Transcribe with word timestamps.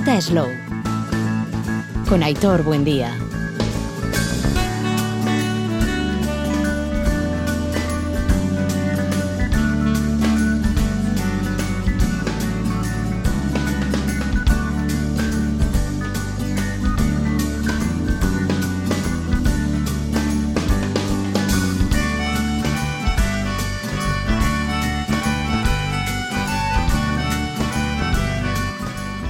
Ruta 0.00 0.18
Slow. 0.18 0.48
Con 2.08 2.22
Aitor 2.22 2.62
Buendía. 2.62 3.29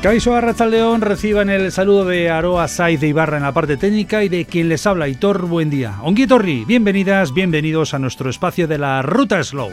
Caiso 0.03 0.35
Arrachaldeón 0.35 1.03
reciban 1.03 1.51
el 1.51 1.71
saludo 1.71 2.07
de 2.07 2.31
Aroa 2.31 2.69
Saiz 2.69 3.01
de 3.01 3.09
Ibarra 3.09 3.37
en 3.37 3.43
la 3.43 3.53
parte 3.53 3.77
técnica 3.77 4.25
y 4.25 4.31
de 4.31 4.47
quien 4.47 4.71
les 4.71 4.87
habla, 4.87 5.09
Hitor 5.09 5.45
Buen 5.45 5.69
día. 5.69 5.99
Onguitorri, 6.01 6.65
bienvenidas, 6.65 7.35
bienvenidos 7.35 7.93
a 7.93 7.99
nuestro 7.99 8.31
espacio 8.31 8.67
de 8.67 8.79
la 8.79 9.03
Ruta 9.03 9.45
Slow. 9.45 9.71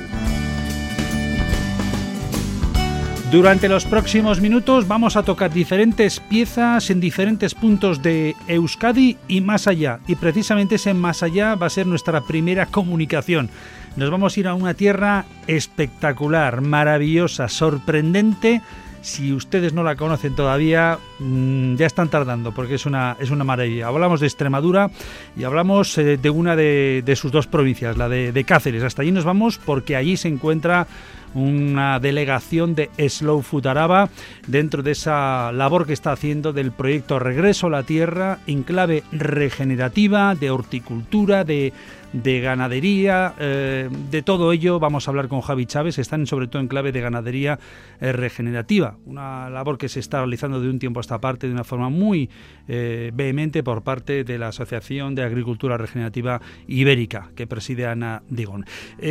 Durante 3.32 3.70
los 3.70 3.86
próximos 3.86 4.42
minutos 4.42 4.86
vamos 4.86 5.16
a 5.16 5.24
tocar 5.24 5.54
diferentes 5.54 6.20
piezas 6.20 6.90
en 6.90 7.00
diferentes 7.00 7.56
puntos 7.56 8.02
de 8.02 8.36
Euskadi 8.50 9.16
y 9.30 9.40
más 9.40 9.66
allá. 9.66 10.02
Y 10.08 10.16
precisamente 10.16 10.76
ese 10.76 10.94
más 10.94 11.24
allá 11.24 11.56
va 11.56 11.68
a 11.68 11.70
ser 11.70 11.88
nuestra 11.88 12.20
primera 12.20 12.66
comunicación. 12.66 13.50
Nos 13.96 14.12
vamos 14.12 14.36
a 14.36 14.40
ir 14.42 14.48
a 14.50 14.56
una 14.56 14.74
tierra 14.74 15.24
espectacular, 15.48 16.60
maravillosa, 16.60 17.48
sorprendente 17.48 18.62
si 19.08 19.32
ustedes 19.32 19.74
no 19.74 19.84
la 19.84 19.96
conocen 19.96 20.36
todavía, 20.36 21.00
mm, 21.20 21.76
ya 21.76 21.86
están 21.86 22.10
tardando 22.10 22.52
porque 22.52 22.76
es 22.76 22.86
una, 22.86 23.16
es 23.20 23.32
una 23.32 23.46
maravilla. 23.46 23.88
Hablamos 23.88 24.20
de 24.20 24.28
Extremadura 24.28 24.92
y 25.38 25.46
hablamos 25.46 25.98
eh, 25.98 26.18
de 26.18 26.30
una 26.30 26.58
de, 26.58 27.14
sus 27.16 27.32
dos 27.32 27.48
provincias, 27.48 27.96
la 27.96 28.10
de, 28.10 28.44
Cáceres. 28.44 28.84
Hasta 28.84 29.04
allí 29.04 29.12
nos 29.12 29.24
vamos 29.24 29.60
porque 29.66 29.96
allí 29.96 30.18
se 30.18 30.28
encuentra 30.28 30.88
una 31.34 32.00
delegación 32.00 32.76
de 32.76 32.90
Slow 33.08 33.42
Futaraba 33.44 34.10
dentro 34.46 34.84
de 34.84 34.92
esa 34.92 35.52
labor 35.54 35.86
que 35.86 35.94
está 35.94 36.12
haciendo 36.12 36.52
del 36.52 36.72
proyecto 36.72 37.18
Regreso 37.18 37.68
a 37.68 37.72
la 37.72 37.84
Tierra 37.84 38.40
en 38.46 38.64
clave 38.64 39.04
regenerativa, 39.12 40.36
de 40.36 40.52
horticultura, 40.52 41.46
de 41.46 41.72
de 42.14 42.40
ganadería, 42.40 43.34
eh, 43.40 43.90
de 44.10 44.22
todo 44.22 44.52
ello 44.52 44.80
vamos 44.80 45.08
a 45.08 45.12
hablar 45.12 45.28
con 45.28 45.42
Javi 45.42 45.66
Chávez, 45.66 46.00
están 46.00 46.26
sobre 46.28 46.48
todo 46.48 46.62
en 46.62 46.68
clave 46.68 46.92
de 46.92 47.02
ganadería 47.02 47.60
eh, 48.00 48.12
regenerativa, 48.12 48.98
una 49.06 49.50
labor 49.50 49.78
que 49.78 49.90
se 49.90 50.00
está 50.00 50.20
realizando 50.20 50.62
de 50.62 50.70
un 50.70 50.80
tiempo 50.80 51.00
a 51.00 51.02
esta 51.02 51.20
parte 51.20 51.48
de 51.48 51.54
una 51.54 51.64
forma 51.64 51.90
muy 51.90 52.30
eh, 52.68 53.12
vehemente 53.14 53.64
por 53.64 53.84
parte 53.84 54.24
de 54.24 54.38
la 54.38 54.50
Asociación 54.50 55.16
de 55.16 55.24
Agricultura 55.24 55.78
Regenerativa 55.78 56.42
Ibérica 56.68 57.30
que 57.36 57.48
preside 57.48 57.88
Ana 57.88 58.24
Digón. 58.30 58.66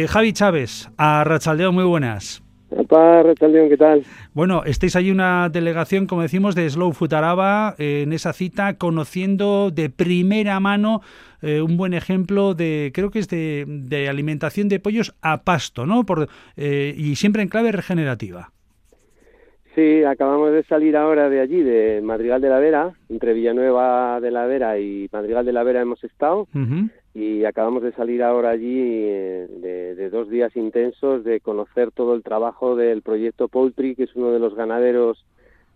Javi 0.09 0.33
Chávez, 0.33 0.89
a 0.97 1.25
Rachaldeón, 1.25 1.75
muy 1.75 1.85
buenas. 1.85 2.46
¿Qué 2.69 3.77
tal? 3.77 4.03
Bueno, 4.35 4.65
estáis 4.65 4.97
ahí 4.97 5.11
una 5.11 5.49
delegación, 5.49 6.07
como 6.07 6.23
decimos, 6.23 6.55
de 6.55 6.69
Slow 6.69 6.93
Futaraba 6.93 7.75
en 7.79 8.13
esa 8.13 8.33
cita, 8.33 8.77
conociendo 8.77 9.71
de 9.71 9.91
primera 9.91 10.59
mano 10.61 11.01
eh, 11.43 11.61
un 11.61 11.77
buen 11.77 11.95
ejemplo 11.95 12.55
de, 12.55 12.91
creo 12.95 13.11
que 13.11 13.21
es 13.21 13.29
de, 13.29 14.07
alimentación 14.09 14.69
de 14.69 14.81
pollos 14.81 15.15
a 15.23 15.43
pasto, 15.43 15.87
¿no? 15.87 16.05
Por, 16.05 16.29
eh, 16.57 16.95
y 16.97 17.17
siempre 17.17 17.43
en 17.43 17.49
clave 17.49 17.73
regenerativa. 17.73 18.51
Sí, 19.75 20.03
acabamos 20.05 20.53
de 20.53 20.65
salir 20.65 20.97
ahora 20.97 21.29
de 21.29 21.41
allí, 21.41 21.63
de 21.63 22.01
Madrigal 22.03 22.41
de 22.41 22.49
la 22.49 22.59
Vera, 22.59 22.95
entre 23.11 23.35
Villanueva 23.35 24.21
de 24.23 24.31
la 24.31 24.47
Vera 24.47 24.79
y 24.79 25.07
Madrigal 25.13 25.45
de 25.45 25.53
la 25.53 25.63
Vera 25.65 25.83
hemos 25.83 26.03
estado, 26.03 26.49
y 27.17 27.47
acabamos 27.47 27.83
de 27.83 27.93
salir 27.93 28.23
ahora 28.23 28.51
allí 28.51 28.79
eh, 28.79 29.47
de, 29.49 29.95
de, 29.95 30.11
dos 30.11 30.29
días 30.29 30.55
intensos 30.55 31.25
de 31.25 31.41
conocer 31.41 31.91
todo 31.91 32.15
el 32.15 32.23
trabajo 32.23 32.77
del 32.77 33.01
proyecto 33.01 33.49
Poultry, 33.49 33.95
que 33.95 34.03
es 34.03 34.15
uno 34.17 34.33
de 34.33 34.39
los 34.39 34.55
ganaderos 34.55 35.25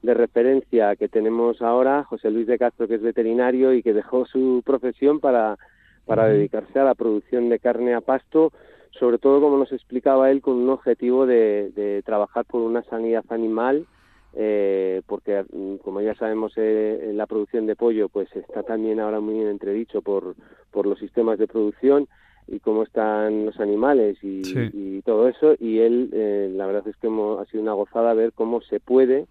de 0.03 0.13
referencia 0.13 0.97
que 0.97 1.09
tenemos 1.09 1.63
ahora, 1.63 2.05
José 2.05 2.31
Luis 2.31 2.47
de 2.47 2.59
Castro, 2.59 2.87
que 2.87 2.97
es 2.97 3.01
veterinario 3.01 3.73
y 3.73 3.83
que 3.83 3.95
dejó 3.95 4.27
su 4.27 4.63
profesión 4.67 5.19
para, 5.19 5.57
para 6.05 6.27
dedicarse 6.27 6.79
a 6.79 6.85
la 6.85 6.95
producción 6.95 7.49
de 7.49 7.59
carne 7.59 7.95
a 7.95 8.03
pasto, 8.03 8.53
sobre 8.91 9.17
todo, 9.17 9.41
como 9.41 9.57
nos 9.57 9.73
explicaba 9.73 10.31
él, 10.31 10.43
con 10.43 10.57
un 10.57 10.69
objetivo 10.69 11.25
de, 11.25 11.71
de 11.75 12.03
trabajar 12.03 12.45
por 12.45 12.61
una 12.61 12.83
sanidad 12.83 13.25
animal, 13.31 13.87
eh, 14.35 15.03
porque, 15.07 15.45
mm, 15.53 15.77
como 15.77 16.01
ya 16.01 16.15
sabemos, 16.15 16.53
eh, 16.57 17.13
la 17.15 17.27
producción 17.27 17.67
de 17.67 17.77
pollo 17.77 18.09
pues 18.09 18.29
está 18.35 18.63
también 18.63 19.01
ahora 19.01 19.21
muy 19.21 19.41
entredicho 19.41 20.03
por, 20.03 20.35
por 20.71 20.87
los 20.87 20.99
sistemas 20.99 21.39
de 21.39 21.49
producción 21.49 22.09
y 22.47 22.61
cómo 22.61 22.83
están 22.83 23.47
los 23.47 23.61
animales 23.61 24.19
y, 24.23 24.43
y 24.73 25.03
todo 25.03 25.29
eso. 25.29 25.55
Y 25.59 25.79
él, 25.79 26.11
eh, 26.13 26.51
la 26.55 26.67
verdad 26.67 26.87
es 26.89 26.97
que 26.97 27.07
hemos, 27.07 27.41
ha 27.41 27.51
sido 27.51 27.63
una 27.63 27.75
gozada 27.75 28.15
ver 28.15 28.33
cómo 28.33 28.61
se 28.61 28.81
puede 28.81 29.27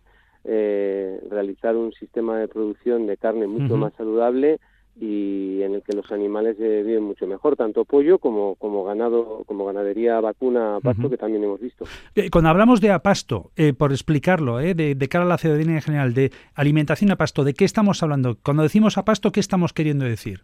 eh, 0.45 1.19
realizar 1.29 1.75
un 1.75 1.91
sistema 1.93 2.39
de 2.39 2.47
producción 2.47 3.07
de 3.07 3.17
carne 3.17 3.45
mucho 3.45 3.75
más 3.75 3.93
saludable 3.93 4.59
y 4.99 5.61
en 5.63 5.75
el 5.75 5.81
que 5.81 5.95
los 5.95 6.11
animales 6.11 6.57
eh, 6.59 6.83
viven 6.85 7.03
mucho 7.03 7.25
mejor, 7.25 7.55
tanto 7.55 7.85
pollo 7.85 8.17
como, 8.17 8.55
como 8.55 8.83
ganado, 8.83 9.43
como 9.45 9.65
ganadería 9.65 10.19
vacuna 10.19 10.75
a 10.75 10.79
pasto, 10.81 11.09
que 11.09 11.17
también 11.17 11.43
hemos 11.43 11.59
visto. 11.59 11.85
Eh, 12.15 12.29
cuando 12.29 12.49
hablamos 12.49 12.81
de 12.81 12.91
a 12.91 12.99
pasto, 12.99 13.51
eh, 13.55 13.73
por 13.73 13.91
explicarlo, 13.91 14.57
de, 14.57 14.73
de, 14.73 15.07
cara 15.07 15.23
a 15.23 15.27
la 15.27 15.37
ciudadanía 15.37 15.75
en 15.75 15.81
general, 15.81 16.13
de 16.13 16.31
alimentación 16.53 17.11
a 17.11 17.15
pasto, 17.15 17.43
¿de 17.43 17.53
qué 17.53 17.65
estamos 17.65 18.03
hablando? 18.03 18.37
Cuando 18.43 18.63
decimos 18.63 18.97
a 18.97 19.05
pasto, 19.05 19.31
¿qué 19.31 19.39
estamos 19.39 19.71
queriendo 19.71 20.03
decir? 20.05 20.41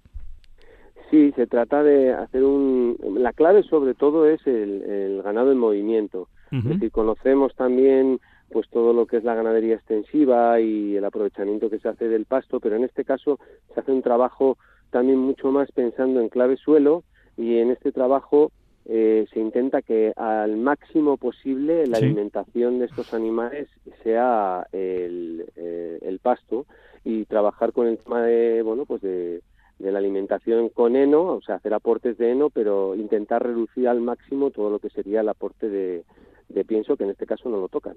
Sí, 1.11 1.33
se 1.35 1.47
trata 1.47 1.83
de 1.83 2.13
hacer 2.13 2.43
un... 2.43 2.97
La 3.19 3.33
clave 3.33 3.63
sobre 3.63 3.93
todo 3.93 4.27
es 4.27 4.45
el, 4.47 5.21
ganado 5.23 5.51
en 5.51 5.57
movimiento. 5.57 6.27
Es 6.51 6.63
decir, 6.63 6.91
conocemos 6.91 7.53
también 7.55 8.19
pues 8.49 8.69
todo 8.69 8.93
lo 8.93 9.05
que 9.05 9.17
es 9.17 9.23
la 9.23 9.35
ganadería 9.35 9.75
extensiva 9.75 10.59
y 10.59 10.95
el 10.95 11.05
aprovechamiento 11.05 11.69
que 11.69 11.79
se 11.79 11.89
hace 11.89 12.07
del 12.07 12.25
pasto, 12.25 12.59
pero 12.59 12.75
en 12.75 12.83
este 12.83 13.03
caso 13.03 13.39
se 13.73 13.79
hace 13.79 13.91
un 13.91 14.01
trabajo 14.01 14.57
también 14.91 15.19
mucho 15.19 15.51
más 15.51 15.71
pensando 15.71 16.21
en 16.21 16.29
clave 16.29 16.57
suelo 16.57 17.03
y 17.37 17.57
en 17.57 17.71
este 17.71 17.91
trabajo 17.91 18.51
eh, 18.85 19.25
se 19.33 19.39
intenta 19.39 19.81
que 19.81 20.13
al 20.15 20.57
máximo 20.57 21.17
posible 21.17 21.87
la 21.87 21.97
alimentación 21.97 22.79
de 22.79 22.85
estos 22.85 23.13
animales 23.13 23.67
sea 24.03 24.67
el, 24.71 25.45
eh, 25.55 25.97
el, 26.03 26.19
pasto 26.19 26.67
y 27.03 27.25
trabajar 27.25 27.73
con 27.73 27.87
el 27.87 27.97
tema 27.97 28.21
de 28.21 28.61
bueno 28.61 28.85
pues 28.85 29.01
de, 29.01 29.41
de 29.79 29.91
la 29.91 29.97
alimentación 29.97 30.69
con 30.69 30.95
heno, 30.95 31.23
o 31.23 31.41
sea 31.41 31.55
hacer 31.55 31.73
aportes 31.73 32.17
de 32.19 32.31
heno, 32.31 32.51
pero 32.51 32.95
intentar 32.95 33.43
reducir 33.43 33.87
al 33.87 34.01
máximo 34.01 34.51
todo 34.51 34.69
lo 34.69 34.79
que 34.79 34.91
sería 34.91 35.21
el 35.21 35.29
aporte 35.29 35.67
de, 35.67 36.03
de 36.49 36.65
pienso 36.65 36.95
que 36.95 37.03
en 37.03 37.11
este 37.11 37.25
caso 37.25 37.49
no 37.49 37.59
lo 37.59 37.67
tocan. 37.67 37.95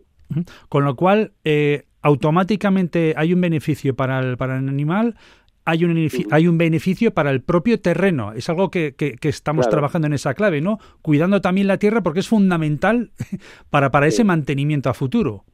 Con 0.68 0.84
lo 0.84 0.96
cual, 0.96 1.32
eh, 1.44 1.84
automáticamente 2.02 3.14
hay 3.16 3.32
un 3.32 3.40
beneficio 3.40 3.94
para 3.94 4.20
el, 4.20 4.36
para 4.36 4.58
el 4.58 4.68
animal, 4.68 5.16
hay 5.64 5.84
un, 5.84 6.08
hay 6.30 6.48
un 6.48 6.56
beneficio 6.56 7.12
para 7.12 7.30
el 7.30 7.42
propio 7.42 7.78
terreno. 7.78 8.32
Es 8.32 8.48
algo 8.48 8.70
que, 8.70 8.94
que, 8.94 9.16
estamos 9.28 9.68
trabajando 9.68 10.06
en 10.06 10.14
esa 10.14 10.32
clave, 10.32 10.62
¿no? 10.62 10.78
Cuidando 11.02 11.42
también 11.42 11.66
la 11.66 11.76
tierra 11.76 12.02
porque 12.02 12.20
es 12.20 12.28
fundamental 12.28 13.10
para, 13.70 13.90
para 13.90 14.06
ese 14.06 14.24
mantenimiento 14.24 14.88
a 14.88 14.94
futuro. 14.94 15.44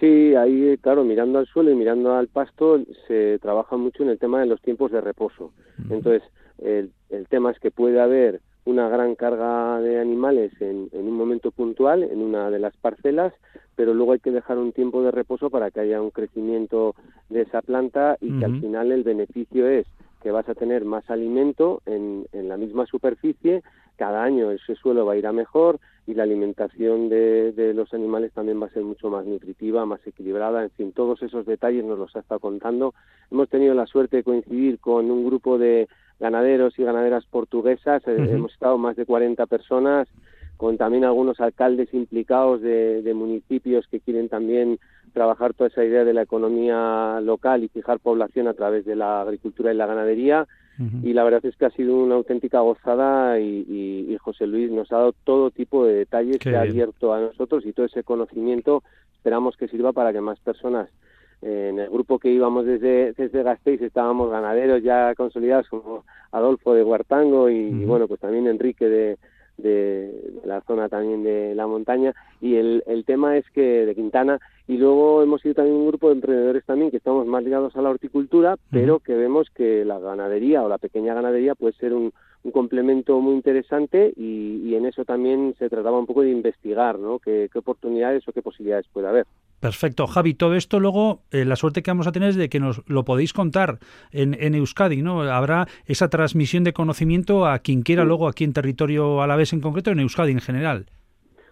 Sí, 0.00 0.34
ahí, 0.34 0.76
claro, 0.78 1.04
mirando 1.04 1.38
al 1.38 1.46
suelo 1.46 1.70
y 1.70 1.76
mirando 1.76 2.14
al 2.14 2.26
pasto, 2.26 2.80
se 3.06 3.38
trabaja 3.38 3.76
mucho 3.76 4.02
en 4.02 4.08
el 4.08 4.18
tema 4.18 4.40
de 4.40 4.46
los 4.46 4.60
tiempos 4.62 4.90
de 4.90 5.00
reposo. 5.00 5.52
Entonces, 5.90 6.22
el, 6.58 6.90
el 7.10 7.28
tema 7.28 7.52
es 7.52 7.60
que 7.60 7.70
puede 7.70 8.00
haber 8.00 8.40
una 8.64 8.88
gran 8.88 9.14
carga 9.14 9.80
de 9.80 10.00
animales 10.00 10.52
en, 10.60 10.88
un 10.92 11.12
momento 11.12 11.50
puntual, 11.50 12.02
en 12.02 12.20
una 12.20 12.50
de 12.50 12.58
las 12.58 12.76
parcelas, 12.76 13.32
pero 13.74 13.94
luego 13.94 14.12
hay 14.12 14.20
que 14.20 14.30
dejar 14.30 14.58
un 14.58 14.72
tiempo 14.72 15.02
de 15.02 15.10
reposo 15.10 15.50
para 15.50 15.70
que 15.70 15.80
haya 15.80 16.02
un 16.02 16.10
crecimiento 16.10 16.94
de 17.28 17.42
esa 17.42 17.62
planta 17.62 18.16
y 18.20 18.38
que 18.38 18.44
al 18.44 18.60
final 18.60 18.92
el 18.92 19.02
beneficio 19.02 19.66
es 19.66 19.86
que 20.22 20.30
vas 20.30 20.48
a 20.48 20.54
tener 20.54 20.84
más 20.84 21.08
alimento 21.08 21.80
en, 21.86 22.26
en, 22.32 22.48
la 22.48 22.58
misma 22.58 22.84
superficie, 22.84 23.62
cada 23.96 24.22
año 24.22 24.50
ese 24.50 24.74
suelo 24.74 25.06
va 25.06 25.14
a 25.14 25.16
ir 25.16 25.26
a 25.26 25.32
mejor 25.32 25.80
y 26.06 26.14
la 26.14 26.24
alimentación 26.24 27.08
de, 27.08 27.52
de, 27.52 27.72
los 27.72 27.94
animales 27.94 28.32
también 28.32 28.60
va 28.60 28.66
a 28.66 28.70
ser 28.70 28.82
mucho 28.82 29.08
más 29.08 29.24
nutritiva, 29.24 29.86
más 29.86 30.06
equilibrada, 30.06 30.62
en 30.62 30.70
fin, 30.70 30.92
todos 30.92 31.22
esos 31.22 31.46
detalles 31.46 31.84
nos 31.84 31.98
los 31.98 32.14
ha 32.16 32.20
estado 32.20 32.40
contando. 32.40 32.94
Hemos 33.30 33.48
tenido 33.48 33.74
la 33.74 33.86
suerte 33.86 34.18
de 34.18 34.24
coincidir 34.24 34.78
con 34.78 35.10
un 35.10 35.24
grupo 35.24 35.56
de 35.56 35.88
ganaderos 36.20 36.78
y 36.78 36.84
ganaderas 36.84 37.24
portuguesas. 37.26 38.06
Eh, 38.06 38.28
hemos 38.30 38.52
estado 38.52 38.78
más 38.78 38.94
de 38.94 39.06
40 39.06 39.46
personas, 39.46 40.06
con 40.56 40.76
también 40.76 41.04
algunos 41.04 41.40
alcaldes 41.40 41.92
implicados 41.94 42.60
de, 42.60 43.12
municipios 43.14 43.86
que 43.88 44.00
quieren 44.00 44.28
también 44.28 44.78
trabajar 45.14 45.54
toda 45.54 45.68
esa 45.68 45.84
idea 45.84 46.04
de 46.04 46.12
la 46.12 46.22
economía 46.22 47.20
local 47.22 47.64
y 47.64 47.68
fijar 47.68 47.98
población 47.98 48.46
a 48.46 48.54
través 48.54 48.84
de 48.84 48.94
la 48.94 49.22
agricultura 49.22 49.72
y 49.72 49.76
la 49.76 49.86
ganadería. 49.86 50.46
Y 51.02 51.12
la 51.12 51.24
verdad 51.24 51.44
es 51.44 51.56
que 51.56 51.66
ha 51.66 51.70
sido 51.70 51.94
una 51.94 52.14
auténtica 52.14 52.60
gozada 52.60 53.38
y, 53.38 54.16
José 54.18 54.46
Luis 54.46 54.70
nos 54.70 54.90
ha 54.92 54.96
dado 54.96 55.14
todo 55.24 55.50
tipo 55.50 55.84
de 55.84 55.92
detalles 55.94 56.38
que 56.38 56.56
ha 56.56 56.62
abierto 56.62 57.12
a 57.12 57.20
nosotros 57.20 57.66
y 57.66 57.72
todo 57.72 57.84
ese 57.84 58.02
conocimiento 58.02 58.82
esperamos 59.14 59.58
que 59.58 59.68
sirva 59.68 59.92
para 59.92 60.12
que 60.12 60.22
más 60.22 60.40
personas 60.40 60.88
en 61.42 61.78
el 61.78 61.88
grupo 61.88 62.18
que 62.18 62.30
íbamos 62.30 62.66
desde, 62.66 63.12
desde 63.12 63.42
Gasteiz 63.42 63.80
estábamos 63.80 64.30
ganaderos 64.30 64.82
ya 64.82 65.14
consolidados 65.14 65.68
como 65.68 66.04
Adolfo 66.32 66.74
de 66.74 66.84
Huartango 66.84 67.48
y, 67.48 67.70
bueno, 67.84 68.06
pues 68.06 68.20
también 68.20 68.46
Enrique 68.46 68.86
de, 68.86 69.18
de, 69.56 70.32
la 70.44 70.60
zona 70.62 70.88
también 70.88 71.22
de 71.22 71.54
la 71.54 71.66
montaña 71.66 72.14
y 72.40 72.56
el, 72.56 72.82
el 72.86 73.04
tema 73.04 73.38
es 73.38 73.48
que 73.50 73.86
de 73.86 73.94
Quintana 73.94 74.38
y 74.68 74.76
luego 74.76 75.22
hemos 75.22 75.40
sido 75.40 75.54
también 75.54 75.76
un 75.76 75.88
grupo 75.88 76.08
de 76.08 76.14
emprendedores 76.16 76.64
también 76.64 76.90
que 76.90 76.98
estamos 76.98 77.26
más 77.26 77.42
ligados 77.42 77.74
a 77.74 77.82
la 77.82 77.90
horticultura 77.90 78.56
pero 78.70 78.98
que 79.00 79.14
vemos 79.14 79.48
que 79.50 79.84
la 79.84 79.98
ganadería 79.98 80.62
o 80.62 80.68
la 80.68 80.78
pequeña 80.78 81.14
ganadería 81.14 81.54
puede 81.54 81.72
ser 81.74 81.94
un, 81.94 82.12
un 82.42 82.52
complemento 82.52 83.18
muy 83.20 83.34
interesante 83.34 84.12
y, 84.16 84.62
y, 84.64 84.74
en 84.74 84.86
eso 84.86 85.04
también 85.04 85.54
se 85.58 85.68
trataba 85.68 85.98
un 85.98 86.06
poco 86.06 86.22
de 86.22 86.30
investigar 86.30 86.98
¿no? 86.98 87.18
qué, 87.18 87.48
qué 87.52 87.58
oportunidades 87.58 88.26
o 88.28 88.32
qué 88.32 88.42
posibilidades 88.42 88.86
puede 88.92 89.08
haber. 89.08 89.26
Perfecto. 89.60 90.06
Javi, 90.06 90.32
todo 90.32 90.54
esto 90.54 90.80
luego, 90.80 91.20
eh, 91.30 91.44
la 91.44 91.54
suerte 91.54 91.82
que 91.82 91.90
vamos 91.90 92.06
a 92.06 92.12
tener 92.12 92.30
es 92.30 92.36
de 92.36 92.48
que 92.48 92.60
nos 92.60 92.82
lo 92.88 93.04
podéis 93.04 93.34
contar 93.34 93.78
en, 94.10 94.34
en 94.40 94.54
Euskadi, 94.54 95.02
¿no? 95.02 95.20
Habrá 95.22 95.66
esa 95.84 96.08
transmisión 96.08 96.64
de 96.64 96.72
conocimiento 96.72 97.46
a 97.46 97.58
quien 97.58 97.82
quiera 97.82 98.04
luego 98.04 98.26
aquí 98.26 98.44
en 98.44 98.54
territorio 98.54 99.20
a 99.20 99.26
la 99.26 99.36
vez 99.36 99.52
en 99.52 99.60
concreto, 99.60 99.90
en 99.90 100.00
Euskadi 100.00 100.32
en 100.32 100.40
general. 100.40 100.86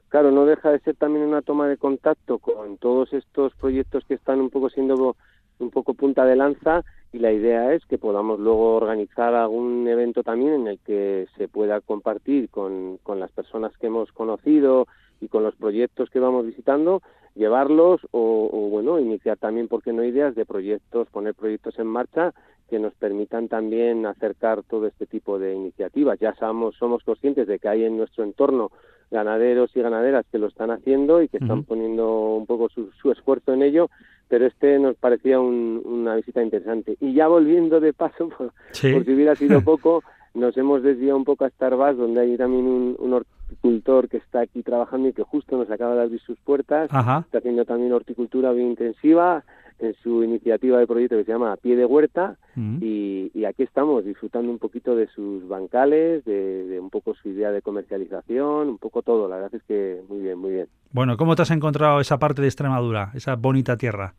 Claro, 0.09 0.31
no 0.31 0.47
deja 0.47 0.71
de 0.71 0.81
ser 0.81 0.97
también 0.97 1.27
una 1.27 1.43
toma 1.43 1.69
de 1.69 1.77
contacto 1.77 2.39
con 2.39 2.79
todos 2.79 3.13
estos 3.13 3.55
proyectos 3.57 4.05
que 4.09 4.15
están 4.15 4.41
un 4.41 4.49
poco 4.49 4.71
siendo 4.71 5.17
un 5.59 5.71
poco 5.71 5.93
punta 5.93 6.25
de 6.25 6.37
lanza 6.37 6.85
y 7.13 7.19
la 7.19 7.33
idea 7.33 7.75
es 7.75 7.85
que 7.87 7.99
podamos 7.99 8.41
luego 8.41 8.77
organizar 8.77 9.35
algún 9.35 9.87
evento 9.87 10.23
también 10.23 10.55
en 10.55 10.69
el 10.69 10.79
que 10.79 11.27
se 11.37 11.49
pueda 11.49 11.81
compartir 11.83 12.49
con, 12.49 12.99
con 13.03 13.21
las 13.21 13.31
personas 13.33 13.77
que 13.77 13.89
hemos 13.89 14.13
conocido 14.13 14.87
y 15.21 15.29
con 15.29 15.43
los 15.43 15.55
proyectos 15.57 16.11
que 16.11 16.21
vamos 16.21 16.47
visitando, 16.47 17.03
llevarlos 17.35 18.01
o, 18.11 18.51
o, 18.53 18.69
bueno, 18.69 18.99
iniciar 18.99 19.39
también, 19.39 19.69
¿por 19.69 19.83
qué 19.83 19.93
no 19.93 20.05
ideas 20.05 20.35
de 20.35 20.47
proyectos, 20.47 21.09
poner 21.11 21.35
proyectos 21.35 21.79
en 21.79 21.87
marcha 21.87 22.35
que 22.69 22.79
nos 22.79 22.95
permitan 22.95 23.49
también 23.49 24.05
acercar 24.07 24.63
todo 24.63 24.87
este 24.87 25.07
tipo 25.07 25.39
de 25.39 25.55
iniciativas. 25.55 26.19
Ya 26.21 26.35
somos, 26.35 26.77
somos 26.77 27.03
conscientes 27.03 27.47
de 27.47 27.59
que 27.59 27.69
hay 27.69 27.85
en 27.85 27.97
nuestro 27.97 28.25
entorno 28.25 28.71
ganaderos 29.11 29.75
y 29.75 29.81
ganaderas 29.81 30.27
que 30.31 30.39
lo 30.39 30.49
están 30.49 30.71
haciendo 30.71 31.23
y 31.23 31.29
que 31.29 31.39
están 31.39 31.65
poniendo 31.65 32.35
un 32.37 32.45
poco 32.45 32.69
su, 32.69 32.91
su 33.01 33.11
esfuerzo 33.11 33.55
en 33.55 33.63
ello, 33.63 33.89
pero 34.29 34.47
este 34.47 34.79
nos 34.79 34.97
parecía 34.97 35.41
un, 35.41 35.81
una 35.83 36.15
visita 36.15 36.43
interesante. 36.43 36.99
Y 37.01 37.15
ya 37.15 37.27
volviendo 37.27 37.81
de 37.81 37.95
paso, 37.95 38.29
por, 38.37 38.53
sí. 38.73 38.93
por 38.93 39.05
si 39.07 39.15
hubiera 39.15 39.35
sido 39.35 39.61
poco, 39.65 40.03
nos 40.35 40.57
hemos 40.57 40.83
desviado 40.83 41.17
un 41.17 41.25
poco 41.25 41.45
a 41.45 41.51
Starbucks, 41.51 41.99
donde 41.99 42.21
hay 42.21 42.37
también 42.37 42.67
un, 42.67 42.97
un 42.99 43.13
horticultor 43.13 44.09
que 44.09 44.19
está 44.19 44.41
aquí 44.41 44.63
trabajando 44.63 45.09
y 45.09 45.13
que 45.13 45.23
justo 45.23 45.57
nos 45.57 45.71
acaba 45.71 45.95
de 45.95 46.03
abrir 46.03 46.21
sus 46.21 46.39
puertas. 46.39 46.89
Ajá. 46.93 47.21
Está 47.27 47.39
haciendo 47.39 47.65
también 47.65 47.93
horticultura 47.93 48.53
bien 48.53 48.69
intensiva 48.69 49.45
en 49.79 49.95
su 50.03 50.25
iniciativa 50.25 50.79
de 50.79 50.87
proyecto 50.87 51.17
que 51.17 51.25
se 51.25 51.33
llama 51.33 51.57
Pie 51.57 51.77
de 51.77 51.85
Huerta 51.85 52.37
mm. 52.57 52.79
y, 52.83 53.31
y, 53.33 53.45
aquí 53.45 53.63
estamos 53.63 54.05
disfrutando 54.05 54.51
un 54.51 54.59
poquito 54.59 54.97
de 54.97 55.07
sus 55.09 55.47
bancales, 55.47 56.25
de, 56.25 56.65
de, 56.67 56.81
un 56.81 56.91
poco 56.91 57.15
su 57.15 57.29
idea 57.29 57.53
de 57.53 57.63
comercialización, 57.63 58.69
un 58.69 58.79
poco 58.79 59.03
todo. 59.03 59.29
La 59.29 59.37
verdad 59.37 59.55
es 59.55 59.63
que 59.65 60.03
muy 60.09 60.21
bien, 60.21 60.39
muy 60.39 60.51
bien. 60.51 60.67
Bueno, 60.93 61.17
¿cómo 61.17 61.37
te 61.37 61.43
has 61.43 61.51
encontrado 61.51 62.01
esa 62.01 62.19
parte 62.19 62.43
de 62.43 62.49
Extremadura, 62.49 63.13
esa 63.15 63.37
bonita 63.37 63.77
tierra? 63.77 64.15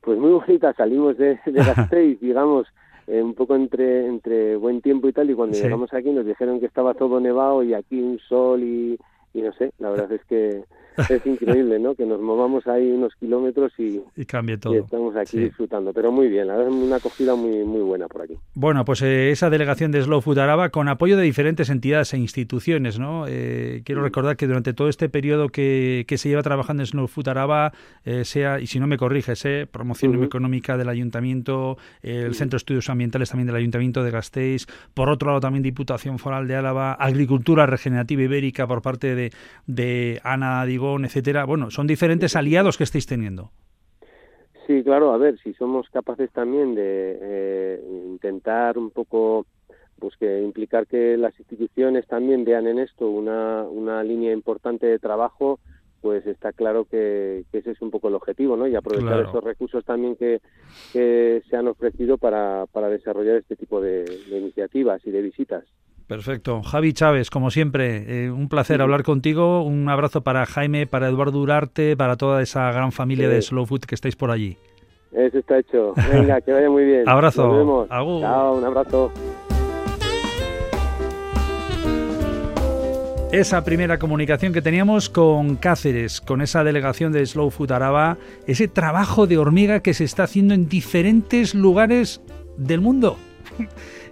Pues 0.00 0.18
muy 0.18 0.30
bonita, 0.30 0.72
salimos 0.74 1.18
de, 1.18 1.40
de 1.44 1.52
Gasteiz, 1.52 2.20
digamos, 2.20 2.66
eh, 3.10 3.22
un 3.22 3.34
poco 3.34 3.56
entre, 3.56 4.06
entre 4.06 4.54
buen 4.56 4.80
tiempo 4.80 5.08
y 5.08 5.12
tal, 5.12 5.28
y 5.30 5.34
cuando 5.34 5.56
sí. 5.56 5.64
llegamos 5.64 5.92
aquí 5.92 6.10
nos 6.10 6.24
dijeron 6.24 6.60
que 6.60 6.66
estaba 6.66 6.94
todo 6.94 7.18
nevado 7.18 7.64
y 7.64 7.74
aquí 7.74 8.00
un 8.00 8.20
sol 8.20 8.62
y, 8.62 8.96
y 9.34 9.42
no 9.42 9.52
sé, 9.54 9.72
la 9.78 9.90
verdad 9.90 10.12
es 10.12 10.24
que 10.26 10.62
es 11.08 11.26
increíble, 11.26 11.78
¿no? 11.78 11.94
Que 11.94 12.06
nos 12.06 12.20
movamos 12.20 12.66
ahí 12.66 12.90
unos 12.90 13.14
kilómetros 13.16 13.72
y, 13.78 14.00
y 14.16 14.24
cambie 14.24 14.58
todo. 14.58 14.74
Y 14.74 14.78
estamos 14.78 15.16
aquí 15.16 15.32
sí. 15.32 15.38
disfrutando, 15.44 15.92
pero 15.92 16.12
muy 16.12 16.28
bien, 16.28 16.46
la 16.46 16.56
verdad 16.56 16.72
es 16.72 16.82
una 16.82 16.96
acogida 16.96 17.34
muy, 17.34 17.64
muy 17.64 17.80
buena 17.80 18.08
por 18.08 18.22
aquí. 18.22 18.36
Bueno, 18.54 18.84
pues 18.84 19.02
eh, 19.02 19.30
esa 19.30 19.50
delegación 19.50 19.92
de 19.92 20.02
Slow 20.02 20.20
Food 20.20 20.38
Araba 20.38 20.70
con 20.70 20.88
apoyo 20.88 21.16
de 21.16 21.22
diferentes 21.22 21.70
entidades 21.70 22.12
e 22.14 22.18
instituciones, 22.18 22.98
¿no? 22.98 23.24
Eh, 23.28 23.82
quiero 23.84 24.02
recordar 24.02 24.36
que 24.36 24.46
durante 24.46 24.72
todo 24.72 24.88
este 24.88 25.08
periodo 25.08 25.48
que, 25.48 26.04
que 26.06 26.18
se 26.18 26.28
lleva 26.28 26.42
trabajando 26.42 26.82
en 26.82 26.86
Slow 26.86 27.06
Food 27.06 27.28
Araba, 27.28 27.72
eh, 28.04 28.24
sea, 28.24 28.60
y 28.60 28.66
si 28.66 28.80
no 28.80 28.86
me 28.86 28.96
corriges, 28.96 29.44
eh, 29.44 29.66
promoción 29.70 30.16
uh 30.16 30.20
-huh. 30.20 30.26
económica 30.26 30.76
del 30.76 30.88
ayuntamiento, 30.88 31.78
el. 32.02 32.34
Centro 32.40 32.56
de 32.56 32.58
Estudios 32.58 32.88
Ambientales 32.88 33.30
también 33.30 33.46
del 33.48 33.56
Ayuntamiento 33.56 34.02
de 34.02 34.10
Gasteiz, 34.10 34.66
por 34.94 35.10
otro 35.10 35.28
lado 35.28 35.40
también 35.40 35.62
Diputación 35.62 36.18
Foral 36.18 36.48
de 36.48 36.56
Álava, 36.56 36.94
Agricultura 36.94 37.66
Regenerativa 37.66 38.22
Ibérica 38.22 38.66
por 38.66 38.80
parte 38.82 39.14
de, 39.14 39.32
de 39.66 40.20
Ana 40.24 40.64
Etcétera. 41.04 41.44
Bueno, 41.44 41.70
son 41.70 41.86
diferentes 41.86 42.36
aliados 42.36 42.76
que 42.76 42.84
estáis 42.84 43.06
teniendo. 43.06 43.50
Sí, 44.66 44.82
claro, 44.84 45.12
a 45.12 45.18
ver, 45.18 45.38
si 45.42 45.52
somos 45.54 45.88
capaces 45.90 46.30
también 46.30 46.74
de 46.74 47.18
eh, 47.20 47.82
intentar 48.06 48.78
un 48.78 48.90
poco 48.90 49.46
pues 49.98 50.16
que 50.16 50.42
implicar 50.42 50.86
que 50.86 51.16
las 51.16 51.38
instituciones 51.38 52.06
también 52.06 52.44
vean 52.44 52.66
en 52.66 52.78
esto 52.78 53.08
una, 53.08 53.64
una 53.64 54.02
línea 54.02 54.32
importante 54.32 54.86
de 54.86 54.98
trabajo, 54.98 55.60
pues 56.00 56.26
está 56.26 56.52
claro 56.52 56.86
que, 56.86 57.44
que, 57.52 57.58
ese 57.58 57.72
es 57.72 57.82
un 57.82 57.90
poco 57.90 58.08
el 58.08 58.14
objetivo, 58.14 58.56
¿no? 58.56 58.66
Y 58.66 58.74
aprovechar 58.74 59.08
claro. 59.08 59.28
esos 59.28 59.44
recursos 59.44 59.84
también 59.84 60.16
que, 60.16 60.40
que, 60.92 61.42
se 61.48 61.56
han 61.56 61.68
ofrecido 61.68 62.16
para, 62.16 62.66
para 62.72 62.88
desarrollar 62.88 63.36
este 63.36 63.56
tipo 63.56 63.80
de, 63.80 64.04
de 64.04 64.38
iniciativas 64.38 65.04
y 65.04 65.10
de 65.10 65.22
visitas. 65.22 65.64
Perfecto. 66.10 66.60
Javi 66.64 66.92
Chávez, 66.92 67.30
como 67.30 67.52
siempre, 67.52 68.24
eh, 68.24 68.32
un 68.32 68.48
placer 68.48 68.78
sí. 68.78 68.82
hablar 68.82 69.04
contigo. 69.04 69.62
Un 69.62 69.88
abrazo 69.88 70.22
para 70.22 70.44
Jaime, 70.44 70.88
para 70.88 71.06
Eduardo 71.06 71.38
Durarte, 71.38 71.96
para 71.96 72.16
toda 72.16 72.42
esa 72.42 72.72
gran 72.72 72.90
familia 72.90 73.28
sí. 73.28 73.34
de 73.34 73.42
Slow 73.42 73.64
Food 73.64 73.82
que 73.82 73.94
estáis 73.94 74.16
por 74.16 74.32
allí. 74.32 74.56
Eso 75.12 75.38
está 75.38 75.60
hecho. 75.60 75.94
Venga, 76.12 76.40
que 76.40 76.52
vaya 76.52 76.68
muy 76.68 76.84
bien. 76.84 77.08
abrazo. 77.08 77.46
Nos 77.46 77.56
vemos. 77.58 77.86
Agur. 77.92 78.22
Chao, 78.22 78.56
un 78.56 78.64
abrazo. 78.64 79.12
Esa 83.30 83.62
primera 83.62 84.00
comunicación 84.00 84.52
que 84.52 84.62
teníamos 84.62 85.10
con 85.10 85.54
Cáceres, 85.54 86.20
con 86.20 86.42
esa 86.42 86.64
delegación 86.64 87.12
de 87.12 87.24
Slow 87.24 87.50
Food 87.50 87.70
Araba, 87.70 88.18
ese 88.48 88.66
trabajo 88.66 89.28
de 89.28 89.38
hormiga 89.38 89.78
que 89.78 89.94
se 89.94 90.02
está 90.02 90.24
haciendo 90.24 90.54
en 90.54 90.68
diferentes 90.68 91.54
lugares 91.54 92.20
del 92.56 92.80
mundo. 92.80 93.16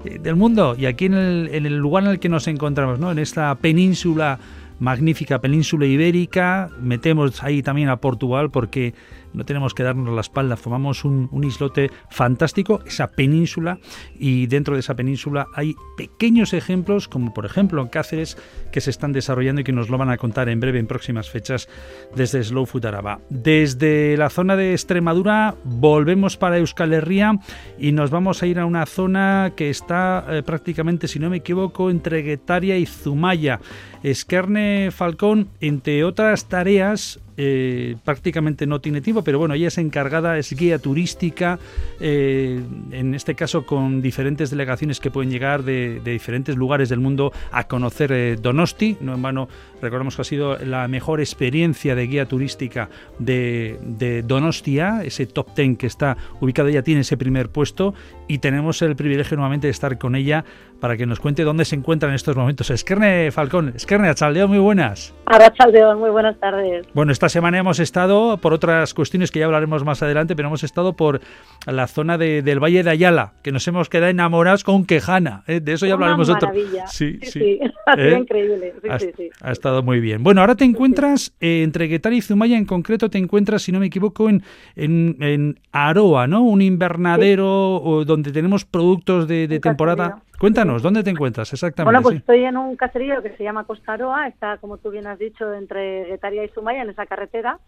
Eh, 0.04 0.18
del 0.18 0.36
mundo 0.36 0.76
y 0.78 0.86
aquí 0.86 1.06
en 1.06 1.14
el, 1.14 1.50
en 1.52 1.66
el 1.66 1.76
lugar 1.76 2.04
en 2.04 2.10
el 2.10 2.18
que 2.20 2.28
nos 2.28 2.46
encontramos, 2.46 2.98
¿no? 2.98 3.10
en 3.10 3.18
esta 3.18 3.54
península 3.56 4.38
magnífica 4.78 5.40
península 5.40 5.86
ibérica, 5.86 6.70
metemos 6.80 7.42
ahí 7.42 7.62
también 7.62 7.88
a 7.88 7.96
Portugal 7.96 8.50
porque 8.50 8.94
no 9.32 9.44
tenemos 9.44 9.74
que 9.74 9.82
darnos 9.82 10.14
la 10.14 10.20
espalda, 10.20 10.56
formamos 10.56 11.04
un, 11.04 11.28
islote 11.44 11.90
fantástico, 12.10 12.80
esa 12.86 13.08
península, 13.08 13.78
y 14.18 14.46
dentro 14.46 14.74
de 14.74 14.80
esa 14.80 14.94
península 14.94 15.46
hay 15.54 15.74
pequeños 15.96 16.52
ejemplos, 16.52 17.08
como 17.08 17.32
por 17.32 17.46
ejemplo 17.46 17.80
en 17.82 17.88
Cáceres, 17.88 18.36
que 18.72 18.80
se 18.80 18.90
están 18.90 19.12
desarrollando 19.12 19.60
y 19.60 19.64
que 19.64 19.72
nos 19.72 19.88
lo 19.88 19.98
van 19.98 20.10
a 20.10 20.16
contar 20.16 20.48
en 20.48 20.60
breve, 20.60 20.78
en 20.78 20.86
próximas 20.86 21.30
fechas, 21.30 21.68
desde 22.14 22.42
Slow 22.42 22.66
Food 22.66 22.86
Araba. 22.86 23.20
Desde 23.30 24.16
la 24.16 24.30
zona 24.30 24.56
de 24.56 24.72
Extremadura 24.72 25.54
volvemos 25.64 26.36
para 26.36 26.58
Euskal 26.58 26.92
Herria 26.92 27.38
y 27.78 27.92
nos 27.92 28.10
vamos 28.10 28.42
a 28.42 28.46
ir 28.46 28.58
a 28.58 28.66
una 28.66 28.86
zona 28.86 29.52
que 29.56 29.70
está 29.70 30.24
eh, 30.28 30.42
prácticamente, 30.42 31.08
si 31.08 31.18
no 31.18 31.30
me 31.30 31.38
equivoco, 31.38 31.90
entre 31.90 32.22
Guetaria 32.22 32.76
y 32.78 32.86
Zumaya. 32.86 33.60
Esquerne 34.02 34.90
Falcón, 34.90 35.48
entre 35.60 36.04
otras 36.04 36.48
tareas, 36.48 37.20
eh, 37.40 37.94
prácticamente 38.04 38.66
no 38.66 38.80
tiene 38.80 39.00
tiempo, 39.00 39.22
pero 39.22 39.38
bueno, 39.38 39.54
ella 39.54 39.68
es 39.68 39.78
encargada, 39.78 40.38
es 40.38 40.52
guía 40.52 40.80
turística, 40.80 41.60
eh, 42.00 42.60
en 42.90 43.14
este 43.14 43.36
caso 43.36 43.64
con 43.64 44.02
diferentes 44.02 44.50
delegaciones 44.50 44.98
que 44.98 45.12
pueden 45.12 45.30
llegar 45.30 45.62
de, 45.62 46.00
diferentes 46.04 46.56
lugares 46.56 46.88
del 46.88 46.98
mundo 46.98 47.32
a 47.52 47.68
conocer 47.68 48.10
eh, 48.10 48.36
Donosti. 48.42 48.96
No 49.00 49.14
en 49.14 49.22
vano, 49.22 49.48
recordemos 49.80 50.16
que 50.16 50.22
ha 50.22 50.24
sido 50.24 50.58
la 50.58 50.88
mejor 50.88 51.20
experiencia 51.20 51.94
de 51.94 52.08
guía 52.08 52.26
turística 52.26 52.90
de, 53.20 53.78
de 53.84 54.22
Donostia, 54.22 55.04
ese 55.04 55.26
top 55.26 55.54
ten 55.54 55.76
que 55.76 55.86
está 55.86 56.16
ubicado, 56.40 56.66
ella 56.66 56.82
tiene 56.82 57.02
ese 57.02 57.16
primer 57.16 57.50
puesto 57.50 57.94
y 58.26 58.38
tenemos 58.38 58.82
el 58.82 58.96
privilegio 58.96 59.36
nuevamente 59.36 59.68
de 59.68 59.70
estar 59.70 59.96
con 59.96 60.16
ella 60.16 60.44
para 60.80 60.96
que 60.96 61.06
nos 61.06 61.20
cuente 61.20 61.42
dónde 61.42 61.64
se 61.64 61.76
encuentra 61.76 62.08
en 62.08 62.14
estos 62.14 62.36
momentos. 62.36 62.70
Esquerne 62.70 63.30
Falcón, 63.30 63.72
Esquerne 63.74 64.08
Achaldeo, 64.08 64.48
muy 64.48 64.58
buenas. 64.58 65.14
Arrachaldeo, 65.26 65.96
muy 65.96 66.10
buenas 66.10 66.38
tardes. 66.38 66.86
Bueno, 66.94 67.12
esta 67.12 67.28
semana 67.28 67.58
hemos 67.58 67.80
estado, 67.80 68.38
por 68.38 68.52
otras 68.52 68.94
cuestiones 68.94 69.30
que 69.30 69.40
ya 69.40 69.46
hablaremos 69.46 69.84
más 69.84 70.02
adelante, 70.02 70.36
pero 70.36 70.48
hemos 70.48 70.64
estado 70.64 70.94
por 70.94 71.20
la 71.66 71.86
zona 71.86 72.16
de, 72.16 72.42
del 72.42 72.62
Valle 72.62 72.82
de 72.82 72.90
Ayala, 72.90 73.32
que 73.42 73.52
nos 73.52 73.66
hemos 73.68 73.88
quedado 73.88 74.10
enamorados 74.10 74.64
con 74.64 74.84
Quejana. 74.84 75.42
¿eh? 75.46 75.60
De 75.60 75.72
eso 75.72 75.86
ya 75.86 75.94
hablaremos 75.94 76.28
otro. 76.28 76.50
Sí, 76.86 77.18
sí. 77.18 77.18
sí. 77.22 77.30
sí. 77.30 77.60
Ha 77.88 77.94
sido 77.94 78.08
¿Eh? 78.08 78.18
increíble. 78.18 78.74
Sí, 78.82 78.88
ha, 78.90 78.98
sí, 78.98 79.10
sí. 79.16 79.30
ha, 79.40 79.50
estado 79.50 79.82
muy 79.82 79.98
bien. 79.98 80.22
Bueno, 80.22 80.42
ahora 80.42 80.56
te 80.56 80.64
encuentras 80.64 81.32
eh, 81.40 81.62
entre 81.62 81.86
Guetaria 81.86 82.18
y 82.18 82.20
Zumaya, 82.20 82.58
en 82.58 82.66
concreto 82.66 83.08
te 83.08 83.16
encuentras, 83.16 83.62
si 83.62 83.72
no 83.72 83.80
me 83.80 83.86
equivoco, 83.86 84.28
en, 84.28 84.42
en, 84.76 85.16
en 85.20 85.60
Aroa, 85.72 86.26
¿no? 86.26 86.42
Un 86.42 86.60
invernadero 86.60 88.04
donde 88.04 88.30
tenemos 88.30 88.66
productos 88.66 89.26
de, 89.26 89.48
de 89.48 89.58
temporada. 89.58 90.08
Caserío. 90.10 90.28
Cuéntanos, 90.68 90.82
¿dónde 90.82 91.02
te 91.02 91.08
encuentras 91.08 91.50
exactamente? 91.50 91.86
Bueno, 91.86 92.02
pues 92.02 92.12
sí. 92.12 92.18
estoy 92.18 92.44
en 92.44 92.58
un 92.58 92.76
caserío 92.76 93.22
que 93.22 93.34
se 93.36 93.42
llama 93.42 93.64
Costa 93.64 93.94
Aroa, 93.94 94.28
está, 94.28 94.58
como 94.58 94.76
tú 94.76 94.90
bien 94.90 95.06
has 95.06 95.18
dicho, 95.18 95.54
entre 95.54 96.04
Guetaria 96.04 96.44
y 96.44 96.48
Sumaya, 96.50 96.82
en 96.82 96.90
esa 96.90 97.06
carretera. 97.06 97.58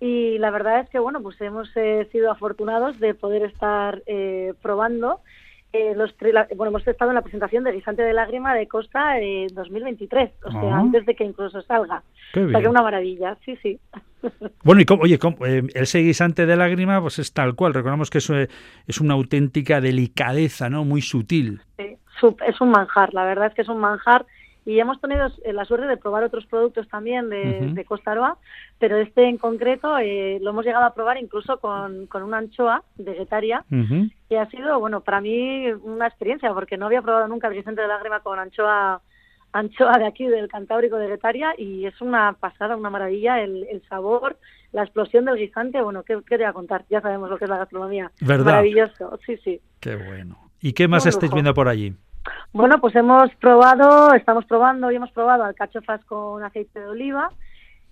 y 0.00 0.38
la 0.38 0.50
verdad 0.50 0.80
es 0.80 0.88
que 0.88 0.98
bueno 0.98 1.20
pues 1.20 1.38
hemos 1.42 1.68
eh, 1.76 2.08
sido 2.10 2.30
afortunados 2.30 2.98
de 3.00 3.12
poder 3.12 3.42
estar 3.42 4.02
eh, 4.06 4.54
probando 4.62 5.20
eh, 5.72 5.92
los 5.94 6.14
bueno 6.56 6.70
hemos 6.70 6.86
estado 6.86 7.10
en 7.10 7.16
la 7.16 7.22
presentación 7.22 7.64
de 7.64 7.72
Guisante 7.72 8.02
de 8.02 8.14
Lágrima 8.14 8.54
de 8.54 8.66
Costa 8.66 9.18
en 9.18 9.48
2023 9.48 10.30
o 10.44 10.52
sea 10.52 10.60
ah. 10.76 10.78
antes 10.78 11.04
de 11.04 11.14
que 11.16 11.24
incluso 11.24 11.60
salga 11.62 12.02
Qué 12.32 12.44
o 12.44 12.50
sea 12.50 12.60
que 12.60 12.68
una 12.68 12.82
maravilla 12.82 13.36
sí 13.44 13.58
sí 13.60 13.78
bueno 14.64 14.80
y 14.80 14.84
cómo, 14.84 15.02
oye 15.02 15.18
cómo, 15.18 15.44
ese 15.44 15.98
guisante 15.98 16.46
de 16.46 16.56
lágrima 16.56 17.00
pues 17.00 17.18
es 17.18 17.32
tal 17.32 17.56
cual 17.56 17.74
recordamos 17.74 18.08
que 18.08 18.18
eso 18.18 18.34
es 18.36 19.00
una 19.00 19.14
auténtica 19.14 19.80
delicadeza 19.80 20.70
no 20.70 20.84
muy 20.84 21.02
sutil 21.02 21.60
sí, 21.76 21.98
es 22.46 22.60
un 22.60 22.70
manjar 22.70 23.14
la 23.14 23.24
verdad 23.24 23.48
es 23.48 23.54
que 23.54 23.62
es 23.62 23.68
un 23.68 23.78
manjar 23.78 24.26
y 24.68 24.80
hemos 24.80 25.00
tenido 25.00 25.28
eh, 25.44 25.54
la 25.54 25.64
suerte 25.64 25.86
de 25.86 25.96
probar 25.96 26.24
otros 26.24 26.44
productos 26.44 26.86
también 26.88 27.30
de, 27.30 27.84
Costa 27.86 28.12
Aroa, 28.12 28.36
pero 28.78 28.98
este 28.98 29.26
en 29.26 29.38
concreto 29.38 29.96
eh, 29.96 30.38
lo 30.42 30.50
hemos 30.50 30.62
llegado 30.62 30.84
a 30.84 30.92
probar 30.92 31.16
incluso 31.16 31.58
con, 31.58 32.06
con 32.06 32.22
una 32.22 32.36
anchoa 32.36 32.84
de 32.96 33.14
Guetaria, 33.14 33.64
y 33.70 34.34
ha 34.34 34.44
sido, 34.50 34.78
bueno, 34.78 35.00
para 35.00 35.22
mí 35.22 35.72
una 35.82 36.06
experiencia, 36.06 36.52
porque 36.52 36.76
no 36.76 36.84
había 36.84 37.00
probado 37.00 37.28
nunca 37.28 37.48
el 37.48 37.54
guisante 37.54 37.80
de 37.80 37.88
lágrima 37.88 38.20
con 38.20 38.38
anchoa 38.38 39.00
anchoa 39.52 39.96
de 39.96 40.06
aquí, 40.06 40.26
del 40.26 40.48
Cantábrico 40.48 40.96
de 40.96 41.08
Guetaria, 41.08 41.54
y 41.56 41.86
es 41.86 41.98
una 42.02 42.34
pasada, 42.34 42.76
una 42.76 42.90
maravilla, 42.90 43.40
el, 43.40 43.66
el 43.70 43.82
sabor, 43.88 44.36
la 44.72 44.82
explosión 44.82 45.24
del 45.24 45.36
guisante, 45.36 45.80
bueno, 45.80 46.02
¿qué, 46.02 46.16
¿qué, 46.26 46.36
te 46.36 46.44
voy 46.44 46.50
a 46.50 46.52
contar? 46.52 46.84
Ya 46.90 47.00
sabemos 47.00 47.30
lo 47.30 47.38
que 47.38 47.44
es 47.44 47.50
la 47.50 47.56
gastronomía. 47.56 48.12
¿Verdad? 48.20 48.44
Maravilloso, 48.44 49.18
sí, 49.24 49.38
sí. 49.38 49.62
Qué 49.80 49.96
bueno. 49.96 50.36
¿Y 50.60 50.74
qué 50.74 50.88
más 50.88 51.06
estáis 51.06 51.32
viendo 51.32 51.54
por 51.54 51.68
allí? 51.68 51.94
Bueno, 52.52 52.80
pues 52.80 52.94
hemos 52.96 53.34
probado, 53.36 54.14
estamos 54.14 54.44
probando 54.46 54.90
y 54.90 54.96
hemos 54.96 55.10
probado 55.12 55.44
alcachofas 55.44 56.04
con 56.04 56.42
aceite 56.42 56.80
de 56.80 56.86
oliva. 56.86 57.30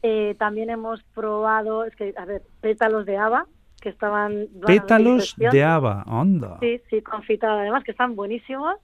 Eh, 0.02 0.34
también 0.38 0.70
hemos 0.70 1.02
probado, 1.14 1.84
es 1.84 1.94
que, 1.96 2.14
a 2.16 2.24
ver, 2.24 2.42
pétalos 2.60 3.06
de 3.06 3.16
haba, 3.16 3.46
que 3.80 3.88
estaban... 3.88 4.46
Pétalos 4.66 5.34
de 5.36 5.64
haba, 5.64 6.04
onda. 6.06 6.58
Sí, 6.60 6.80
sí, 6.88 7.02
confitada, 7.02 7.60
además, 7.60 7.84
que 7.84 7.90
están 7.90 8.16
buenísimos. 8.16 8.76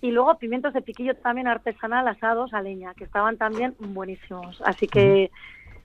Y 0.00 0.10
luego 0.10 0.38
pimientos 0.38 0.72
de 0.74 0.82
piquillo 0.82 1.14
también 1.16 1.48
artesanal 1.48 2.08
asados 2.08 2.52
a 2.54 2.62
leña, 2.62 2.94
que 2.94 3.04
estaban 3.04 3.36
también 3.36 3.74
buenísimos. 3.78 4.60
Así 4.64 4.86
que... 4.86 5.30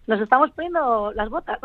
nos 0.07 0.19
estamos 0.21 0.49
poniendo 0.51 1.11
las 1.13 1.29
botas. 1.29 1.59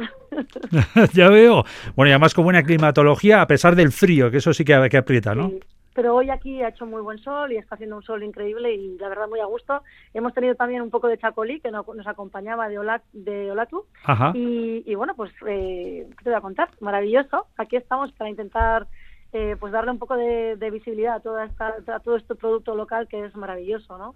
ya 1.14 1.29
veo. 1.29 1.64
Bueno, 1.97 2.11
y 2.11 2.12
además 2.12 2.35
con 2.35 2.45
buena 2.45 2.62
climatología, 2.62 3.41
a 3.41 3.47
pesar 3.47 3.75
del 3.75 3.91
frío, 3.91 4.31
que 4.31 4.37
eso 4.37 4.53
sí 4.53 4.64
que, 4.64 4.88
que 4.91 4.99
aprieta, 4.99 5.35
¿no? 5.35 5.50
Pero 5.95 6.15
hoy 6.17 6.29
aquí 6.31 6.61
ha 6.61 6.69
hecho 6.69 6.87
muy 6.87 7.01
buen 7.01 7.19
sol 7.19 7.53
y 7.53 7.57
está 7.57 7.77
haciendo 7.77 7.97
un 7.97 8.03
sol 8.03 8.23
increíble 8.23 8.75
y 8.75 8.99
la 8.99 9.09
verdad 9.09 9.29
muy 9.29 9.41
a 9.41 9.47
gusto. 9.47 9.83
Hemos 10.13 10.35
tenido 10.35 10.57
también 10.57 10.83
un 10.83 10.91
poco 10.91 11.07
de 11.09 11.17
chacolí 11.17 11.61
que 11.61 11.71
nos 11.71 12.07
acompañaba 12.07 12.69
de, 12.69 12.79
de 13.13 13.51
Olatu 13.53 13.87
y, 14.35 14.95
bueno, 14.97 15.15
pues 15.15 15.31
eh, 15.47 16.07
¿qué 16.19 16.25
te 16.25 16.31
voy 16.31 16.37
a 16.37 16.43
contar? 16.43 16.69
Maravilloso. 16.81 17.47
Aquí 17.57 17.77
estamos 17.77 18.11
para 18.13 18.29
intentar 18.29 18.89
eh, 19.33 19.57
pues 19.59 19.73
darle 19.73 19.93
un 19.93 19.99
poco 19.99 20.17
de, 20.17 20.57
visibilidad 20.73 21.17
a, 21.17 21.21
toda 21.21 21.45
esta, 21.45 21.75
a 21.87 22.01
todo 22.01 22.17
este 22.17 22.35
producto 22.35 22.75
local 22.75 23.07
que 23.09 23.25
es 23.25 23.35
maravilloso, 23.37 23.97
¿no? 23.97 24.15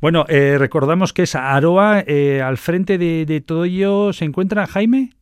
Bueno, 0.00 0.24
eh, 0.28 0.56
recordamos 0.58 1.12
que 1.12 1.22
es 1.22 1.34
Aroa, 1.34 1.98
al 1.98 2.56
frente 2.56 2.96
de, 2.96 3.26
de 3.26 3.40
todo 3.42 3.64
ello 3.64 4.14
se 4.14 4.24
encuentra 4.24 4.66
Jaime. 4.66 5.17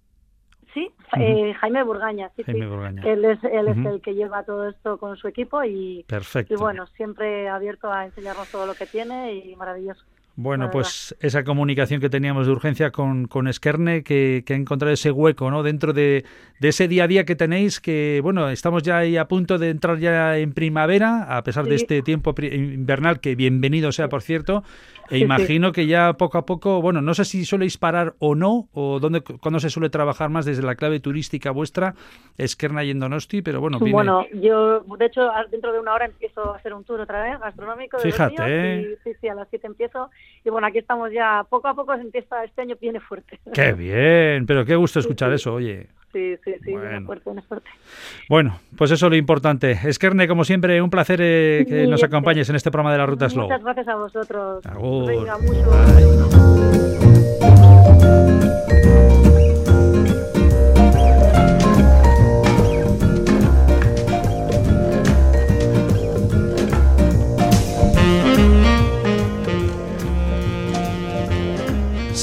Eh, 1.16 1.54
Jaime 1.54 1.82
Burgaña, 1.84 2.30
sí, 2.36 2.42
Él, 2.46 3.24
es, 3.24 3.42
él 3.44 3.68
es 3.68 3.76
el 3.76 4.00
que 4.00 4.14
lleva 4.14 4.42
todo 4.42 4.68
esto 4.68 4.98
con 4.98 5.16
su 5.16 5.28
equipo 5.28 5.62
y, 5.62 6.04
Perfecto. 6.08 6.54
y 6.54 6.56
bueno, 6.56 6.86
siempre 6.88 7.48
abierto 7.48 7.92
a 7.92 8.06
enseñarnos 8.06 8.50
todo 8.50 8.66
lo 8.66 8.74
que 8.74 8.86
tiene 8.86 9.34
y 9.34 9.54
maravilloso. 9.56 10.04
Bueno, 10.38 10.70
pues 10.70 11.16
esa 11.20 11.44
comunicación 11.44 11.98
que 11.98 12.10
teníamos 12.10 12.46
de 12.46 12.52
urgencia 12.52 12.90
con, 12.90 13.26
con 13.26 13.50
Skerne, 13.50 14.02
que, 14.02 14.44
que, 14.44 14.52
ha 14.52 14.56
encontrado 14.56 14.92
ese 14.92 15.10
hueco 15.10 15.50
¿no? 15.50 15.62
dentro 15.62 15.94
de, 15.94 16.26
de, 16.60 16.68
ese 16.68 16.88
día 16.88 17.04
a 17.04 17.06
día 17.06 17.24
que 17.24 17.36
tenéis, 17.36 17.80
que 17.80 18.20
bueno, 18.22 18.50
estamos 18.50 18.82
ya 18.82 18.98
ahí 18.98 19.16
a 19.16 19.28
punto 19.28 19.56
de 19.56 19.70
entrar 19.70 19.98
ya 19.98 20.36
en 20.36 20.52
primavera, 20.52 21.38
a 21.38 21.42
pesar 21.42 21.64
de 21.64 21.76
este 21.76 22.02
tiempo 22.02 22.34
invernal, 22.38 23.20
que 23.20 23.34
bienvenido 23.34 23.92
sea, 23.92 24.10
por 24.10 24.20
cierto, 24.20 24.62
e 25.08 25.16
imagino 25.18 25.72
que 25.72 25.86
ya 25.86 26.12
poco 26.14 26.36
a 26.36 26.44
poco, 26.44 26.82
bueno, 26.82 27.00
no 27.00 27.14
sé 27.14 27.24
si 27.24 27.46
suele 27.46 27.66
parar 27.80 28.14
o 28.18 28.34
no, 28.34 28.68
o 28.74 29.00
dónde, 29.00 29.22
cuándo 29.22 29.58
se 29.58 29.70
suele 29.70 29.88
trabajar 29.88 30.28
más 30.28 30.44
desde 30.44 30.62
la 30.62 30.74
clave 30.74 31.00
turística 31.00 31.50
vuestra, 31.50 31.94
Esquerna 32.36 32.84
y 32.84 32.90
en 32.90 33.00
Donosti, 33.00 33.40
pero 33.40 33.60
bueno, 33.60 33.78
Bueno, 33.78 34.26
yo, 34.34 34.80
de 34.80 35.06
hecho, 35.06 35.30
dentro 35.50 35.72
de 35.72 35.80
una 35.80 35.94
hora 35.94 36.04
empiezo 36.04 36.52
a 36.52 36.56
hacer 36.56 36.74
un 36.74 36.84
tour 36.84 37.00
otra 37.00 37.22
vez, 37.22 37.40
gastronómico. 37.40 37.96
De 37.96 38.02
Fíjate, 38.02 38.42
¿eh? 38.46 38.98
sí, 39.02 39.12
sí, 39.18 39.28
a 39.28 39.34
las 39.34 39.48
7 39.48 39.66
empiezo. 39.66 40.10
Y 40.44 40.50
bueno, 40.50 40.66
aquí 40.68 40.78
estamos 40.78 41.10
ya, 41.12 41.44
poco 41.48 41.68
a 41.68 41.74
poco 41.74 41.94
se 41.96 42.02
empieza, 42.02 42.44
este 42.44 42.62
año 42.62 42.76
viene 42.80 43.00
fuerte. 43.00 43.40
Qué 43.52 43.72
bien, 43.72 44.46
pero 44.46 44.64
qué 44.64 44.76
gusto 44.76 45.00
escuchar 45.00 45.32
eso, 45.32 45.54
oye. 45.54 45.88
Sí, 46.12 46.36
sí, 46.44 46.54
sí, 46.64 46.72
bueno. 46.72 47.04
fuerte, 47.04 47.42
fuerte. 47.42 47.68
Bueno, 48.28 48.58
pues 48.78 48.90
eso 48.90 49.06
es 49.06 49.10
lo 49.10 49.16
importante. 49.16 49.72
Esquerne, 49.72 50.26
como 50.28 50.44
siempre, 50.44 50.80
un 50.80 50.88
placer 50.88 51.20
eh, 51.20 51.66
que 51.68 51.86
nos 51.86 52.02
acompañes 52.02 52.48
en 52.48 52.56
este 52.56 52.70
programa 52.70 52.92
de 52.92 52.98
la 52.98 53.06
Ruta 53.06 53.28
Slow. 53.28 53.44
Muchas 53.44 53.62
gracias 53.62 53.88
a 53.88 53.96
vosotros. 53.96 54.64
Venga, 55.06 55.36
mucho. 55.38 55.66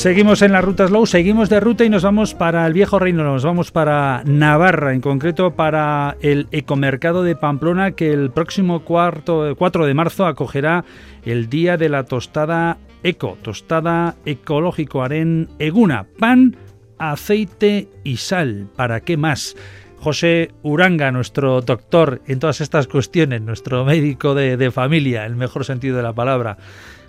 Seguimos 0.03 0.41
en 0.41 0.51
la 0.51 0.60
ruta 0.60 0.86
Slow, 0.86 1.05
seguimos 1.05 1.48
de 1.48 1.62
ruta 1.62 1.86
y 1.86 1.89
nos 1.89 2.03
vamos 2.03 2.33
para 2.33 2.67
el 2.67 2.74
viejo 2.74 3.00
reino, 3.00 3.24
nos 3.24 3.45
vamos 3.45 3.72
para 3.72 4.22
Navarra, 4.25 4.93
en 4.93 5.00
concreto 5.00 5.55
para 5.55 6.17
el 6.19 6.50
ecomercado 6.51 7.24
de 7.24 7.38
Pamplona 7.38 7.91
que 7.91 8.12
el 8.12 8.29
próximo 8.29 8.83
cuarto, 8.83 9.55
4 9.57 9.86
de 9.86 9.93
marzo 9.93 10.25
acogerá 10.25 10.83
el 11.24 11.48
Día 11.50 11.77
de 11.77 11.88
la 11.88 12.03
Tostada 12.03 12.79
Eco, 13.01 13.38
tostada 13.41 14.15
ecológico 14.25 15.03
aren 15.03 15.48
eguna, 15.57 16.05
pan, 16.19 16.57
aceite 16.98 17.88
y 18.03 18.17
sal. 18.17 18.67
¿Para 18.75 19.00
qué 19.00 19.15
más? 19.15 19.55
José 20.00 20.51
Uranga, 20.63 21.13
nuestro 21.13 21.62
doctor 21.62 22.22
en 22.27 22.39
todas 22.39 22.60
estas 22.60 22.88
cuestiones, 22.88 23.41
nuestro 23.41 23.86
médico 23.86 24.36
de, 24.36 24.69
familia, 24.69 25.25
el 25.25 25.38
mejor 25.38 25.63
sentido 25.63 25.95
de 25.95 26.03
la 26.03 26.12
palabra. 26.12 26.57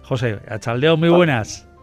José, 0.04 0.38
a 0.48 0.60
Chaldeo, 0.60 0.96
muy 0.96 1.08
buenas. 1.08 1.73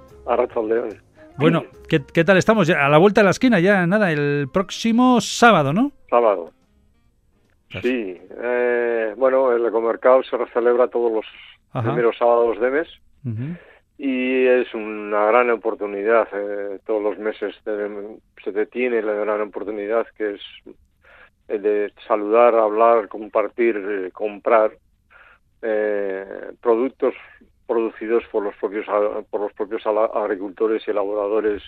Bueno, 1.38 1.64
¿qué, 1.88 2.24
tal 2.24 2.38
estamos? 2.38 2.68
Ya, 2.68 2.86
a 2.86 2.90
la 2.90 2.98
vuelta 2.98 3.22
de 3.22 3.26
la 3.26 3.32
esquina, 3.32 3.60
ya 3.60 3.88
nada, 3.88 4.12
el 4.12 4.48
próximo 4.52 5.20
sábado, 5.22 5.74
¿no? 5.74 5.92
Sábado. 6.10 6.52
Sí, 7.82 8.20
eh, 8.44 9.14
bueno, 9.18 9.54
el 9.54 9.66
ecomercado 9.66 10.22
se 10.24 10.38
celebra 10.54 10.90
todos 10.90 11.12
los 11.12 11.84
primeros 11.84 12.18
sábados 12.18 12.60
de 12.60 12.70
mes 12.70 12.88
y 13.98 14.46
es 14.46 14.74
una 14.74 15.26
gran 15.28 15.50
oportunidad. 15.52 16.28
Eh, 16.34 16.80
todos 16.86 17.02
los 17.02 17.18
meses 17.18 17.56
se 17.64 18.52
detiene 18.52 19.02
la 19.02 19.14
gran 19.14 19.42
oportunidad 19.42 20.06
que 20.18 20.36
es 20.36 20.42
de 21.48 21.94
saludar, 22.08 22.56
hablar, 22.56 23.08
compartir, 23.08 23.78
eh, 23.78 24.12
comprar 24.12 24.72
productos 26.62 27.14
producidos 27.72 28.24
por 28.30 28.44
los 28.44 28.54
propios 28.58 28.86
por 29.30 29.40
los 29.40 29.54
propios 29.54 29.82
agricultores 29.86 30.84
y 30.86 30.92
elaboradores 30.92 31.64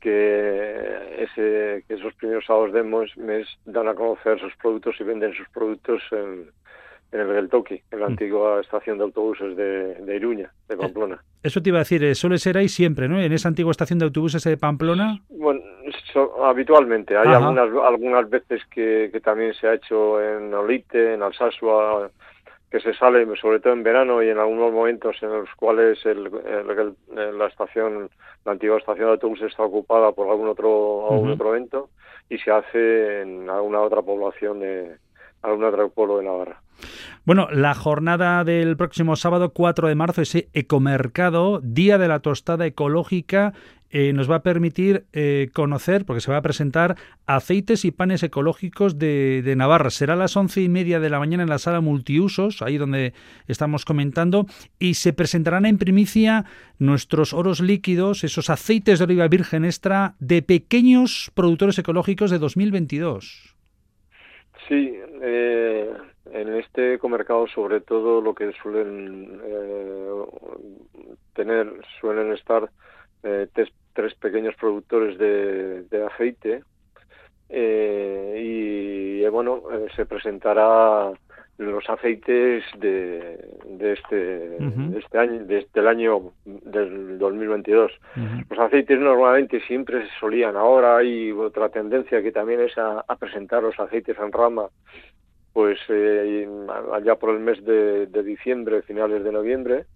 que, 0.00 1.24
ese, 1.24 1.82
que 1.88 1.94
esos 1.94 2.14
primeros 2.14 2.44
sábados 2.44 2.74
de 2.74 2.82
mes 2.82 3.48
dan 3.64 3.88
a 3.88 3.94
conocer 3.94 4.38
sus 4.38 4.54
productos 4.56 4.96
y 5.00 5.04
venden 5.04 5.32
sus 5.32 5.48
productos 5.48 6.02
en, 6.12 6.50
en 7.10 7.20
el 7.20 7.34
Geltoki, 7.34 7.82
en 7.90 8.00
la 8.00 8.06
mm. 8.06 8.10
antigua 8.10 8.60
estación 8.60 8.98
de 8.98 9.04
autobuses 9.04 9.56
de, 9.56 9.94
de, 9.94 10.16
Iruña, 10.16 10.52
de 10.68 10.74
eh, 10.74 10.78
Pamplona. 10.78 11.24
Eso 11.42 11.62
te 11.62 11.70
iba 11.70 11.78
a 11.78 11.86
decir, 11.86 12.04
eh, 12.04 12.14
suele 12.14 12.36
ser 12.36 12.58
ahí 12.58 12.68
siempre, 12.68 13.08
¿no? 13.08 13.18
En 13.18 13.32
esa 13.32 13.48
antigua 13.48 13.70
estación 13.70 13.98
de 13.98 14.04
autobuses 14.04 14.44
de 14.44 14.58
Pamplona. 14.58 15.20
Bueno, 15.30 15.62
habitualmente. 16.44 17.16
Hay 17.16 17.28
algunas 17.28 17.68
algunas 17.82 18.28
veces 18.28 18.62
que, 18.70 19.08
que, 19.10 19.20
también 19.20 19.54
se 19.54 19.68
ha 19.68 19.74
hecho 19.74 20.22
en 20.22 20.52
Olite, 20.52 21.14
en 21.14 21.22
Alsasua, 21.22 22.10
que 22.70 22.80
se 22.80 22.92
sale 22.94 23.26
sobre 23.36 23.60
todo 23.60 23.72
en 23.72 23.82
verano 23.82 24.22
y 24.22 24.28
en 24.28 24.38
algunos 24.38 24.72
momentos 24.72 25.16
en 25.22 25.30
los 25.30 25.48
cuales 25.56 26.04
el, 26.04 26.30
la 27.38 27.46
estación, 27.46 28.10
la 28.44 28.52
antigua 28.52 28.78
estación 28.78 29.06
de 29.06 29.12
autobús 29.12 29.40
está 29.42 29.62
ocupada 29.62 30.12
por 30.12 30.28
algún 30.28 30.48
otro, 30.48 31.10
algún 31.10 31.30
otro 31.30 31.54
evento 31.54 31.88
y 32.28 32.38
se 32.38 32.50
hace 32.50 33.22
en 33.22 33.48
alguna 33.48 33.80
otra 33.80 34.02
población 34.02 34.60
de, 34.60 34.96
otro 35.42 35.90
pueblo 35.90 36.18
de 36.18 36.24
Navarra. 36.24 36.62
Bueno, 37.24 37.48
la 37.50 37.74
jornada 37.74 38.42
del 38.44 38.76
próximo 38.76 39.16
sábado 39.16 39.52
4 39.52 39.88
de 39.88 39.94
marzo, 39.94 40.22
ese 40.22 40.48
ecomercado, 40.54 41.60
Día 41.62 41.98
de 41.98 42.08
la 42.08 42.20
Tostada 42.20 42.64
Ecológica, 42.66 43.52
eh, 43.90 44.12
nos 44.12 44.30
va 44.30 44.36
a 44.36 44.42
permitir 44.42 45.06
eh, 45.12 45.48
conocer, 45.54 46.04
porque 46.04 46.20
se 46.20 46.30
va 46.30 46.36
a 46.36 46.42
presentar 46.42 46.96
aceites 47.26 47.86
y 47.86 47.90
panes 47.90 48.22
ecológicos 48.22 48.98
de, 48.98 49.42
de, 49.42 49.56
Navarra. 49.56 49.88
Será 49.90 50.12
a 50.12 50.16
las 50.16 50.36
once 50.36 50.60
y 50.60 50.68
media 50.68 51.00
de 51.00 51.08
la 51.08 51.18
mañana 51.18 51.42
en 51.42 51.48
la 51.48 51.58
sala 51.58 51.80
multiusos, 51.80 52.60
ahí 52.60 52.76
donde 52.76 53.14
estamos 53.46 53.86
comentando, 53.86 54.46
y 54.78 54.94
se 54.94 55.14
presentarán 55.14 55.64
en 55.64 55.78
primicia 55.78 56.44
nuestros 56.78 57.32
oros 57.32 57.60
líquidos, 57.60 58.24
esos 58.24 58.50
aceites 58.50 58.98
de 58.98 59.06
oliva 59.06 59.28
virgen 59.28 59.64
extra 59.64 60.14
de 60.18 60.42
pequeños 60.42 61.30
productores 61.34 61.78
ecológicos 61.78 62.30
de 62.30 62.38
2022. 62.38 63.57
Sí, 64.68 65.00
eh, 65.22 65.90
en 66.26 66.54
este 66.56 66.94
ecomercado 66.94 67.46
sobre 67.48 67.80
todo 67.80 68.20
lo 68.20 68.34
que 68.34 68.52
suelen 68.62 69.40
tener, 71.34 71.72
suelen 72.00 72.32
estar 72.32 72.68
eh, 73.22 73.48
tres, 73.52 74.14
pequeños 74.16 74.54
productores 74.56 75.18
de, 75.18 76.06
aceite 76.12 76.62
eh, 77.48 78.40
y 78.40 79.24
eh, 79.24 79.28
bueno 79.28 79.62
se 79.96 80.04
presentará 80.04 81.12
los 81.58 81.88
aceites 81.90 82.64
de, 82.78 83.36
de 83.66 83.92
este 83.92 84.16
de 84.16 84.98
este 84.98 85.18
año 85.18 85.40
desde 85.40 85.54
el 85.54 85.64
este 85.64 85.80
año 85.80 86.32
del 86.44 87.18
2022 87.18 87.92
los 88.48 88.58
aceites 88.58 88.98
normalmente 88.98 89.60
siempre 89.66 90.02
se 90.06 90.18
solían. 90.20 90.56
Ahora 90.56 90.98
hay 90.98 91.32
otra 91.32 91.68
tendencia 91.68 92.22
que 92.22 92.32
también 92.32 92.60
es 92.60 92.78
a, 92.78 93.04
presentar 93.18 93.62
los 93.62 93.78
aceites 93.78 94.16
en 94.18 94.32
rama 94.32 94.68
pues 95.52 95.80
allá 96.92 97.16
por 97.16 97.30
el 97.30 97.40
mes 97.40 97.64
de 97.64 98.22
diciembre 98.22 98.82
finales 98.82 99.24
de 99.24 99.32
noviembre. 99.32 99.86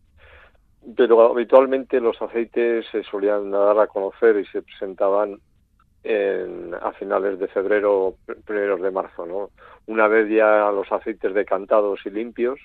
Pero 0.97 1.31
habitualmente 1.31 2.01
los 2.01 2.21
aceites 2.21 2.85
se 2.91 3.05
solían 3.05 3.53
dar 3.53 3.79
a 3.79 3.87
conocer 3.87 4.37
y 4.39 4.47
se 4.47 4.63
presentaban 4.63 5.39
en, 6.05 6.75
a 6.75 6.93
finales 6.93 7.39
de 7.39 7.49
febrero, 7.49 8.15
primeros 8.45 8.81
de 8.81 8.91
marzo, 8.91 9.27
¿no? 9.27 9.51
Una 9.87 10.09
vez 10.09 10.29
ya 10.29 10.71
los 10.71 10.91
aceites 10.91 11.35
decantados 11.35 12.01
y 12.05 12.11
limpios, 12.11 12.59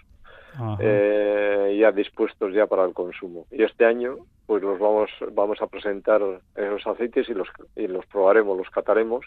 eh, 0.80 1.78
ya 1.80 1.92
dispuestos 1.92 2.54
ya 2.54 2.66
para 2.68 2.86
el 2.86 2.94
consumo. 2.94 3.46
Y 3.52 3.64
este 3.64 3.86
año, 3.86 4.18
pues 4.46 4.64
los 4.64 4.80
vamos, 4.80 5.10
vamos 5.34 5.62
a 5.62 5.68
presentar 5.68 6.22
esos 6.56 6.88
aceites 6.88 7.30
y 7.30 7.34
los, 7.34 7.48
y 7.76 7.88
los 7.88 8.06
probaremos, 8.08 8.58
los 8.58 8.70
cataremos. 8.70 9.26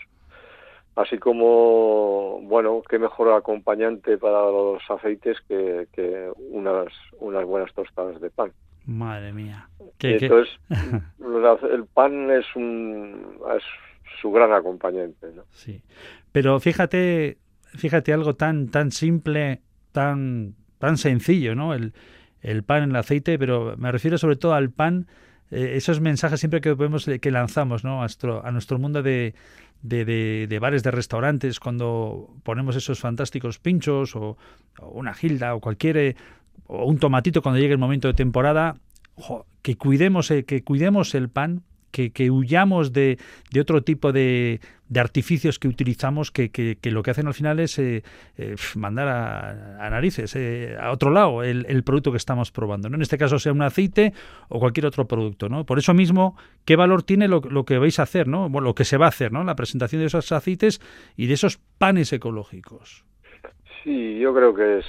Así 0.96 1.18
como, 1.18 2.40
bueno, 2.42 2.82
qué 2.88 2.98
mejor 2.98 3.32
acompañante 3.32 4.18
para 4.18 4.42
los 4.42 4.82
aceites 4.90 5.38
que, 5.46 5.86
que 5.92 6.30
unas, 6.50 6.88
unas 7.20 7.44
buenas 7.44 7.72
tostadas 7.74 8.20
de 8.20 8.30
pan. 8.30 8.52
Madre 8.86 9.32
mía. 9.32 9.68
Entonces, 10.00 10.58
el 11.70 11.86
pan 11.86 12.30
es, 12.30 12.44
un, 12.56 13.38
es 13.56 13.62
su 14.20 14.30
gran 14.30 14.52
acompañante. 14.52 15.32
¿no? 15.34 15.44
Sí. 15.52 15.82
Pero 16.32 16.60
fíjate, 16.60 17.38
fíjate 17.74 18.12
algo 18.12 18.34
tan, 18.34 18.68
tan 18.68 18.90
simple, 18.90 19.60
tan, 19.92 20.54
tan 20.78 20.96
sencillo, 20.96 21.54
¿no? 21.54 21.74
El, 21.74 21.92
el 22.42 22.62
pan, 22.62 22.90
el 22.90 22.96
aceite, 22.96 23.38
pero 23.38 23.74
me 23.76 23.92
refiero 23.92 24.18
sobre 24.18 24.36
todo 24.36 24.54
al 24.54 24.70
pan, 24.70 25.06
eh, 25.50 25.72
esos 25.76 26.00
mensajes 26.00 26.40
siempre 26.40 26.60
que 26.60 26.74
podemos, 26.76 27.06
que 27.20 27.30
lanzamos, 27.30 27.84
¿no? 27.84 27.98
A 27.98 28.00
nuestro, 28.02 28.44
a 28.44 28.50
nuestro 28.50 28.78
mundo 28.78 29.02
de, 29.02 29.34
de, 29.82 30.46
de, 30.48 30.58
bares, 30.58 30.82
de 30.82 30.90
restaurantes, 30.90 31.60
cuando 31.60 32.34
ponemos 32.42 32.76
esos 32.76 33.00
fantásticos 33.00 33.58
pinchos 33.58 34.14
o, 34.16 34.36
una 34.80 35.14
gilda 35.14 35.54
o 35.54 35.60
cualquier 35.60 35.96
eh, 35.96 36.16
o 36.66 36.86
un 36.86 36.98
tomatito 36.98 37.42
cuando 37.42 37.60
llegue 37.60 37.72
el 37.72 37.78
momento 37.78 38.08
de 38.08 38.14
temporada, 38.14 38.76
que 39.62 39.76
cuidemos, 39.76 40.30
eh, 40.30 40.44
que 40.44 40.62
cuidemos 40.62 41.14
el 41.14 41.28
pan, 41.28 41.62
que, 41.90 42.30
huyamos 42.30 42.92
de, 42.92 43.18
de, 43.52 43.60
otro 43.60 43.82
tipo 43.82 44.12
de, 44.12 44.60
de, 44.88 45.00
artificios 45.00 45.58
que 45.58 45.68
utilizamos 45.68 46.30
que, 46.30 46.50
que, 46.50 46.78
lo 46.90 47.02
que 47.02 47.10
hacen 47.10 47.26
al 47.26 47.34
final 47.34 47.60
es 47.60 47.78
eh, 47.78 48.02
eh, 48.38 48.54
mandar 48.76 49.08
a, 49.08 49.90
narices, 49.90 50.36
a 50.78 50.90
otro 50.90 51.10
lado, 51.10 51.42
el, 51.42 51.66
el, 51.68 51.82
producto 51.82 52.10
que 52.10 52.16
estamos 52.16 52.50
probando. 52.50 52.88
¿no? 52.88 52.96
En 52.96 53.02
este 53.02 53.18
caso 53.18 53.38
sea 53.38 53.52
un 53.52 53.62
aceite 53.62 54.12
o 54.48 54.58
cualquier 54.60 54.86
otro 54.86 55.06
producto. 55.06 55.48
¿no? 55.48 55.64
Por 55.64 55.78
eso 55.78 55.94
mismo, 55.94 56.36
¿qué 56.64 56.76
valor 56.76 57.02
tiene 57.02 57.28
lo, 57.28 57.40
lo 57.40 57.64
que 57.64 57.78
vais 57.78 57.98
a 57.98 58.04
hacer, 58.04 58.28
¿no? 58.28 58.48
Bueno, 58.48 58.68
lo 58.68 58.74
que 58.74 58.84
se 58.84 58.96
va 58.96 59.06
a 59.06 59.10
hacer, 59.10 59.32
¿no? 59.32 59.44
la 59.44 59.56
presentación 59.56 60.00
de 60.00 60.06
esos 60.06 60.32
aceites 60.32 60.80
y 61.16 61.26
de 61.26 61.34
esos 61.34 61.58
panes 61.78 62.12
ecológicos? 62.12 63.04
Sí, 63.82 64.18
yo 64.18 64.34
creo 64.34 64.54
que 64.54 64.78
es 64.78 64.86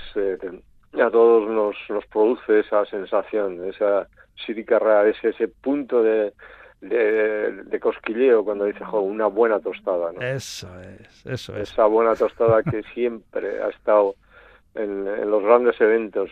a 0.99 1.09
todos 1.09 1.49
nos, 1.49 1.75
nos 1.89 2.05
produce 2.07 2.59
esa 2.59 2.85
sensación, 2.85 3.63
esa 3.69 4.07
sírica 4.45 4.77
ese, 5.07 5.29
ese 5.29 5.47
punto 5.47 6.03
de, 6.03 6.33
de, 6.81 7.79
cosquilleo 7.79 8.43
cuando 8.43 8.65
dice, 8.65 8.83
una 8.91 9.27
buena 9.27 9.59
tostada. 9.59 10.11
¿no? 10.11 10.21
Eso 10.21 10.67
es, 10.81 11.25
eso 11.25 11.55
es. 11.55 11.71
Esa 11.71 11.85
buena 11.85 12.15
tostada 12.15 12.63
que 12.63 12.83
siempre 12.93 13.61
ha 13.61 13.69
estado 13.69 14.15
en, 14.75 15.07
en 15.07 15.29
los 15.29 15.43
grandes 15.43 15.79
eventos, 15.79 16.29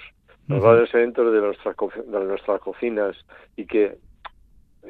los 0.47 0.61
grandes 0.61 0.93
eventos 0.93 1.31
de 1.31 1.41
nuestras, 1.41 1.75
de 2.07 2.25
nuestras 2.25 2.59
cocinas 2.61 3.15
y 3.55 3.65
que, 3.65 3.97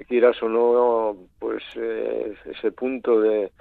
quieras 0.07 0.41
o 0.41 0.47
no, 0.47 1.17
pues 1.39 1.63
eh, 1.75 2.33
ese 2.45 2.71
punto 2.71 3.19
de, 3.19 3.51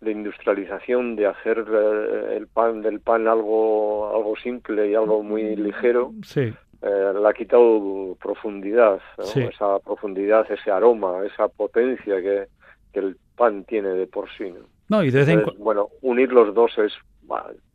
de 0.00 0.12
industrialización, 0.12 1.16
de 1.16 1.26
hacer 1.26 1.64
eh, 1.68 2.36
el 2.36 2.46
pan 2.46 2.82
del 2.82 3.00
pan 3.00 3.26
algo 3.26 4.14
algo 4.14 4.36
simple 4.36 4.90
y 4.90 4.94
algo 4.94 5.22
muy 5.22 5.56
ligero, 5.56 6.12
sí. 6.22 6.52
Eh, 6.82 7.12
le 7.20 7.28
ha 7.28 7.32
quitado 7.32 8.16
profundidad, 8.20 9.00
esa 9.18 9.78
profundidad, 9.80 10.50
ese 10.50 10.70
aroma, 10.70 11.24
esa 11.26 11.48
potencia 11.48 12.20
que, 12.22 12.46
que, 12.92 13.00
el 13.00 13.16
pan 13.36 13.64
tiene 13.64 13.90
de 13.90 14.06
por 14.06 14.28
sí. 14.36 14.52
No, 14.88 15.04
y 15.04 15.10
bueno, 15.58 15.88
unir 16.00 16.32
los 16.32 16.54
dos 16.54 16.76
es 16.78 16.92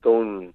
todo 0.01 0.13
un, 0.13 0.53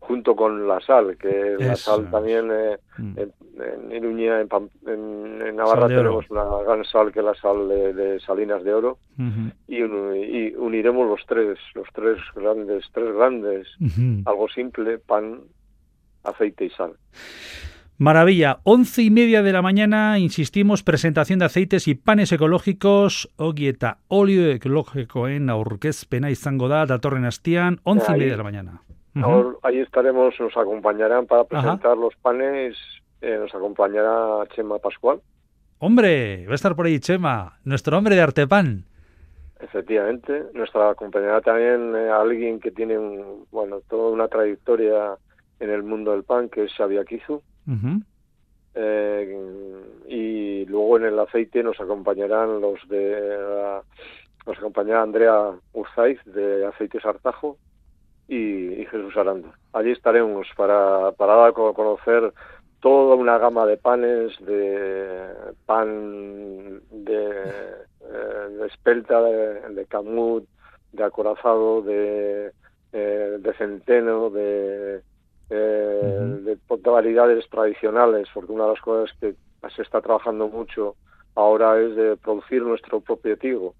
junto 0.00 0.34
con 0.34 0.66
la 0.66 0.80
sal, 0.80 1.16
que 1.18 1.56
la 1.58 1.76
sal 1.76 2.10
también 2.10 2.50
eh, 2.50 2.78
mm. 2.98 3.18
en, 3.18 3.92
Iruña, 3.92 4.40
en, 4.40 5.56
Navarra 5.56 5.88
tenemos 5.88 6.28
una 6.30 6.44
gran 6.64 6.84
sal 6.84 7.12
que 7.12 7.20
es 7.20 7.24
la 7.24 7.34
sal 7.34 7.68
de, 7.68 8.18
Salinas 8.20 8.64
de 8.64 8.74
Oro. 8.74 8.98
Y, 9.68 9.82
uniremos 9.82 11.06
los 11.06 11.20
tres, 11.26 11.58
los 11.74 11.86
tres 11.92 12.18
grandes, 12.34 12.84
tres 12.92 13.14
grandes, 13.14 13.68
algo 14.24 14.48
simple, 14.48 14.98
pan, 14.98 15.42
aceite 16.24 16.64
y 16.64 16.70
sal. 16.70 16.94
Maravilla, 18.00 18.60
once 18.64 19.02
y 19.02 19.10
media 19.10 19.42
de 19.42 19.52
la 19.52 19.60
mañana, 19.60 20.18
insistimos, 20.18 20.82
presentación 20.82 21.38
de 21.38 21.44
aceites 21.44 21.86
y 21.86 21.94
panes 21.94 22.32
ecológicos, 22.32 23.28
ogieta, 23.36 23.98
óleo 24.08 24.50
ecológico 24.52 25.28
en 25.28 25.50
Aurkezpena 25.50 26.30
izango 26.30 26.68
da, 26.68 26.86
datorren 26.86 27.26
astian, 27.26 27.78
once 27.84 28.10
y 28.10 28.16
media 28.16 28.30
de 28.32 28.36
la 28.38 28.42
mañana. 28.42 28.82
Ahí 29.62 29.80
estaremos, 29.80 30.32
nos 30.40 30.56
acompañarán 30.56 31.26
para 31.26 31.44
presentar 31.44 31.98
los 31.98 32.16
panes, 32.16 32.74
eh, 33.20 33.36
nos 33.38 33.54
acompañará 33.54 34.46
Chema 34.56 34.78
Pascual. 34.78 35.20
Hombre, 35.78 36.46
va 36.46 36.52
a 36.52 36.54
estar 36.54 36.74
por 36.74 36.86
ahí 36.86 37.00
Chema, 37.00 37.58
nuestro 37.64 37.98
hombre 37.98 38.14
de 38.14 38.22
Artepan. 38.22 38.84
Efectivamente, 39.60 40.44
nuestra 40.54 40.88
acompañará 40.88 41.42
también 41.42 41.94
eh, 41.94 42.08
alguien 42.08 42.60
que 42.60 42.70
tiene 42.70 42.96
bueno, 43.50 43.82
toda 43.90 44.10
una 44.10 44.26
trayectoria 44.28 45.18
en 45.58 45.68
el 45.68 45.82
mundo 45.82 46.12
del 46.12 46.24
pan, 46.24 46.48
que 46.48 46.64
es 46.64 46.72
Eh, 48.74 49.36
y 50.08 50.64
luego 50.66 50.96
en 50.98 51.04
el 51.06 51.18
aceite 51.18 51.62
nos 51.62 51.80
acompañarán 51.80 52.60
los 52.60 52.86
de 52.88 53.80
nos 54.46 54.58
acompañará 54.58 55.02
Andrea 55.02 55.52
Urzaiz 55.72 56.18
de 56.24 56.66
Aceites 56.66 57.04
Artajo 57.04 57.58
y, 58.28 58.86
Jesús 58.86 59.16
Aranda. 59.16 59.52
Allí 59.72 59.90
estaremos 59.90 60.46
para, 60.56 61.12
para 61.12 61.34
dar 61.34 61.48
a 61.50 61.52
conocer 61.52 62.32
toda 62.80 63.14
una 63.14 63.38
gama 63.38 63.66
de 63.66 63.76
panes, 63.76 64.32
de 64.40 65.28
pan 65.66 66.80
de, 66.90 67.30
eh, 68.00 68.48
de 68.58 68.66
espelta, 68.66 69.20
de, 69.20 69.86
camut, 69.86 70.44
de 70.92 71.04
acorazado, 71.04 71.82
de, 71.82 72.52
eh, 72.92 73.36
de 73.38 73.54
centeno, 73.54 74.30
de, 74.30 75.02
eh, 75.50 76.38
de, 76.42 76.58
variedades 76.90 77.48
tradicionales, 77.50 78.28
porque 78.32 78.52
una 78.52 78.64
de 78.64 78.70
las 78.70 78.80
cosas 78.80 79.16
que 79.20 79.34
se 79.74 79.82
está 79.82 80.00
trabajando 80.00 80.48
mucho 80.48 80.96
ahora 81.34 81.80
es 81.80 81.94
de 81.96 82.16
producir 82.16 82.62
nuestro 82.62 83.00
propio 83.00 83.36
trigo 83.36 83.74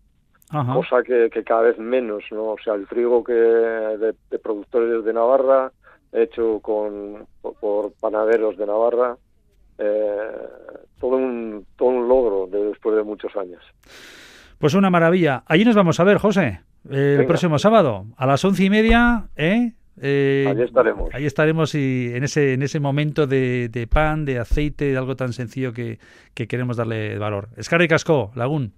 cosa 0.50 1.02
que, 1.02 1.30
cada 1.44 1.62
vez 1.62 1.78
menos, 1.78 2.24
¿no? 2.30 2.50
O 2.50 2.56
sea, 2.62 2.74
el 2.74 2.86
trigo 2.86 3.22
que 3.22 3.32
de, 3.32 4.14
productores 4.42 5.04
de 5.04 5.12
Navarra, 5.12 5.72
hecho 6.12 6.58
con 6.60 7.26
por 7.60 7.92
panaderos 8.00 8.56
de 8.56 8.66
Navarra, 8.66 9.16
eh, 9.78 10.30
todo 10.98 11.16
un 11.16 11.66
todo 11.76 11.88
un 11.88 12.08
logro 12.08 12.48
de, 12.48 12.64
después 12.66 12.96
de 12.96 13.04
muchos 13.04 13.34
años. 13.36 13.62
Pues 14.58 14.74
una 14.74 14.90
maravilla. 14.90 15.44
Allí 15.46 15.64
nos 15.64 15.76
vamos 15.76 16.00
a 16.00 16.04
ver, 16.04 16.18
José, 16.18 16.60
el 16.90 17.26
próximo 17.26 17.58
sábado 17.58 18.06
a 18.16 18.26
las 18.26 18.44
once 18.44 18.64
y 18.64 18.70
media, 18.70 19.28
¿eh? 19.36 19.72
Eh, 20.02 20.46
ahí 20.48 20.62
estaremos. 20.62 21.14
Ahí 21.14 21.26
estaremos 21.26 21.74
y 21.74 22.12
en 22.14 22.24
ese, 22.24 22.54
en 22.54 22.62
ese 22.62 22.80
momento 22.80 23.26
de, 23.26 23.88
pan, 23.90 24.24
de 24.24 24.38
aceite, 24.38 24.86
de 24.86 24.96
algo 24.96 25.14
tan 25.16 25.32
sencillo 25.32 25.72
que, 25.72 25.98
que 26.34 26.48
queremos 26.48 26.76
darle 26.76 27.18
valor. 27.18 27.48
Escarri 27.56 27.86
Casco, 27.86 28.32
Lagún. 28.34 28.72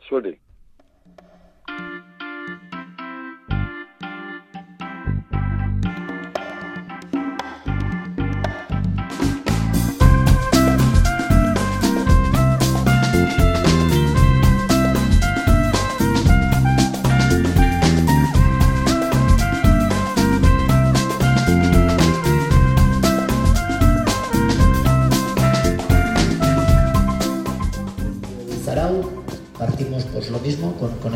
Suele. 0.00 0.40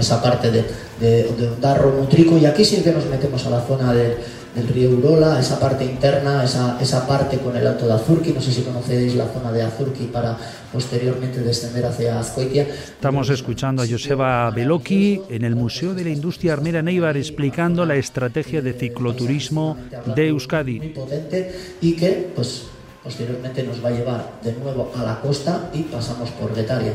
Esa 0.03 0.21
parte 0.21 0.51
de, 0.51 0.65
de, 1.01 1.23
de 1.23 1.91
Mutrico 1.99 2.37
y 2.37 2.45
aquí 2.45 2.65
sí 2.65 2.83
que 2.83 2.93
nos 2.93 3.07
metemos 3.07 3.47
a 3.47 3.51
la 3.51 3.61
zona 3.61 3.93
del 3.93 4.69
río 4.75 4.91
Urola, 4.91 5.41
esa 5.41 5.59
parte 5.59 5.85
interna, 5.85 6.45
esa, 6.45 6.77
esa 6.81 7.07
parte 7.07 7.39
con 7.39 7.57
el 7.57 7.67
Alto 7.67 7.87
de 7.87 7.95
Azurki, 7.95 8.33
no 8.33 8.41
sé 8.41 8.53
si 8.53 8.63
conocéis 8.63 9.15
la 9.15 9.27
zona 9.29 9.51
de 9.51 9.63
Azurki 9.63 10.05
para 10.05 10.37
posteriormente 10.73 11.41
descender 11.41 11.87
hacia 11.87 12.19
Azcoitia. 12.19 12.67
Estamos 12.69 13.31
escuchando 13.31 13.83
a 13.83 13.87
Joseba 13.89 14.51
Beloki 14.51 15.23
en 15.31 15.45
el 15.45 15.55
Museo 15.55 15.95
de 15.95 16.05
la 16.05 16.11
Industria 16.11 16.53
Armera 16.55 16.83
Neibar 16.83 17.17
explicando 17.17 17.87
la 17.87 17.95
estrategia 17.95 18.61
de 18.61 18.73
cicloturismo 18.75 19.77
de 20.15 20.29
Euskadi. 20.29 20.79
Muy 20.79 20.89
potente 20.89 21.53
y 21.81 21.95
que 21.95 22.31
pues 22.35 22.65
posteriormente 23.03 23.63
nos 23.63 23.83
va 23.83 23.89
a 23.89 23.93
llevar 23.93 24.33
de 24.43 24.53
nuevo 24.53 24.93
a 24.97 25.03
la 25.03 25.21
costa 25.21 25.71
y 25.73 25.83
pasamos 25.83 26.31
por 26.31 26.55
Getaria 26.55 26.93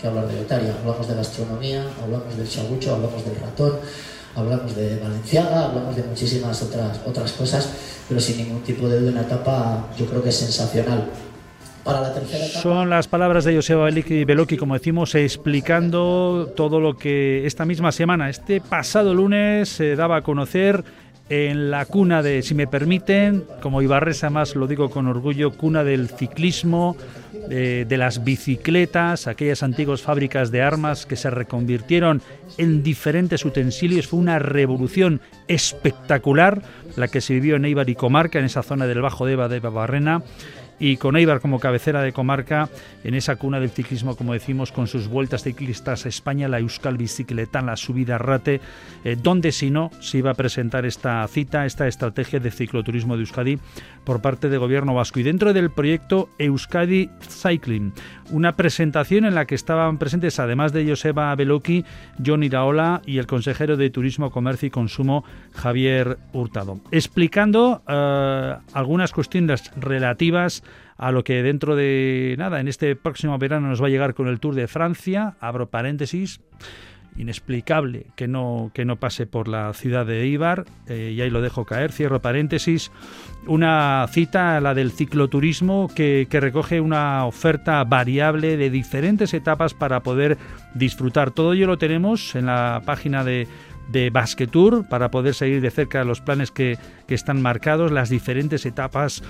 que 0.00 0.06
hablar 0.06 0.28
de 0.28 0.34
Letaria. 0.34 0.74
Hablamos 0.80 1.08
de 1.08 1.14
gastronomía, 1.14 1.84
hablamos 2.02 2.36
del 2.36 2.48
chagucho, 2.48 2.94
hablamos 2.94 3.24
del 3.24 3.36
ratón, 3.36 3.72
hablamos 4.34 4.74
de 4.76 4.98
Valenciaga, 5.00 5.66
hablamos 5.66 5.96
de 5.96 6.02
muchísimas 6.04 6.62
otras, 6.62 7.00
otras 7.04 7.32
cosas, 7.32 8.04
pero 8.08 8.20
sin 8.20 8.38
ningún 8.38 8.62
tipo 8.62 8.88
de 8.88 9.00
duda 9.00 9.10
una 9.10 9.22
etapa 9.22 9.88
yo 9.98 10.06
creo 10.06 10.22
que 10.22 10.28
es 10.28 10.36
sensacional. 10.36 11.08
Para 11.84 12.00
la 12.02 12.12
tercera 12.12 12.44
etapa, 12.44 12.60
Son 12.60 12.90
las 12.90 13.08
palabras 13.08 13.44
de 13.44 13.54
Joseba 13.56 13.88
Beloki, 13.90 14.56
como 14.56 14.74
decimos, 14.74 15.14
explicando 15.14 16.52
todo 16.54 16.80
lo 16.80 16.96
que 16.96 17.46
esta 17.46 17.64
misma 17.64 17.92
semana, 17.92 18.28
este 18.28 18.60
pasado 18.60 19.14
lunes, 19.14 19.70
se 19.70 19.96
daba 19.96 20.16
a 20.16 20.22
conocer 20.22 20.84
en 21.28 21.70
la 21.70 21.84
cuna 21.84 22.22
de, 22.22 22.42
si 22.42 22.54
me 22.54 22.66
permiten, 22.66 23.44
como 23.60 23.82
Ibarresa 23.82 24.30
más 24.30 24.54
lo 24.54 24.66
digo 24.66 24.90
con 24.90 25.06
orgullo, 25.06 25.52
cuna 25.52 25.84
del 25.84 26.08
ciclismo, 26.08 26.96
de, 27.48 27.96
las 27.96 28.24
bicicletas, 28.24 29.26
aquellas 29.26 29.62
antiguas 29.62 30.02
fábricas 30.02 30.50
de 30.50 30.62
armas 30.62 31.06
que 31.06 31.16
se 31.16 31.30
reconvirtieron 31.30 32.22
en 32.58 32.82
diferentes 32.82 33.44
utensilios. 33.44 34.06
Fue 34.06 34.20
una 34.20 34.38
revolución 34.38 35.20
espectacular 35.48 36.62
la 36.96 37.08
que 37.08 37.20
se 37.20 37.34
vivió 37.34 37.56
en 37.56 37.64
Eibar 37.64 37.88
y 37.88 37.94
Comarca, 37.94 38.38
en 38.38 38.44
esa 38.44 38.62
zona 38.62 38.86
del 38.86 39.00
Bajo 39.00 39.26
Deva 39.26 39.48
de 39.48 39.60
Barrena 39.60 40.22
y 40.78 40.96
con 40.96 41.16
Eibar 41.16 41.40
como 41.40 41.60
cabecera 41.60 42.02
de 42.02 42.12
comarca 42.12 42.68
en 43.04 43.14
esa 43.14 43.36
cuna 43.36 43.60
del 43.60 43.70
ciclismo, 43.70 44.16
como 44.16 44.32
decimos, 44.32 44.72
con 44.72 44.86
sus 44.86 45.08
vueltas 45.08 45.42
ciclistas 45.42 46.06
a 46.06 46.08
España, 46.08 46.48
la 46.48 46.58
Euskal 46.60 46.96
Bicicleta, 46.96 47.62
la 47.62 47.76
subida 47.76 48.18
Rate, 48.18 48.60
eh, 49.04 49.16
donde 49.20 49.52
si 49.52 49.70
no 49.70 49.90
se 50.00 50.18
iba 50.18 50.30
a 50.30 50.34
presentar 50.34 50.86
esta 50.86 51.26
cita, 51.28 51.66
esta 51.66 51.86
estrategia 51.86 52.40
de 52.40 52.50
cicloturismo 52.50 53.16
de 53.16 53.22
Euskadi 53.22 53.58
por 54.04 54.20
parte 54.20 54.48
del 54.48 54.58
gobierno 54.58 54.94
vasco. 54.94 55.20
Y 55.20 55.22
dentro 55.22 55.52
del 55.52 55.70
proyecto 55.70 56.28
Euskadi 56.38 57.10
Cycling, 57.28 57.92
una 58.30 58.56
presentación 58.56 59.24
en 59.24 59.34
la 59.34 59.46
que 59.46 59.54
estaban 59.54 59.98
presentes, 59.98 60.38
además 60.38 60.72
de 60.72 60.88
Joseba 60.88 61.34
Beloki, 61.34 61.84
John 62.24 62.42
Iraola 62.42 63.02
y 63.06 63.18
el 63.18 63.26
consejero 63.26 63.76
de 63.76 63.90
Turismo, 63.90 64.30
Comercio 64.30 64.66
y 64.68 64.70
Consumo, 64.70 65.24
Javier 65.52 66.18
Hurtado, 66.32 66.80
explicando 66.90 67.82
eh, 67.88 68.54
algunas 68.72 69.12
cuestiones 69.12 69.70
relativas 69.76 70.62
a 70.96 71.12
lo 71.12 71.22
que 71.22 71.42
dentro 71.42 71.76
de 71.76 72.34
nada, 72.38 72.60
en 72.60 72.68
este 72.68 72.96
próximo 72.96 73.38
verano 73.38 73.68
nos 73.68 73.80
va 73.80 73.86
a 73.86 73.90
llegar 73.90 74.14
con 74.14 74.26
el 74.26 74.40
Tour 74.40 74.54
de 74.54 74.66
Francia, 74.66 75.36
abro 75.40 75.68
paréntesis, 75.68 76.40
inexplicable 77.18 78.06
que 78.16 78.28
no, 78.28 78.70
que 78.72 78.84
no 78.84 78.96
pase 78.96 79.26
por 79.26 79.48
la 79.48 79.72
ciudad 79.74 80.06
de 80.06 80.22
Eibar, 80.22 80.64
eh, 80.86 81.12
y 81.14 81.20
ahí 81.20 81.30
lo 81.30 81.42
dejo 81.42 81.64
caer, 81.64 81.92
cierro 81.92 82.20
paréntesis, 82.22 82.90
una 83.46 84.06
cita, 84.10 84.60
la 84.60 84.74
del 84.74 84.92
cicloturismo, 84.92 85.90
que, 85.94 86.26
que 86.30 86.40
recoge 86.40 86.80
una 86.80 87.26
oferta 87.26 87.82
variable 87.84 88.56
de 88.56 88.70
diferentes 88.70 89.34
etapas 89.34 89.74
para 89.74 90.00
poder 90.00 90.38
disfrutar. 90.74 91.30
Todo 91.32 91.52
ello 91.52 91.66
lo 91.66 91.78
tenemos 91.78 92.34
en 92.34 92.46
la 92.46 92.82
página 92.86 93.24
de 93.24 93.48
de 93.88 94.10
Basquetour 94.10 94.86
para 94.88 95.10
poder 95.10 95.34
seguir 95.34 95.60
de 95.60 95.70
cerca 95.70 96.04
los 96.04 96.20
planes 96.20 96.50
que, 96.50 96.78
que 97.06 97.14
están 97.14 97.42
marcados, 97.42 97.90
las 97.90 98.10
diferentes 98.10 98.66
etapas 98.66 99.22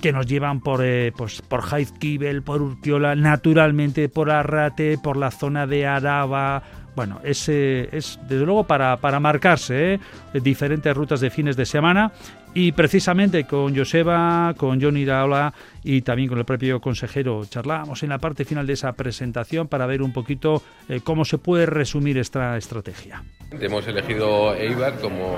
que 0.00 0.12
nos 0.12 0.26
llevan 0.26 0.60
por, 0.60 0.80
eh, 0.84 1.12
pues, 1.16 1.42
por 1.42 1.62
Jaizkibel, 1.62 2.42
por 2.42 2.62
Urquiola, 2.62 3.16
naturalmente 3.16 4.08
por 4.08 4.30
Arrate, 4.30 4.98
por 5.02 5.16
la 5.16 5.30
zona 5.30 5.66
de 5.66 5.86
Araba, 5.86 6.62
bueno, 6.94 7.20
es, 7.24 7.48
es 7.48 8.18
desde 8.28 8.44
luego 8.44 8.64
para, 8.64 8.96
para 8.98 9.20
marcarse 9.20 9.94
¿eh? 9.94 10.00
diferentes 10.34 10.94
rutas 10.94 11.20
de 11.20 11.30
fines 11.30 11.56
de 11.56 11.66
semana 11.66 12.12
y 12.54 12.72
precisamente 12.72 13.44
con 13.44 13.76
Joseba, 13.76 14.54
con 14.56 14.80
Johnny 14.80 15.04
Raola 15.04 15.52
y 15.82 16.02
también 16.02 16.28
con 16.28 16.38
el 16.38 16.44
propio 16.44 16.80
consejero 16.80 17.44
charlábamos 17.46 18.02
en 18.04 18.10
la 18.10 18.18
parte 18.18 18.44
final 18.44 18.66
de 18.66 18.74
esa 18.74 18.92
presentación 18.92 19.66
para 19.66 19.86
ver 19.86 20.02
un 20.02 20.12
poquito 20.12 20.62
eh, 20.88 21.00
cómo 21.02 21.24
se 21.24 21.38
puede 21.38 21.66
resumir 21.66 22.16
esta 22.16 22.56
estrategia. 22.56 23.24
Hemos 23.50 23.86
elegido 23.88 24.54
Eibar 24.54 24.94
como 25.00 25.36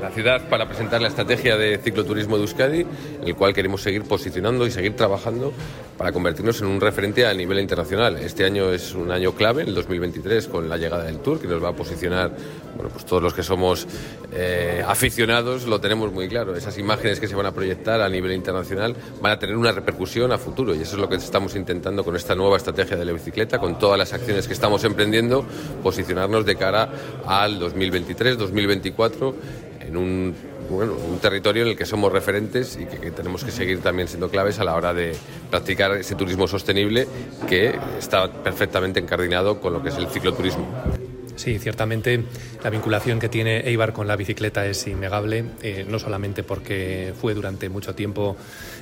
la 0.00 0.10
ciudad 0.10 0.48
para 0.48 0.66
presentar 0.66 1.00
la 1.00 1.08
estrategia 1.08 1.56
de 1.56 1.78
cicloturismo 1.78 2.36
de 2.36 2.42
Euskadi, 2.42 2.86
el 3.24 3.34
cual 3.34 3.54
queremos 3.54 3.82
seguir 3.82 4.02
posicionando 4.02 4.66
y 4.66 4.70
seguir 4.70 4.94
trabajando 4.94 5.52
para 5.96 6.12
convertirnos 6.12 6.60
en 6.60 6.66
un 6.66 6.80
referente 6.80 7.26
a 7.26 7.32
nivel 7.32 7.58
internacional. 7.58 8.18
Este 8.18 8.44
año 8.44 8.70
es 8.72 8.94
un 8.94 9.10
año 9.10 9.32
clave, 9.32 9.62
el 9.62 9.74
2023, 9.74 10.48
con 10.48 10.68
la 10.68 10.76
llegada 10.76 11.04
del 11.04 11.20
Tour, 11.20 11.40
que 11.40 11.46
nos 11.46 11.62
va 11.62 11.70
a 11.70 11.72
posicionar, 11.72 12.32
bueno, 12.74 12.90
pues 12.90 13.06
todos 13.06 13.22
los 13.22 13.32
que 13.32 13.42
somos 13.42 13.86
eh, 14.32 14.84
aficionados 14.86 15.64
lo 15.66 15.80
tenemos 15.80 16.12
muy 16.12 16.28
claro. 16.28 16.54
Esas 16.54 16.76
imágenes 16.76 17.18
que 17.18 17.28
se 17.28 17.34
van 17.34 17.46
a 17.46 17.52
proyectar 17.52 18.02
a 18.02 18.08
nivel 18.08 18.32
internacional 18.32 18.94
van 19.22 19.32
a 19.32 19.38
tener 19.38 19.56
una 19.56 19.72
repercusión 19.72 20.32
a 20.32 20.38
futuro 20.38 20.74
y 20.74 20.82
eso 20.82 20.96
es 20.96 21.00
lo 21.00 21.08
que 21.08 21.16
estamos 21.16 21.56
intentando 21.56 22.04
con 22.04 22.14
esta 22.16 22.34
nueva 22.34 22.58
estrategia 22.58 22.96
de 22.96 23.04
la 23.04 23.12
bicicleta, 23.12 23.58
con 23.58 23.78
todas 23.78 23.98
las 23.98 24.12
acciones 24.12 24.46
que 24.46 24.52
estamos 24.52 24.84
emprendiendo, 24.84 25.46
posicionarnos 25.82 26.44
de 26.44 26.56
cara 26.56 26.90
al 27.26 27.58
2023, 27.58 28.36
2024 28.36 29.65
un, 29.96 30.34
bueno, 30.70 30.94
un 30.94 31.18
territorio 31.18 31.62
en 31.62 31.68
el 31.68 31.76
que 31.76 31.86
somos 31.86 32.12
referentes 32.12 32.78
y 32.80 32.86
que, 32.86 33.10
tenemos 33.10 33.44
que 33.44 33.50
seguir 33.50 33.80
también 33.80 34.08
siendo 34.08 34.28
claves 34.28 34.58
a 34.58 34.64
la 34.64 34.74
hora 34.74 34.92
de 34.94 35.14
practicar 35.50 35.92
ese 35.92 36.14
turismo 36.14 36.46
sostenible 36.48 37.06
que 37.48 37.74
está 37.98 38.30
perfectamente 38.32 39.00
encardinado 39.00 39.60
con 39.60 39.72
lo 39.72 39.82
que 39.82 39.90
es 39.90 39.96
el 39.96 40.08
cicloturismo. 40.08 40.66
Sí, 41.36 41.58
ciertamente 41.58 42.24
la 42.64 42.70
vinculación 42.70 43.18
que 43.20 43.28
tiene 43.28 43.60
Eibar 43.68 43.92
con 43.92 44.08
la 44.08 44.16
bicicleta 44.16 44.66
es 44.66 44.86
innegable, 44.86 45.44
eh, 45.62 45.84
no 45.86 45.98
solamente 45.98 46.42
porque 46.42 47.12
fue 47.20 47.34
durante 47.34 47.68
mucho 47.68 47.94
tiempo 47.94 48.36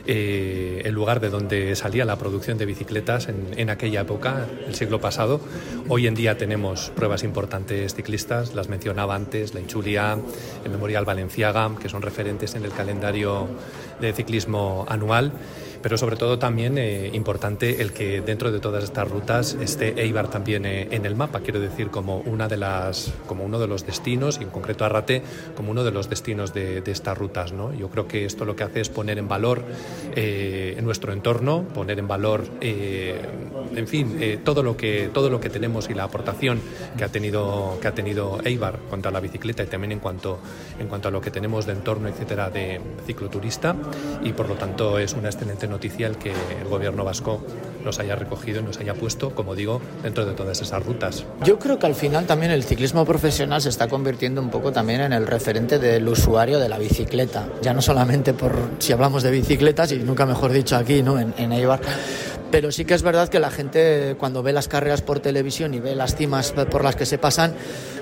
eh, 0.06 0.82
el 0.84 0.94
lugar 0.94 1.20
de 1.20 1.30
donde 1.30 1.74
salía 1.76 2.04
la 2.04 2.16
producción 2.16 2.58
de 2.58 2.66
bicicletas 2.66 3.28
en, 3.28 3.70
aquella 3.70 4.02
época, 4.02 4.46
el 4.66 4.74
siglo 4.74 5.00
pasado. 5.00 5.40
Hoy 5.88 6.06
en 6.06 6.14
día 6.14 6.36
tenemos 6.36 6.90
pruebas 6.94 7.24
importantes 7.24 7.94
ciclistas, 7.94 8.54
las 8.54 8.68
mencionaba 8.68 9.14
antes, 9.14 9.54
la 9.54 9.60
Inchulia, 9.60 10.18
el 10.64 10.70
Memorial 10.70 11.04
Valenciaga, 11.04 11.70
que 11.80 11.88
son 11.88 12.02
referentes 12.02 12.54
en 12.54 12.64
el 12.64 12.72
calendario 12.72 13.48
de 14.00 14.12
ciclismo 14.12 14.84
anual 14.88 15.32
pero 15.84 15.98
sobre 15.98 16.16
todo 16.16 16.38
también 16.38 16.78
eh, 16.78 17.10
importante 17.12 17.82
el 17.82 17.92
que 17.92 18.22
dentro 18.22 18.50
de 18.50 18.58
todas 18.58 18.82
estas 18.84 19.06
rutas 19.06 19.52
esté 19.60 20.00
Eibar 20.00 20.30
también 20.30 20.64
eh, 20.64 20.88
en 20.90 21.04
el 21.04 21.14
mapa, 21.14 21.40
quiero 21.40 21.60
decir, 21.60 21.90
como, 21.90 22.20
una 22.20 22.48
de 22.48 22.56
las, 22.56 23.12
como 23.26 23.44
uno 23.44 23.58
de 23.58 23.66
los 23.66 23.84
destinos, 23.84 24.38
y 24.40 24.44
en 24.44 24.48
concreto 24.48 24.86
Arrate, 24.86 25.22
como 25.54 25.70
uno 25.70 25.84
de 25.84 25.90
los 25.90 26.08
destinos 26.08 26.54
de, 26.54 26.82
estas 26.86 27.18
rutas. 27.18 27.52
¿no? 27.52 27.74
Yo 27.74 27.90
creo 27.90 28.08
que 28.08 28.24
esto 28.24 28.46
lo 28.46 28.56
que 28.56 28.64
hace 28.64 28.80
es 28.80 28.88
poner 28.88 29.18
en 29.18 29.28
valor 29.28 29.62
eh, 30.16 30.80
nuestro 30.82 31.12
entorno, 31.12 31.64
poner 31.74 31.98
en 31.98 32.08
valor, 32.08 32.44
en 32.62 33.86
fin, 33.86 34.40
todo, 34.42 34.62
lo 34.62 34.78
que, 34.78 35.10
todo 35.12 35.28
lo 35.28 35.38
que 35.38 35.50
tenemos 35.50 35.90
y 35.90 35.94
la 35.94 36.04
aportación 36.04 36.62
que 36.96 37.04
ha 37.04 37.08
tenido, 37.08 37.76
que 37.82 37.88
ha 37.88 37.94
tenido 37.94 38.38
Eibar 38.42 38.78
contra 38.88 39.10
la 39.10 39.20
bicicleta 39.20 39.62
y 39.62 39.66
también 39.66 39.92
en 39.92 40.00
cuanto, 40.00 40.38
en 40.78 40.88
cuanto 40.88 41.08
a 41.08 41.10
lo 41.10 41.20
que 41.20 41.30
tenemos 41.30 41.66
de 41.66 41.72
entorno, 41.72 42.08
etcétera, 42.08 42.48
de 42.48 42.80
cicloturista, 43.06 43.76
y 44.22 44.32
por 44.32 44.48
lo 44.48 44.54
tanto 44.54 44.98
es 44.98 45.12
una 45.12 45.28
excelente 45.28 45.66
noticia 45.66 45.73
el 45.82 46.16
que 46.16 46.30
el 46.30 46.68
gobierno 46.68 47.04
vasco 47.04 47.42
los 47.84 47.98
haya 47.98 48.16
recogido 48.16 48.60
y 48.60 48.62
nos 48.62 48.78
haya 48.78 48.94
puesto, 48.94 49.34
como 49.34 49.54
digo, 49.54 49.80
dentro 50.02 50.24
de 50.24 50.32
todas 50.32 50.60
esas 50.60 50.84
rutas. 50.84 51.24
Yo 51.44 51.58
creo 51.58 51.78
que 51.78 51.86
al 51.86 51.94
final 51.94 52.26
también 52.26 52.50
el 52.50 52.64
ciclismo 52.64 53.04
profesional 53.04 53.60
se 53.60 53.68
está 53.68 53.88
convirtiendo 53.88 54.40
un 54.40 54.50
poco 54.50 54.72
también 54.72 55.02
en 55.02 55.12
el 55.12 55.26
referente 55.26 55.78
del 55.78 56.08
usuario 56.08 56.58
de 56.58 56.68
la 56.68 56.78
bicicleta, 56.78 57.48
ya 57.60 57.74
no 57.74 57.82
solamente 57.82 58.32
por 58.32 58.54
si 58.78 58.92
hablamos 58.92 59.22
de 59.22 59.30
bicicletas 59.30 59.92
y 59.92 59.98
nunca 59.98 60.24
mejor 60.24 60.52
dicho 60.52 60.76
aquí, 60.76 61.02
¿no? 61.02 61.18
En, 61.18 61.34
en 61.36 61.52
Eibar 61.52 61.80
pero 62.54 62.70
sí 62.70 62.84
que 62.84 62.94
es 62.94 63.02
verdad 63.02 63.28
que 63.28 63.40
la 63.40 63.50
gente 63.50 64.14
cuando 64.16 64.40
ve 64.44 64.52
las 64.52 64.68
carreras 64.68 65.02
por 65.02 65.18
televisión 65.18 65.74
y 65.74 65.80
ve 65.80 65.96
las 65.96 66.14
cimas 66.14 66.52
por 66.52 66.84
las 66.84 66.94
que 66.94 67.04
se 67.04 67.18
pasan, 67.18 67.52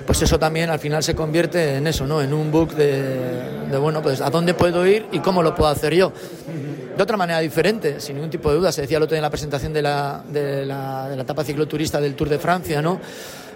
pues 0.05 0.21
eso 0.21 0.37
también 0.37 0.69
al 0.69 0.77
final 0.77 1.01
se 1.01 1.15
convierte 1.15 1.77
en 1.77 1.87
eso, 1.87 2.05
¿no? 2.05 2.21
En 2.21 2.35
un 2.35 2.51
book 2.51 2.75
de, 2.75 3.75
bueno, 3.79 4.03
pues 4.03 4.21
a 4.21 4.29
dónde 4.29 4.53
puedo 4.53 4.85
ir 4.85 5.07
y 5.11 5.21
cómo 5.21 5.41
lo 5.41 5.55
puedo 5.55 5.71
hacer 5.71 5.95
yo. 5.95 6.13
De 6.95 7.01
otra 7.01 7.17
manera 7.17 7.39
diferente, 7.39 7.99
sin 7.99 8.15
ningún 8.15 8.29
tipo 8.29 8.51
de 8.51 8.57
duda. 8.57 8.71
Se 8.71 8.81
decía 8.81 8.97
el 8.97 9.03
otro 9.03 9.15
día 9.15 9.19
en 9.19 9.23
la 9.23 9.29
presentación 9.31 9.73
de 9.73 9.81
la, 9.81 10.23
de 10.29 10.65
la, 10.65 11.09
etapa 11.17 11.43
cicloturista 11.43 11.99
del 11.99 12.13
Tour 12.13 12.29
de 12.29 12.37
Francia, 12.37 12.81
¿no? 12.81 12.99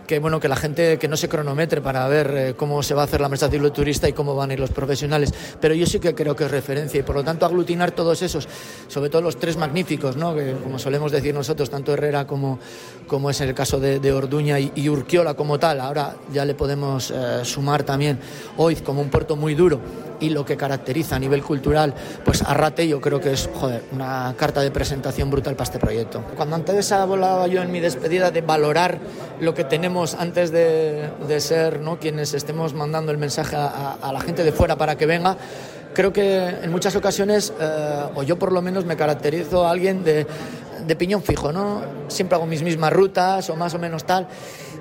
que 0.08 0.20
bueno 0.20 0.40
que 0.40 0.48
la 0.48 0.56
gente 0.56 0.98
que 0.98 1.08
no 1.10 1.18
se 1.18 1.28
cronometre 1.28 1.82
para 1.82 2.08
ver 2.08 2.34
eh, 2.34 2.54
cómo 2.56 2.82
se 2.82 2.94
va 2.94 3.02
a 3.02 3.06
hacer 3.06 3.20
la 3.20 3.28
mesa 3.28 3.50
turista 3.50 4.08
y 4.08 4.14
cómo 4.14 4.36
van 4.36 4.50
a 4.50 4.54
ir 4.54 4.60
los 4.60 4.72
profesionales 4.72 5.34
pero 5.60 5.74
yo 5.74 5.86
sí 5.86 6.00
que 6.00 6.16
creo 6.16 6.34
que 6.34 6.46
es 6.46 6.52
referencia 6.52 7.02
y 7.02 7.04
por 7.04 7.18
lo 7.18 7.26
tanto 7.26 7.46
aglutinar 7.46 7.92
todos 7.92 8.22
esos 8.22 8.48
sobre 8.88 9.10
todo 9.10 9.22
los 9.22 9.38
tres 9.38 9.58
magníficos 9.58 10.16
¿no? 10.16 10.34
que 10.34 10.54
como 10.64 10.80
solemos 10.80 11.12
decir 11.12 11.34
nosotros 11.34 11.70
tanto 11.70 11.92
Herrera 11.92 12.26
como, 12.26 12.58
como 13.06 13.30
es 13.30 13.42
el 13.42 13.54
caso 13.54 13.82
de, 13.82 14.12
Orduña 14.14 14.58
y, 14.60 14.88
Urquiola 14.88 15.34
como 15.34 15.60
tal 15.60 15.82
ahora 15.82 16.16
ya 16.32 16.46
le 16.46 16.56
podemos 16.56 17.12
eh, 17.12 17.42
sumar 17.44 17.84
también 17.84 18.18
Oiz 18.56 18.82
como 18.82 19.02
un 19.02 19.10
puerto 19.10 19.36
muy 19.36 19.56
duro 19.56 19.82
y 20.20 20.30
lo 20.30 20.46
que 20.46 20.58
caracteriza 20.58 21.16
a 21.16 21.20
nivel 21.20 21.44
cultural, 21.44 21.94
pues 22.26 22.42
Arrate 22.42 22.88
yo 22.88 23.02
creo 23.02 23.20
que 23.20 23.34
es 23.34 23.50
joder, 23.54 23.84
una 23.92 24.34
carta 24.38 24.62
de 24.62 24.72
presentación 24.72 25.30
brutal 25.30 25.56
para 25.56 25.64
este 25.64 25.80
proyecto. 25.80 26.24
Cuando 26.36 26.56
antes 26.56 26.92
hablaba 26.92 27.48
yo 27.48 27.62
en 27.62 27.72
mi 27.72 27.80
despedida 27.80 28.32
de 28.32 28.42
valorar 28.42 29.00
lo 29.40 29.54
que 29.54 29.64
tenemos 29.64 30.16
antes 30.16 30.52
de, 30.52 31.10
de 31.28 31.40
ser 31.40 31.80
¿no? 31.80 32.00
quienes 32.00 32.34
estemos 32.34 32.74
mandando 32.74 33.12
el 33.12 33.18
mensaje 33.18 33.56
a, 33.56 33.98
a, 34.02 34.14
la 34.14 34.22
gente 34.22 34.44
de 34.44 34.52
fuera 34.52 34.76
para 34.76 34.98
que 34.98 35.06
venga, 35.06 35.38
creo 35.94 36.14
que 36.14 36.48
en 36.48 36.72
muchas 36.72 36.96
ocasiones, 36.96 37.54
eh, 37.60 38.04
o 38.16 38.24
yo 38.24 38.38
por 38.38 38.52
lo 38.52 38.62
menos 38.62 38.86
me 38.86 38.96
caracterizo 38.96 39.66
a 39.66 39.72
alguien 39.72 40.04
de, 40.04 40.28
de 40.86 40.96
piñón 40.96 41.24
fijo, 41.24 41.52
¿no? 41.52 41.82
Siempre 42.08 42.36
hago 42.36 42.46
mis 42.46 42.64
mismas 42.64 42.94
rutas 42.94 43.50
o 43.50 43.56
más 43.56 43.74
o 43.74 43.80
menos 43.80 44.06
tal. 44.06 44.28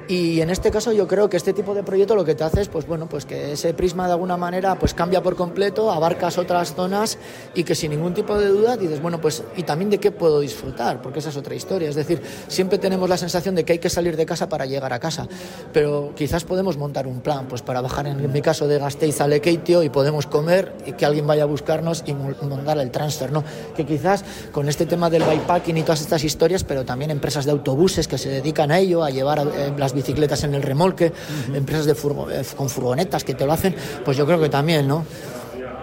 Y 0.09 0.41
en 0.41 0.51
este 0.51 0.71
caso 0.71 0.93
yo 0.93 1.09
creo 1.09 1.29
que 1.29 1.37
este 1.37 1.53
tipo 1.53 1.75
de 1.75 1.83
proyecto 1.83 2.15
lo 2.15 2.25
que 2.25 2.35
te 2.35 2.45
hace 2.45 2.61
es 2.61 2.69
pues 2.69 2.87
bueno, 2.87 3.09
pues 3.09 3.27
que 3.27 3.53
ese 3.53 3.75
prisma 3.75 4.07
de 4.07 4.13
alguna 4.13 4.37
manera 4.37 4.79
pues 4.79 4.95
cambia 4.95 5.23
por 5.23 5.35
completo, 5.35 5.91
abarcas 5.91 6.39
otras 6.39 6.75
zonas 6.75 7.19
y 7.55 7.65
que 7.65 7.75
sin 7.75 7.91
ningún 7.91 8.15
tipo 8.15 8.39
de 8.39 8.47
duda 8.47 8.77
dices, 8.77 9.03
bueno, 9.03 9.21
pues 9.21 9.43
y 9.57 9.65
también 9.65 9.91
de 9.91 9.99
qué 9.99 10.13
puedo 10.13 10.41
disfrutar, 10.41 11.03
porque 11.03 11.19
esa 11.19 11.31
es 11.31 11.37
otra 11.37 11.55
historia, 11.55 11.89
es 11.89 11.97
decir, 11.97 12.23
siempre 12.47 12.79
tenemos 12.79 13.09
la 13.09 13.17
sensación 13.17 13.57
de 13.57 13.65
que 13.65 13.73
hay 13.73 13.79
que 13.79 13.91
salir 13.91 14.17
de 14.17 14.27
casa 14.27 14.49
para 14.49 14.65
llegar 14.67 14.93
a 14.93 15.01
casa, 15.01 15.27
pero 15.73 16.13
quizás 16.15 16.45
podemos 16.45 16.77
montar 16.77 17.07
un 17.07 17.21
plan 17.21 17.47
pues 17.49 17.63
para 17.63 17.81
bajar 17.81 18.07
en 18.07 18.33
mi 18.33 18.43
caso 18.43 18.69
de 18.69 18.79
Gasteiz 18.79 19.21
a 19.21 19.27
Lekeitio 19.27 19.83
y 19.83 19.89
podemos 19.89 20.27
comer 20.27 20.73
y 20.87 20.93
que 20.93 21.05
alguien 21.05 21.27
vaya 21.27 21.43
a 21.43 21.47
buscarnos 21.47 22.05
y 22.07 22.15
montar 22.15 22.79
el 22.79 22.91
transfer, 22.93 23.33
¿no? 23.33 23.43
Que 23.77 23.85
quizás 23.85 24.25
con 24.53 24.69
este 24.69 24.87
tema 24.87 25.11
del 25.11 25.25
bikepacking 25.25 25.77
y 25.79 25.83
todas 25.83 26.01
estas 26.01 26.23
historias, 26.23 26.63
pero 26.63 26.85
también 26.85 27.11
empresas 27.11 27.45
de 27.45 27.51
autobuses 27.51 28.07
que 28.07 28.19
se 28.19 28.29
dedican 28.29 28.71
a 28.71 28.79
ello, 28.79 29.03
a 29.03 29.11
llevar 29.11 29.41
eh, 29.41 29.73
las 29.77 29.93
bicicletas 29.97 30.45
en 30.45 30.55
el 30.55 30.63
remolque, 30.63 31.13
empresas 31.53 31.87
de 31.87 31.93
eh, 31.93 32.45
con 32.57 32.69
furgonetas 32.69 33.25
que 33.25 33.35
te 33.35 33.45
lo 33.45 33.53
hacen, 33.53 33.75
pues 34.05 34.17
yo 34.17 34.25
creo 34.27 34.41
que 34.41 34.49
también, 34.49 34.87
¿no? 34.87 35.05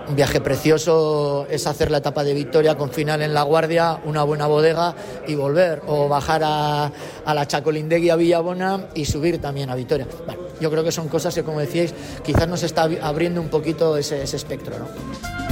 Un 0.08 0.18
viaje 0.18 0.42
precioso 0.42 1.48
es 1.50 1.66
hacer 1.66 1.90
la 1.90 2.00
etapa 2.00 2.26
de 2.26 2.34
victoria 2.34 2.76
con 2.76 2.92
final 2.92 3.22
en 3.22 3.34
La 3.34 3.44
Guardia, 3.44 4.00
una 4.04 4.24
buena 4.24 4.48
bodega 4.48 4.96
y 5.28 5.36
volver, 5.36 5.82
o 5.88 6.10
bajar 6.10 6.42
a, 6.44 6.92
a 7.26 7.34
la 7.34 7.48
Chacolindegui 7.48 8.10
a 8.10 8.18
Villabona 8.18 8.88
y 8.96 9.06
subir 9.06 9.40
también 9.40 9.70
a 9.70 9.76
Vitoria. 9.76 10.06
Bueno, 10.26 10.42
yo 10.60 10.70
creo 10.70 10.84
que 10.84 10.92
son 10.92 11.08
cosas 11.08 11.34
que, 11.34 11.44
como 11.44 11.62
decíais, 11.62 11.94
quizás 12.22 12.50
nos 12.50 12.64
está 12.64 12.90
abriendo 13.02 13.40
un 13.40 13.48
poquito 13.48 13.96
ese, 13.96 14.22
ese 14.24 14.36
espectro. 14.36 14.76
¿no? 14.78 15.43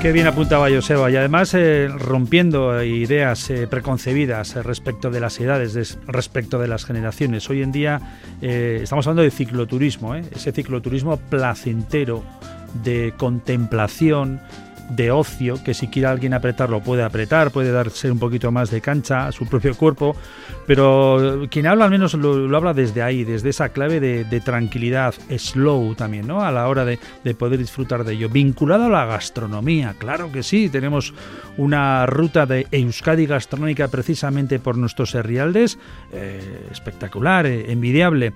Qué 0.00 0.12
bien 0.12 0.26
apuntaba 0.26 0.70
Joseba 0.70 1.10
y 1.10 1.16
además 1.16 1.52
eh, 1.52 1.86
rompiendo 1.86 2.82
ideas 2.82 3.50
eh, 3.50 3.66
preconcebidas 3.66 4.56
eh, 4.56 4.62
respecto 4.62 5.10
de 5.10 5.20
las 5.20 5.38
edades, 5.38 5.98
respecto 6.06 6.58
de 6.58 6.68
las 6.68 6.86
generaciones. 6.86 7.50
Hoy 7.50 7.60
en 7.60 7.70
día 7.70 8.00
estamos 8.40 9.06
hablando 9.06 9.22
de 9.22 9.30
cicloturismo, 9.30 10.14
ese 10.14 10.52
cicloturismo 10.52 11.18
placentero, 11.18 12.24
de 12.82 13.12
contemplación, 13.18 14.40
de 14.90 15.10
ocio, 15.10 15.62
que 15.62 15.74
si 15.74 15.88
quiere 15.88 16.08
alguien 16.08 16.34
apretarlo 16.34 16.80
puede 16.80 17.02
apretar, 17.02 17.50
puede 17.50 17.72
darse 17.72 18.10
un 18.10 18.18
poquito 18.18 18.50
más 18.50 18.70
de 18.70 18.80
cancha 18.80 19.28
a 19.28 19.32
su 19.32 19.46
propio 19.46 19.74
cuerpo, 19.76 20.16
pero 20.66 21.46
quien 21.50 21.66
habla 21.66 21.84
al 21.84 21.90
menos 21.90 22.14
lo, 22.14 22.56
habla 22.56 22.74
desde 22.74 23.02
ahí, 23.02 23.24
desde 23.24 23.50
esa 23.50 23.70
clave 23.70 24.00
de, 24.00 24.40
tranquilidad, 24.40 25.14
slow 25.36 25.94
también, 25.94 26.26
¿no? 26.26 26.42
A 26.42 26.50
la 26.50 26.68
hora 26.68 26.84
de, 26.84 26.98
poder 27.34 27.58
disfrutar 27.58 28.04
de 28.04 28.14
ello. 28.14 28.28
Vinculado 28.28 28.84
a 28.84 28.88
la 28.88 29.06
gastronomía, 29.06 29.94
claro 29.98 30.32
que 30.32 30.42
sí, 30.42 30.68
tenemos 30.68 31.14
una 31.56 32.06
ruta 32.06 32.46
de 32.46 32.66
Euskadi 32.70 33.26
gastronómica 33.26 33.88
precisamente 33.88 34.58
por 34.58 34.76
nuestros 34.76 35.14
herrialdes, 35.14 35.78
eh, 36.12 36.66
espectacular, 36.70 37.46
eh, 37.46 37.70
envidiable. 37.70 38.32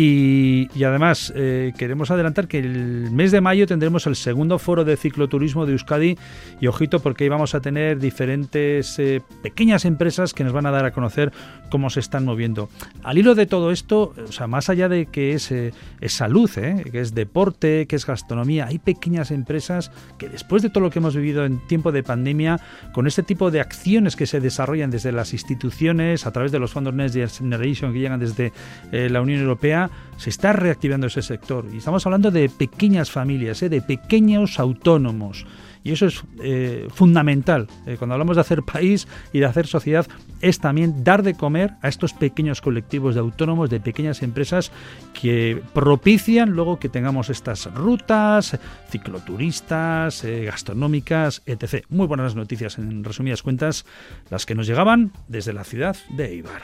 Y, 0.00 0.68
además 0.84 1.32
eh, 1.34 1.72
queremos 1.76 2.12
adelantar 2.12 2.46
que 2.46 2.60
el 2.60 3.10
mes 3.10 3.32
de 3.32 3.40
mayo 3.40 3.66
tendremos 3.66 4.06
el 4.06 4.14
segundo 4.14 4.60
foro 4.60 4.84
de 4.84 4.96
cicloturismo 4.96 5.66
de 5.66 5.72
Euskadi 5.72 6.16
y 6.60 6.68
ojito 6.68 7.00
porque 7.00 7.24
ahí 7.24 7.28
vamos 7.28 7.56
a 7.56 7.60
tener 7.60 7.98
diferentes 7.98 8.96
eh, 9.00 9.22
pequeñas 9.42 9.84
empresas 9.84 10.34
que 10.34 10.44
nos 10.44 10.52
van 10.52 10.66
a 10.66 10.70
dar 10.70 10.84
a 10.84 10.92
conocer 10.92 11.32
cómo 11.68 11.90
se 11.90 11.98
están 11.98 12.24
moviendo. 12.24 12.68
Al 13.02 13.18
hilo 13.18 13.34
de 13.34 13.46
todo 13.46 13.72
esto, 13.72 14.14
o 14.24 14.30
sea, 14.30 14.46
más 14.46 14.68
allá 14.68 14.88
de 14.88 15.06
que 15.06 15.32
es, 15.32 15.50
eh, 15.50 15.72
es 16.00 16.12
salud, 16.12 16.48
que 16.48 17.00
es 17.00 17.12
deporte, 17.12 17.86
que 17.88 17.96
es 17.96 18.06
gastronomía, 18.06 18.66
hay 18.66 18.78
pequeñas 18.78 19.32
empresas 19.32 19.90
que 20.16 20.28
después 20.28 20.62
de 20.62 20.70
todo 20.70 20.84
lo 20.84 20.90
que 20.90 21.00
hemos 21.00 21.16
vivido 21.16 21.44
en 21.44 21.58
tiempo 21.66 21.90
de 21.90 22.04
pandemia, 22.04 22.60
con 22.92 23.08
este 23.08 23.24
tipo 23.24 23.50
de 23.50 23.60
acciones 23.60 24.14
que 24.14 24.26
se 24.26 24.38
desarrollan 24.38 24.92
desde 24.92 25.10
las 25.10 25.32
instituciones, 25.32 26.24
a 26.24 26.30
través 26.30 26.52
de 26.52 26.60
los 26.60 26.70
fondos 26.70 26.94
Next 26.94 27.38
Generation 27.38 27.92
que 27.92 27.98
llegan 27.98 28.20
desde 28.20 28.52
la 28.92 29.20
Unión 29.20 29.40
Europea, 29.40 29.87
se 30.16 30.30
está 30.30 30.52
reactivando 30.52 31.06
ese 31.06 31.22
sector. 31.22 31.66
Y 31.72 31.78
estamos 31.78 32.04
hablando 32.06 32.30
de 32.30 32.48
pequeñas 32.48 33.10
familias, 33.10 33.62
¿eh? 33.62 33.68
de 33.68 33.80
pequeños 33.80 34.58
autónomos. 34.58 35.46
Y 35.84 35.92
eso 35.92 36.06
es 36.06 36.22
eh, 36.42 36.88
fundamental. 36.92 37.68
Eh, 37.86 37.96
cuando 37.98 38.14
hablamos 38.14 38.36
de 38.36 38.40
hacer 38.40 38.62
país 38.62 39.06
y 39.32 39.38
de 39.38 39.46
hacer 39.46 39.66
sociedad, 39.66 40.06
es 40.40 40.58
también 40.58 41.04
dar 41.04 41.22
de 41.22 41.34
comer 41.34 41.74
a 41.82 41.88
estos 41.88 42.12
pequeños 42.12 42.60
colectivos 42.60 43.14
de 43.14 43.20
autónomos, 43.20 43.70
de 43.70 43.80
pequeñas 43.80 44.22
empresas 44.22 44.72
que 45.14 45.62
propician 45.72 46.50
luego 46.50 46.78
que 46.78 46.88
tengamos 46.88 47.30
estas 47.30 47.72
rutas, 47.72 48.58
cicloturistas, 48.90 50.24
gastronómicas, 50.44 51.42
etc. 51.46 51.86
Muy 51.88 52.06
buenas 52.06 52.34
noticias, 52.34 52.76
en 52.78 53.04
resumidas 53.04 53.42
cuentas, 53.42 53.86
las 54.30 54.46
que 54.46 54.54
nos 54.54 54.66
llegaban 54.66 55.12
desde 55.28 55.52
la 55.52 55.64
ciudad 55.64 55.96
de 56.10 56.26
Eibar. 56.26 56.62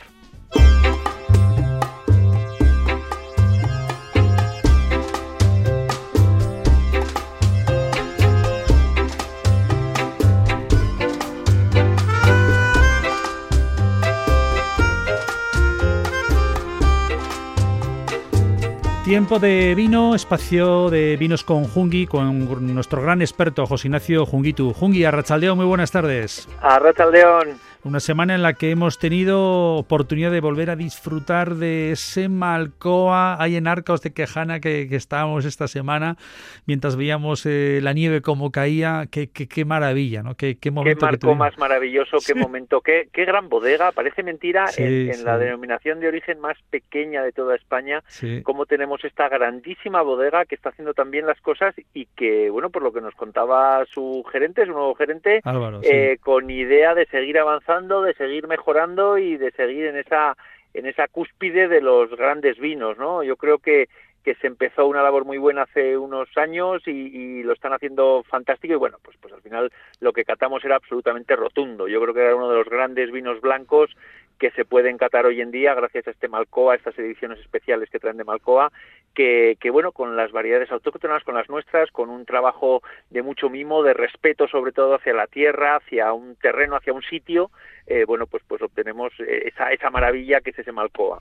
Tiempo 19.05 19.39
de 19.39 19.75
vino, 19.75 20.15
espacio 20.15 20.89
de 20.89 21.19
vinos 21.19 21.45
con 21.45 21.65
Jungi, 21.65 22.07
con 22.07 22.75
nuestro 22.75 23.03
gran 23.03 23.21
experto 23.21 23.67
José 23.67 23.89
Ignacio 23.89 24.25
Jungitu. 24.25 24.73
Jungi, 24.73 25.05
Arrachaldeón, 25.05 25.59
muy 25.59 25.67
buenas 25.67 25.91
tardes. 25.91 26.49
Arrachaldeón. 26.63 27.61
Una 27.85 28.01
semana 28.01 28.35
en 28.35 28.41
la 28.41 28.55
que 28.55 28.71
hemos 28.71 28.99
tenido 28.99 29.75
oportunidad 29.75 30.31
de 30.31 30.41
volver 30.41 30.71
a 30.71 30.77
disfrutar 30.77 31.57
de 31.57 31.93
ese 31.93 32.31
Malcoa 32.31 33.37
ahí 33.39 33.57
en 33.57 33.67
Arcos 33.67 34.01
de 34.01 34.15
Quejana 34.15 34.59
que, 34.59 34.89
estábamos 34.95 35.45
esta 35.45 35.69
semana 35.69 36.17
mientras 36.65 36.97
veíamos 36.97 37.45
eh, 37.45 37.81
la 37.83 37.93
nieve 37.93 38.23
como 38.23 38.51
caía. 38.51 39.07
Qué, 39.11 39.29
qué, 39.29 39.65
maravilla, 39.67 40.23
¿no? 40.23 40.35
Qué, 40.35 40.57
qué 40.59 40.71
momento. 40.71 41.01
Qué 41.01 41.13
marco 41.13 41.35
más 41.35 41.59
maravilloso, 41.59 42.17
qué 42.27 42.35
momento, 42.35 42.81
qué, 42.81 43.09
qué 43.13 43.27
gran 43.27 43.51
bodega. 43.51 43.93
Parece 43.93 44.23
mentira 44.23 44.65
en, 44.79 45.23
la 45.23 45.37
denominación 45.37 46.01
de 46.01 46.09
origen 46.09 46.41
más 46.41 46.57
pequeña 46.71 47.23
de 47.23 47.33
toda 47.33 47.55
España, 47.55 48.03
cómo 48.45 48.65
tenemos 48.65 49.05
esta 49.05 49.29
grandísima 49.29 50.01
bodega 50.01 50.47
que 50.47 50.55
está 50.55 50.71
haciendo 50.71 50.95
también 50.95 51.27
las 51.27 51.41
cosas 51.43 51.75
y 51.93 52.07
que, 52.17 52.49
bueno, 52.49 52.71
por 52.71 52.83
lo 52.83 52.95
que 52.95 53.03
nos 53.03 53.15
contaba 53.15 53.85
su 53.85 54.25
gerente, 54.33 54.65
su 54.65 54.73
nuevo 54.73 54.95
gerente, 54.95 55.43
eh, 55.83 56.17
con 56.23 56.49
idea 56.49 56.95
de 56.95 57.05
seguir 57.07 57.39
avanzando 57.39 57.74
de 57.83 58.15
seguir 58.15 58.47
mejorando 58.47 59.19
y 59.19 59.37
de 59.37 59.51
seguir 59.51 59.87
en 59.87 59.97
esa 59.97 60.37
en 60.75 60.87
esa 60.87 61.07
cúspide 61.09 61.69
de 61.69 61.81
los 61.81 62.11
grandes 62.11 62.59
vinos, 62.59 62.99
¿no? 62.99 63.23
Yo 63.23 63.37
creo 63.37 63.59
que 63.59 63.89
que 64.25 64.35
se 64.37 64.47
empezó 64.47 64.87
una 64.87 65.03
labor 65.03 65.27
muy 65.27 65.37
buena 65.37 65.63
hace 65.63 65.99
unos 65.99 66.29
años 66.37 66.83
y, 66.87 67.43
lo 67.43 67.53
están 67.53 67.75
haciendo 67.75 68.25
fantástico 68.27 68.73
y 68.73 68.77
bueno, 68.79 68.97
pues, 69.03 69.19
pues 69.21 69.35
al 69.35 69.43
final 69.43 69.71
lo 70.01 70.15
que 70.15 70.25
catamos 70.25 70.65
era 70.65 70.77
absolutamente 70.77 71.37
rotundo. 71.37 71.87
Yo 71.89 72.01
creo 72.01 72.15
que 72.15 72.25
era 72.25 72.35
uno 72.35 72.49
de 72.49 72.57
los 72.57 72.67
grandes 72.67 73.13
vinos 73.13 73.43
blancos 73.43 73.95
que 74.39 74.51
se 74.53 74.65
pueden 74.65 74.99
catar 74.99 75.27
hoy 75.27 75.41
en 75.41 75.51
día 75.51 75.75
gracias 75.75 76.07
a 76.09 76.11
este 76.11 76.29
Malcoa, 76.29 76.75
estas 76.75 76.99
ediciones 76.99 77.39
especiales 77.41 77.89
que 77.91 77.99
traen 77.99 78.17
de 78.17 78.25
Malcoa, 78.25 78.73
que, 79.15 79.57
que, 79.61 79.71
bueno, 79.71 79.93
con 79.93 80.17
las 80.17 80.33
variedades 80.33 80.71
autóctonas, 80.73 81.23
con 81.23 81.35
las 81.35 81.49
nuestras, 81.49 81.91
con 81.91 82.11
un 82.11 82.25
trabajo 82.25 82.83
de 83.11 83.23
mucho 83.23 83.49
mimo, 83.49 83.83
de 83.83 83.95
respeto 83.95 84.49
sobre 84.49 84.73
todo 84.73 84.95
hacia 84.95 85.15
la 85.15 85.27
tierra, 85.27 85.77
hacia 85.77 86.13
un 86.13 86.37
terreno, 86.37 86.77
hacia 86.77 86.93
un 86.93 87.03
sitio, 87.03 87.51
eh, 87.87 88.05
bueno, 88.07 88.27
pues, 88.27 88.43
pues 88.49 88.63
obtenemos 88.63 89.13
eh, 89.21 89.49
esa, 89.49 89.71
esa 89.71 89.91
maravilla 89.91 90.41
que 90.41 90.51
es 90.51 90.59
ese 90.59 90.73
Malcoa. 90.73 91.21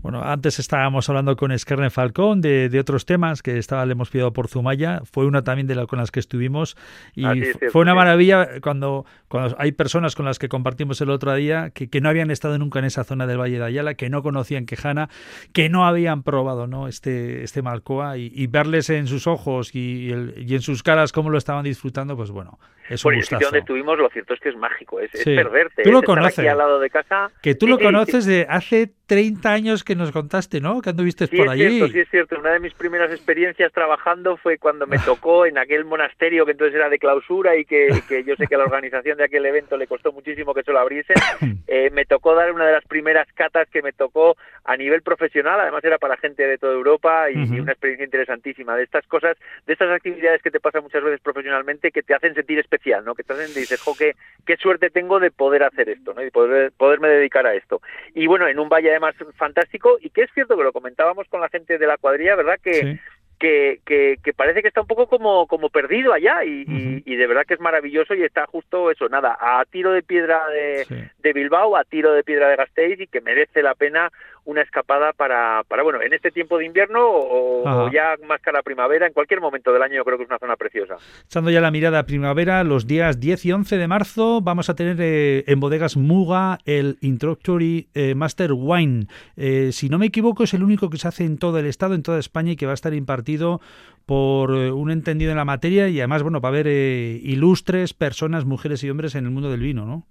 Bueno, 0.00 0.22
antes 0.22 0.58
estábamos 0.58 1.08
hablando 1.08 1.34
con 1.34 1.50
Esquerne 1.50 1.90
Falcón 1.90 2.40
de, 2.40 2.68
de, 2.68 2.78
otros 2.78 3.06
temas 3.06 3.42
que 3.42 3.58
estaba, 3.58 3.86
le 3.86 3.92
hemos 3.92 4.10
pedido 4.10 4.32
por 4.32 4.48
Zumaya, 4.48 5.00
fue 5.10 5.26
una 5.26 5.42
también 5.42 5.66
de 5.66 5.74
la, 5.74 5.86
con 5.86 5.98
las 5.98 6.10
que 6.10 6.20
estuvimos 6.20 6.76
y 7.16 7.24
fue 7.70 7.82
una 7.82 7.94
maravilla 7.94 8.60
cuando, 8.60 9.06
cuando 9.28 9.56
hay 9.58 9.72
personas 9.72 10.14
con 10.14 10.26
las 10.26 10.38
que 10.38 10.48
compartimos 10.48 11.00
el 11.00 11.08
otro 11.08 11.34
día 11.34 11.70
que, 11.70 11.88
que, 11.88 12.02
no 12.02 12.10
habían 12.10 12.30
estado 12.30 12.54
nunca 12.64 12.78
en 12.78 12.86
esa 12.86 13.04
zona 13.04 13.26
del 13.26 13.38
Valle 13.38 13.58
de 13.58 13.64
Ayala, 13.64 13.94
que 13.94 14.08
no 14.08 14.22
conocían 14.22 14.64
Quejana, 14.64 15.08
que 15.52 15.68
no 15.68 15.86
habían 15.86 16.22
probado 16.22 16.66
¿no? 16.66 16.88
este, 16.88 17.44
este 17.44 17.62
Malcoa 17.62 18.16
y, 18.16 18.46
verles 18.46 18.90
en 18.90 19.06
sus 19.06 19.26
ojos 19.26 19.74
y, 19.74 20.12
y, 20.36 20.54
en 20.54 20.60
sus 20.60 20.82
caras 20.82 21.12
cómo 21.12 21.30
lo 21.30 21.38
estaban 21.38 21.64
disfrutando, 21.64 22.16
pues 22.16 22.30
bueno, 22.30 22.58
es 22.88 23.02
Por 23.02 23.14
un 23.14 23.18
el 23.18 23.24
sitio 23.24 23.46
donde 23.46 23.60
estuvimos, 23.60 23.98
lo 23.98 24.10
cierto 24.10 24.34
es 24.34 24.40
que 24.40 24.50
es 24.50 24.56
mágico, 24.56 25.00
es, 25.00 25.10
perderte. 25.24 25.82
Tú 25.82 25.90
lo 25.90 26.02
conoces. 26.02 26.38
Aquí 26.38 26.48
al 26.48 26.58
lado 26.58 26.78
de 26.78 26.90
casa. 26.90 27.30
Que 27.42 27.54
tú 27.54 27.66
lo 27.66 27.78
conoces 27.78 28.26
de 28.26 28.46
hace 28.48 28.90
30 29.06 29.50
años 29.50 29.84
que 29.84 29.94
nos 29.94 30.12
contaste, 30.12 30.60
¿no? 30.60 30.82
Que 30.82 30.90
anduviste 30.90 31.26
sí, 31.26 31.36
por 31.36 31.46
es 31.46 31.52
allí. 31.52 31.76
Cierto, 31.78 31.92
sí, 31.92 32.00
es 32.00 32.10
cierto. 32.10 32.38
Una 32.38 32.52
de 32.52 32.60
mis 32.60 32.74
primeras 32.74 33.10
experiencias 33.10 33.72
trabajando 33.72 34.36
fue 34.36 34.58
cuando 34.58 34.86
me 34.86 34.98
tocó 35.04 35.46
en 35.46 35.56
aquel 35.56 35.86
monasterio 35.86 36.44
que 36.44 36.52
entonces 36.52 36.74
era 36.74 36.90
de 36.90 36.98
clausura 36.98 37.56
y 37.56 37.64
que, 37.64 37.88
que 38.06 38.22
yo 38.24 38.36
sé 38.36 38.46
que 38.46 38.54
a 38.54 38.58
la 38.58 38.64
organización 38.64 39.16
de 39.16 39.24
aquel 39.24 39.46
evento 39.46 39.78
le 39.78 39.86
costó 39.86 40.12
muchísimo 40.12 40.52
que 40.52 40.62
se 40.62 40.72
lo 40.72 40.78
abriesen. 40.78 41.16
Eh, 41.66 41.90
me 41.90 42.04
tocó 42.04 42.34
dar 42.34 42.43
una 42.52 42.66
de 42.66 42.72
las 42.72 42.84
primeras 42.84 43.26
catas 43.32 43.68
que 43.68 43.82
me 43.82 43.92
tocó 43.92 44.36
a 44.64 44.76
nivel 44.76 45.02
profesional. 45.02 45.60
Además 45.60 45.84
era 45.84 45.98
para 45.98 46.16
gente 46.16 46.46
de 46.46 46.58
toda 46.58 46.72
Europa 46.72 47.30
y, 47.30 47.36
uh 47.36 47.40
-huh. 47.40 47.56
y 47.56 47.60
una 47.60 47.72
experiencia 47.72 48.04
interesantísima. 48.04 48.76
De 48.76 48.84
estas 48.84 49.06
cosas, 49.06 49.36
de 49.66 49.72
estas 49.72 49.90
actividades 49.90 50.42
que 50.42 50.50
te 50.50 50.60
pasan 50.60 50.82
muchas 50.82 51.02
veces 51.02 51.20
profesionalmente 51.20 51.90
que 51.90 52.02
te 52.02 52.14
hacen 52.14 52.34
sentir 52.34 52.58
especial, 52.58 53.04
¿no? 53.04 53.14
Que 53.14 53.22
te 53.22 53.32
hacen, 53.32 53.54
dices, 53.54 53.80
jo, 53.80 53.94
qué, 53.96 54.12
qué 54.46 54.56
suerte 54.56 54.90
tengo 54.90 55.20
de 55.20 55.30
poder 55.30 55.62
hacer 55.62 55.88
esto, 55.88 56.14
¿no? 56.14 56.24
Y 56.24 56.30
poder, 56.30 56.72
poderme 56.76 57.08
dedicar 57.08 57.46
a 57.46 57.54
esto. 57.54 57.80
Y 58.14 58.26
bueno, 58.26 58.48
en 58.48 58.58
un 58.58 58.68
valle 58.68 58.90
además 58.90 59.14
fantástico 59.36 59.98
y 60.00 60.10
que 60.10 60.22
es 60.22 60.30
cierto 60.32 60.56
que 60.56 60.64
lo 60.64 60.72
comentábamos 60.72 61.28
con 61.28 61.40
la 61.40 61.48
gente 61.48 61.78
de 61.78 61.86
la 61.86 61.98
cuadrilla, 61.98 62.36
¿verdad? 62.36 62.58
Que, 62.62 62.74
sí. 62.74 63.00
Que, 63.44 63.80
que, 63.84 64.16
que, 64.24 64.32
parece 64.32 64.62
que 64.62 64.68
está 64.68 64.80
un 64.80 64.86
poco 64.86 65.06
como, 65.06 65.46
como 65.46 65.68
perdido 65.68 66.14
allá 66.14 66.42
y, 66.44 66.62
uh 66.62 66.66
-huh. 66.66 67.02
y, 67.04 67.12
y, 67.12 67.16
de 67.16 67.26
verdad 67.26 67.44
que 67.46 67.52
es 67.52 67.60
maravilloso 67.60 68.14
y 68.14 68.22
está 68.22 68.46
justo 68.46 68.90
eso, 68.90 69.06
nada, 69.10 69.36
a 69.38 69.62
tiro 69.66 69.92
de 69.92 70.02
piedra 70.02 70.48
de, 70.48 70.86
sí. 70.86 70.94
de 71.18 71.32
Bilbao, 71.34 71.76
a 71.76 71.84
tiro 71.84 72.14
de 72.14 72.24
piedra 72.24 72.48
de 72.48 72.56
Gasteiz 72.56 72.98
y 73.00 73.06
que 73.06 73.20
merece 73.20 73.60
la 73.62 73.74
pena 73.74 74.10
una 74.44 74.62
escapada 74.62 75.12
para, 75.12 75.62
para 75.68 75.82
bueno, 75.82 76.02
en 76.02 76.12
este 76.12 76.30
tiempo 76.30 76.58
de 76.58 76.66
invierno 76.66 77.00
o, 77.06 77.62
o, 77.62 77.90
ya 77.90 78.16
más 78.26 78.40
cara 78.40 78.62
primavera, 78.62 79.06
en 79.06 79.12
cualquier 79.12 79.40
momento 79.40 79.72
del 79.72 79.82
año 79.82 79.96
yo 79.96 80.04
creo 80.04 80.18
que 80.18 80.24
es 80.24 80.30
una 80.30 80.38
zona 80.38 80.56
preciosa. 80.56 80.96
Echando 81.24 81.50
ya 81.50 81.60
la 81.60 81.70
mirada 81.70 82.00
a 82.00 82.06
primavera, 82.06 82.62
los 82.64 82.86
días 82.86 83.20
10 83.20 83.46
y 83.46 83.52
11 83.52 83.78
de 83.78 83.88
marzo 83.88 84.40
vamos 84.42 84.68
a 84.68 84.74
tener 84.74 84.96
eh, 85.00 85.44
en 85.46 85.60
bodegas 85.60 85.96
Muga 85.96 86.58
el 86.64 86.98
Introductory 87.00 87.88
eh, 87.94 88.14
Master 88.14 88.52
Wine. 88.52 89.06
Eh, 89.36 89.70
si 89.72 89.88
no 89.88 89.98
me 89.98 90.06
equivoco 90.06 90.44
es 90.44 90.54
el 90.54 90.62
único 90.62 90.90
que 90.90 90.98
se 90.98 91.08
hace 91.08 91.24
en 91.24 91.38
todo 91.38 91.58
el 91.58 91.66
estado, 91.66 91.94
en 91.94 92.02
toda 92.02 92.18
España 92.18 92.52
y 92.52 92.56
que 92.56 92.66
va 92.66 92.72
a 92.72 92.74
estar 92.74 92.94
impartido 92.94 93.60
por 94.06 94.54
eh, 94.54 94.70
un 94.70 94.90
entendido 94.90 95.30
en 95.30 95.38
la 95.38 95.44
materia 95.44 95.88
y 95.88 95.98
además, 96.00 96.22
bueno, 96.22 96.40
va 96.40 96.50
a 96.50 96.52
haber 96.52 96.66
ilustres 96.66 97.94
personas, 97.94 98.44
mujeres 98.44 98.84
y 98.84 98.90
hombres 98.90 99.14
en 99.14 99.24
el 99.24 99.30
mundo 99.30 99.50
del 99.50 99.60
vino, 99.60 99.86
¿no? 99.86 100.06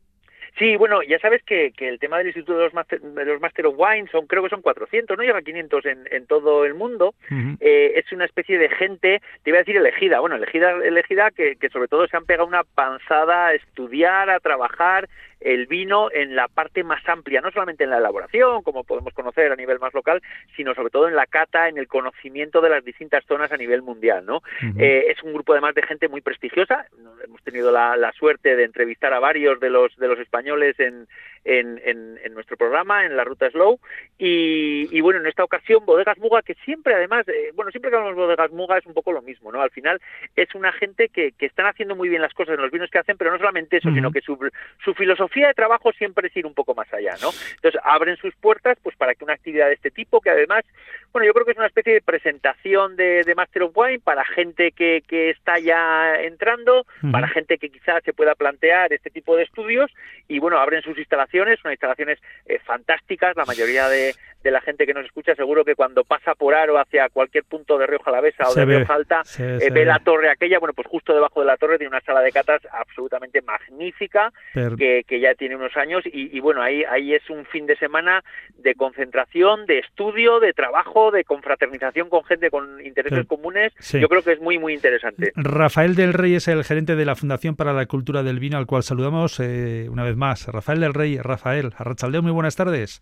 Sí, 0.57 0.75
bueno, 0.75 1.01
ya 1.01 1.17
sabes 1.19 1.41
que, 1.43 1.71
que 1.71 1.89
el 1.89 1.99
tema 1.99 2.19
del 2.19 2.27
Instituto 2.27 2.57
de 2.57 2.65
los, 2.65 2.73
Master, 2.73 3.01
de 3.01 3.25
los 3.25 3.41
Master 3.41 3.65
of 3.65 3.75
Wine 3.77 4.07
son, 4.11 4.27
creo 4.27 4.43
que 4.43 4.49
son 4.49 4.61
400, 4.61 5.17
no 5.17 5.23
llega 5.23 5.39
a 5.39 5.41
500 5.41 5.85
en, 5.85 6.07
en 6.11 6.27
todo 6.27 6.63
el 6.63 6.75
mundo. 6.75 7.15
Uh 7.31 7.33
-huh. 7.33 7.57
eh, 7.59 7.93
es 7.95 8.11
una 8.11 8.25
especie 8.25 8.59
de 8.59 8.69
gente, 8.69 9.21
te 9.43 9.49
iba 9.49 9.57
a 9.57 9.61
decir 9.61 9.77
elegida, 9.77 10.19
bueno, 10.19 10.35
elegida, 10.35 10.71
elegida 10.83 11.31
que, 11.31 11.55
que 11.55 11.69
sobre 11.69 11.87
todo 11.87 12.07
se 12.07 12.17
han 12.17 12.25
pegado 12.25 12.47
una 12.47 12.63
panzada 12.63 13.47
a 13.47 13.53
estudiar, 13.53 14.29
a 14.29 14.39
trabajar 14.39 15.09
el 15.43 15.67
vino 15.67 16.09
en 16.11 16.35
la 16.35 16.47
parte 16.47 16.83
más 16.83 17.07
amplia, 17.07 17.41
no 17.41 17.51
solamente 17.51 17.83
en 17.83 17.89
la 17.89 17.97
elaboración, 17.97 18.63
como 18.63 18.83
podemos 18.83 19.13
conocer 19.13 19.51
a 19.51 19.55
nivel 19.55 19.79
más 19.79 19.93
local, 19.93 20.21
sino 20.55 20.73
sobre 20.73 20.89
todo 20.89 21.07
en 21.07 21.15
la 21.15 21.25
cata, 21.25 21.67
en 21.67 21.77
el 21.77 21.87
conocimiento 21.87 22.61
de 22.61 22.69
las 22.69 22.83
distintas 22.83 23.23
zonas 23.25 23.51
a 23.51 23.57
nivel 23.57 23.81
mundial, 23.81 24.25
¿no? 24.25 24.37
Uh 24.37 24.65
-huh. 24.65 24.81
eh, 24.81 25.05
es 25.09 25.21
un 25.23 25.33
grupo 25.33 25.53
además 25.53 25.75
de 25.75 25.83
gente 25.83 26.07
muy 26.07 26.21
prestigiosa. 26.21 26.85
Hemos 27.23 27.41
tenido 27.43 27.71
la, 27.71 27.95
la, 27.97 28.11
suerte 28.13 28.55
de 28.55 28.63
entrevistar 28.63 29.13
a 29.13 29.19
varios 29.19 29.59
de 29.59 29.69
los 29.69 29.95
de 29.97 30.07
los 30.07 30.19
españoles 30.19 30.79
en, 30.79 31.07
en, 31.45 31.81
en, 31.83 32.19
en 32.23 32.33
nuestro 32.33 32.57
programa, 32.57 33.05
en 33.05 33.17
la 33.17 33.23
Ruta 33.23 33.49
Slow, 33.49 33.79
y, 34.17 34.87
y, 34.91 35.01
bueno, 35.01 35.19
en 35.19 35.27
esta 35.27 35.43
ocasión 35.43 35.85
Bodegas 35.85 36.17
Muga, 36.17 36.41
que 36.41 36.55
siempre 36.65 36.93
además, 36.93 37.27
eh, 37.27 37.51
bueno, 37.53 37.71
siempre 37.71 37.89
que 37.91 37.97
hablamos 37.97 38.15
de 38.17 38.23
Bodegas 38.23 38.51
Muga 38.51 38.77
es 38.77 38.85
un 38.85 38.93
poco 38.93 39.11
lo 39.11 39.21
mismo, 39.21 39.51
¿no? 39.51 39.61
Al 39.61 39.71
final 39.71 39.99
es 40.35 40.53
una 40.55 40.71
gente 40.71 41.09
que, 41.09 41.31
que 41.33 41.45
están 41.45 41.65
haciendo 41.65 41.95
muy 41.95 42.09
bien 42.09 42.21
las 42.21 42.33
cosas 42.33 42.55
en 42.55 42.61
los 42.61 42.71
vinos 42.71 42.89
que 42.89 42.99
hacen, 42.99 43.17
pero 43.17 43.31
no 43.31 43.37
solamente 43.37 43.77
eso, 43.77 43.89
uh 43.89 43.91
-huh. 43.91 43.95
sino 43.95 44.11
que 44.11 44.21
su, 44.21 44.37
su 44.83 44.93
filosofía 44.93 45.47
de 45.47 45.53
trabajo 45.53 45.91
siempre 45.93 46.27
es 46.27 46.37
ir 46.37 46.45
un 46.45 46.53
poco 46.53 46.73
más 46.75 46.91
allá, 46.93 47.15
¿no? 47.21 47.29
Entonces 47.55 47.81
abren 47.83 48.17
sus 48.17 48.33
puertas 48.35 48.77
pues 48.81 48.95
para 48.95 49.15
que 49.15 49.23
una 49.23 49.33
actividad 49.33 49.67
de 49.67 49.73
este 49.73 49.91
tipo, 49.91 50.21
que 50.21 50.29
además, 50.29 50.63
bueno, 51.11 51.25
yo 51.25 51.33
creo 51.33 51.45
que 51.45 51.51
es 51.51 51.57
una 51.57 51.67
especie 51.67 51.93
de 51.93 52.01
presentación 52.01 52.95
de, 52.95 53.23
de 53.23 53.35
Master 53.35 53.63
of 53.63 53.71
Wine 53.75 53.99
para 53.99 54.23
gente 54.25 54.71
que, 54.71 55.03
que 55.07 55.29
está 55.31 55.59
ya 55.59 56.15
entrando, 56.21 56.81
uh 56.81 56.85
-huh. 57.01 57.11
para 57.11 57.27
gente 57.27 57.57
que 57.57 57.69
quizás 57.69 58.03
se 58.03 58.13
pueda 58.13 58.35
plantear 58.35 58.93
este 58.93 59.09
tipo 59.09 59.35
de 59.35 59.43
estudios 59.43 59.91
y 60.27 60.39
bueno, 60.39 60.57
abren 60.57 60.81
sus 60.81 60.97
instalaciones, 60.97 61.32
son 61.61 61.71
instalaciones 61.71 62.19
eh, 62.45 62.59
fantásticas, 62.63 63.35
la 63.35 63.45
mayoría 63.45 63.87
de, 63.89 64.13
de 64.43 64.51
la 64.51 64.61
gente 64.61 64.85
que 64.85 64.93
nos 64.93 65.05
escucha 65.05 65.35
seguro 65.35 65.63
que 65.63 65.75
cuando 65.75 66.03
pasa 66.03 66.35
por 66.35 66.53
Aro 66.53 66.77
hacia 66.77 67.09
cualquier 67.09 67.45
punto 67.45 67.77
de 67.77 67.87
Rioja 67.87 68.09
Alavesa 68.09 68.49
o 68.49 68.53
de 68.53 68.65
Rioja 68.65 68.93
Alta 68.93 69.21
eh, 69.39 69.69
ve 69.71 69.85
la 69.85 69.99
torre 69.99 70.29
aquella, 70.29 70.59
bueno, 70.59 70.73
pues 70.73 70.87
justo 70.87 71.13
debajo 71.13 71.39
de 71.39 71.47
la 71.47 71.57
torre 71.57 71.77
tiene 71.77 71.89
una 71.89 72.01
sala 72.01 72.21
de 72.21 72.31
catas 72.31 72.61
absolutamente 72.71 73.41
magnífica 73.41 74.31
Pero... 74.53 74.75
que, 74.75 75.03
que, 75.07 75.19
ya 75.19 75.33
tiene 75.35 75.55
unos 75.55 75.75
años 75.77 76.03
y, 76.05 76.35
y, 76.35 76.39
bueno, 76.41 76.61
ahí, 76.61 76.83
ahí 76.83 77.13
es 77.13 77.29
un 77.29 77.45
fin 77.45 77.65
de 77.65 77.77
semana 77.77 78.23
de 78.57 78.75
concentración, 78.75 79.65
de 79.65 79.79
estudio, 79.79 80.39
de 80.39 80.51
trabajo, 80.53 81.11
de 81.11 81.23
confraternización 81.23 82.09
con 82.09 82.23
gente 82.25 82.49
con 82.49 82.81
intereses 82.85 83.19
Pero... 83.19 83.27
comunes. 83.27 83.71
Sí. 83.79 83.99
Yo 84.01 84.09
creo 84.09 84.21
que 84.21 84.33
es 84.33 84.41
muy, 84.41 84.59
muy 84.59 84.73
interesante. 84.73 85.31
Rafael 85.35 85.95
del 85.95 86.13
Rey 86.13 86.35
es 86.35 86.47
el 86.49 86.63
gerente 86.65 86.95
de 86.95 87.05
la 87.05 87.15
Fundación 87.15 87.55
para 87.55 87.71
la 87.71 87.85
Cultura 87.85 88.23
del 88.23 88.39
Vino, 88.39 88.57
al 88.57 88.65
cual 88.65 88.83
saludamos 88.83 89.39
eh, 89.39 89.87
una 89.89 90.03
vez 90.03 90.17
más. 90.17 90.47
Rafael 90.47 90.81
del 90.81 90.93
Rey, 90.93 91.17
Rafael, 91.23 91.71
Arrachaldeo, 91.77 92.21
muy 92.21 92.31
buenas 92.31 92.55
tardes. 92.55 93.01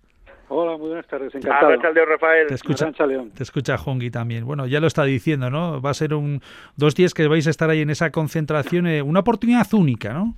Hola, 0.54 0.78
muy 0.78 0.90
buenas 0.90 1.08
tardes, 1.08 1.34
encantado. 1.34 1.78
Hola, 1.80 2.06
Rafael. 2.06 2.48
Te 2.48 2.56
escucha, 2.56 2.92
te 2.92 3.44
escucha 3.44 3.78
Hongi 3.78 4.12
también. 4.12 4.46
Bueno, 4.46 4.68
ya 4.68 4.82
lo 4.82 4.88
está 4.88 5.06
diciendo, 5.06 5.50
¿no? 5.50 5.82
Va 5.82 5.92
a 5.92 5.94
ser 5.94 6.14
un 6.14 6.42
dos 6.76 6.94
días 6.94 7.14
que 7.14 7.26
vais 7.28 7.48
a 7.48 7.50
estar 7.50 7.70
ahí 7.70 7.80
en 7.80 7.90
esa 7.90 8.12
concentración, 8.12 8.86
eh, 8.86 9.02
una 9.02 9.22
oportunidad 9.22 9.74
única, 9.74 10.14
¿no? 10.14 10.36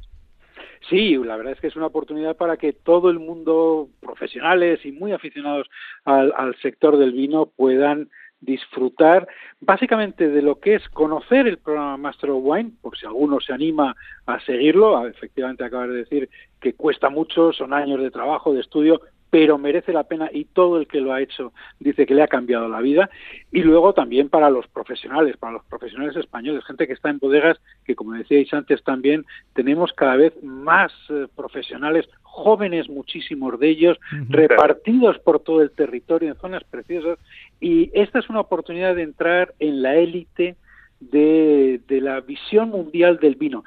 Sí, 0.88 1.16
la 1.16 1.38
verdad 1.38 1.54
es 1.54 1.62
que 1.62 1.68
es 1.68 1.76
una 1.76 1.88
oportunidad 1.88 2.36
para 2.36 2.58
que 2.58 2.74
todo 2.74 3.10
el 3.10 3.18
mundo, 3.18 3.88
profesionales 4.02 4.82
y 4.84 4.92
muy 4.92 5.14
aficionados 5.14 5.68
al, 6.06 6.32
al 6.38 6.56
sector 6.62 6.98
del 6.98 7.14
vino, 7.14 7.48
puedan 7.48 8.10
disfrutar 8.44 9.28
básicamente 9.60 10.30
de 10.30 10.42
lo 10.42 10.60
que 10.60 10.76
es 10.76 10.90
conocer 10.90 11.48
el 11.48 11.58
programa 11.58 11.98
Master 11.98 12.32
of 12.32 12.44
Wine, 12.44 12.72
por 12.82 12.98
si 12.98 13.06
alguno 13.06 13.40
se 13.40 13.54
anima 13.54 13.96
a 14.26 14.40
seguirlo, 14.42 15.08
efectivamente 15.08 15.64
acabas 15.64 15.90
de 15.90 15.96
decir 15.96 16.30
que 16.60 16.74
cuesta 16.74 17.10
mucho, 17.10 17.54
son 17.54 17.74
años 17.74 18.02
de 18.02 18.12
trabajo, 18.12 18.54
de 18.54 18.62
estudio, 18.62 19.02
pero 19.34 19.58
merece 19.58 19.92
la 19.94 20.04
pena 20.04 20.30
y 20.32 20.46
todo 20.46 20.78
el 20.78 20.86
que 20.86 21.02
lo 21.02 21.12
ha 21.12 21.20
hecho 21.20 21.54
dice 21.80 22.06
que 22.06 22.14
le 22.14 22.22
ha 22.22 22.28
cambiado 22.28 22.70
la 22.70 22.82
vida. 22.82 23.10
Y 23.52 23.64
luego 23.64 23.92
también 23.92 24.30
para 24.30 24.52
los 24.52 24.68
profesionales, 24.68 25.38
para 25.38 25.54
los 25.54 25.66
profesionales 25.66 26.16
españoles, 26.16 26.64
gente 26.66 26.86
que 26.86 26.94
está 26.94 27.10
en 27.10 27.18
bodegas, 27.18 27.60
que 27.84 27.96
como 27.96 28.14
decíais 28.14 28.54
antes 28.54 28.84
también, 28.84 29.26
tenemos 29.54 29.92
cada 29.94 30.18
vez 30.18 30.36
más 30.44 30.94
eh, 31.10 31.26
profesionales, 31.36 32.08
jóvenes 32.22 32.88
muchísimos 32.90 33.60
de 33.60 33.70
ellos, 33.70 33.98
uh 33.98 34.18
-huh. 34.18 34.28
repartidos 34.30 35.18
por 35.18 35.40
todo 35.40 35.64
el 35.64 35.72
territorio 35.72 36.30
en 36.30 36.36
zonas 36.36 36.64
preciosas. 36.66 37.18
Y 37.60 37.90
esta 37.96 38.20
es 38.20 38.30
una 38.30 38.42
oportunidad 38.42 38.94
de 38.94 39.02
entrar 39.02 39.56
en 39.58 39.82
la 39.82 39.96
élite 39.96 40.58
de, 41.00 41.82
de 41.88 42.02
la 42.02 42.22
visión 42.22 42.70
mundial 42.70 43.18
del 43.18 43.34
vino. 43.34 43.64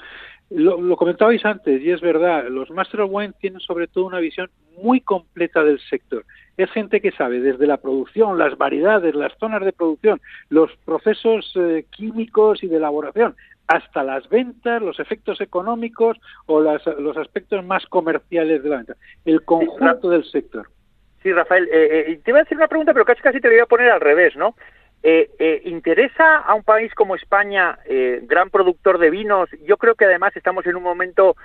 Lo, 0.51 0.81
lo, 0.81 0.97
comentabais 0.97 1.45
antes, 1.45 1.83
y 1.83 1.91
es 1.91 2.01
verdad, 2.01 2.47
los 2.49 2.71
Master 2.71 3.01
of 3.01 3.11
Wine 3.13 3.35
tienen 3.41 3.59
sobre 3.59 3.89
todo 3.89 4.07
una 4.07 4.21
visión 4.21 4.49
muy 4.81 5.01
completa 5.01 5.65
del 5.65 5.81
sector. 5.81 6.25
Es 6.57 6.71
gente 6.71 7.01
que 7.01 7.11
sabe 7.13 7.41
desde 7.41 7.67
la 7.67 7.79
producción, 7.79 8.39
las 8.39 8.57
variedades, 8.57 9.15
las 9.15 9.37
zonas 9.39 9.65
de 9.65 9.73
producción, 9.73 10.21
los 10.49 10.71
procesos 10.85 11.53
eh, 11.57 11.85
químicos 11.91 12.63
y 12.63 12.69
de 12.69 12.77
elaboración, 12.77 13.35
hasta 13.67 14.05
las 14.05 14.29
ventas, 14.29 14.81
los 14.81 15.01
efectos 15.01 15.41
económicos 15.41 16.19
o 16.47 16.61
las, 16.61 16.87
los 16.99 17.17
aspectos 17.17 17.65
más 17.65 17.85
comerciales 17.87 18.63
de 18.63 18.69
la 18.69 18.77
venta. 18.77 18.97
El 19.25 19.45
conjunto 19.45 20.09
del 20.09 20.25
sector. 20.25 20.69
Sí, 21.23 21.33
Rafael, 21.33 21.69
eh, 21.73 22.05
eh, 22.09 22.21
te 22.23 22.31
iba 22.31 22.39
a 22.39 22.43
hacer 22.43 22.57
una 22.57 22.69
pregunta, 22.69 22.93
pero 22.93 23.05
casi 23.05 23.21
casi 23.21 23.41
te 23.41 23.49
la 23.49 23.55
voy 23.55 23.63
a 23.63 23.67
poner 23.67 23.91
al 23.91 24.01
revés, 24.01 24.37
¿no? 24.37 24.55
Eh, 25.09 25.31
eh, 25.39 25.63
¿Interesa 25.67 26.39
a 26.39 26.53
un 26.55 26.65
país 26.65 26.93
como 26.93 27.15
España, 27.15 27.79
eh, 27.85 28.19
gran 28.25 28.51
productor 28.51 28.99
de 28.99 29.11
vinos? 29.11 29.49
Yo 29.65 29.77
creo 29.77 29.95
que 29.95 30.05
además 30.05 30.37
estamos 30.37 30.67
en 30.67 30.75
un 30.75 30.83
momento 30.83 31.37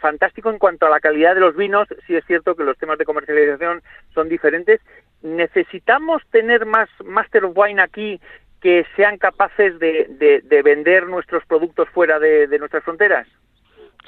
fantástico 0.00 0.50
en 0.50 0.58
cuanto 0.58 0.86
a 0.86 0.90
la 0.90 1.00
calidad 1.00 1.34
de 1.34 1.40
los 1.40 1.56
vinos. 1.56 1.88
Sí 2.06 2.14
es 2.14 2.24
cierto 2.26 2.54
que 2.54 2.62
los 2.62 2.78
temas 2.78 2.96
de 2.98 3.04
comercialización 3.04 3.82
son 4.14 4.28
diferentes. 4.28 4.80
¿Necesitamos 5.22 6.22
tener 6.30 6.64
más 6.64 6.88
Master 7.04 7.46
of 7.46 7.56
Wine 7.56 7.82
aquí 7.82 8.20
que 8.60 8.86
sean 8.94 9.18
capaces 9.18 9.76
de, 9.80 10.62
vender 10.62 11.08
nuestros 11.08 11.44
productos 11.46 11.88
fuera 11.88 12.20
de 12.20 12.56
nuestras 12.60 12.84
fronteras? 12.84 13.26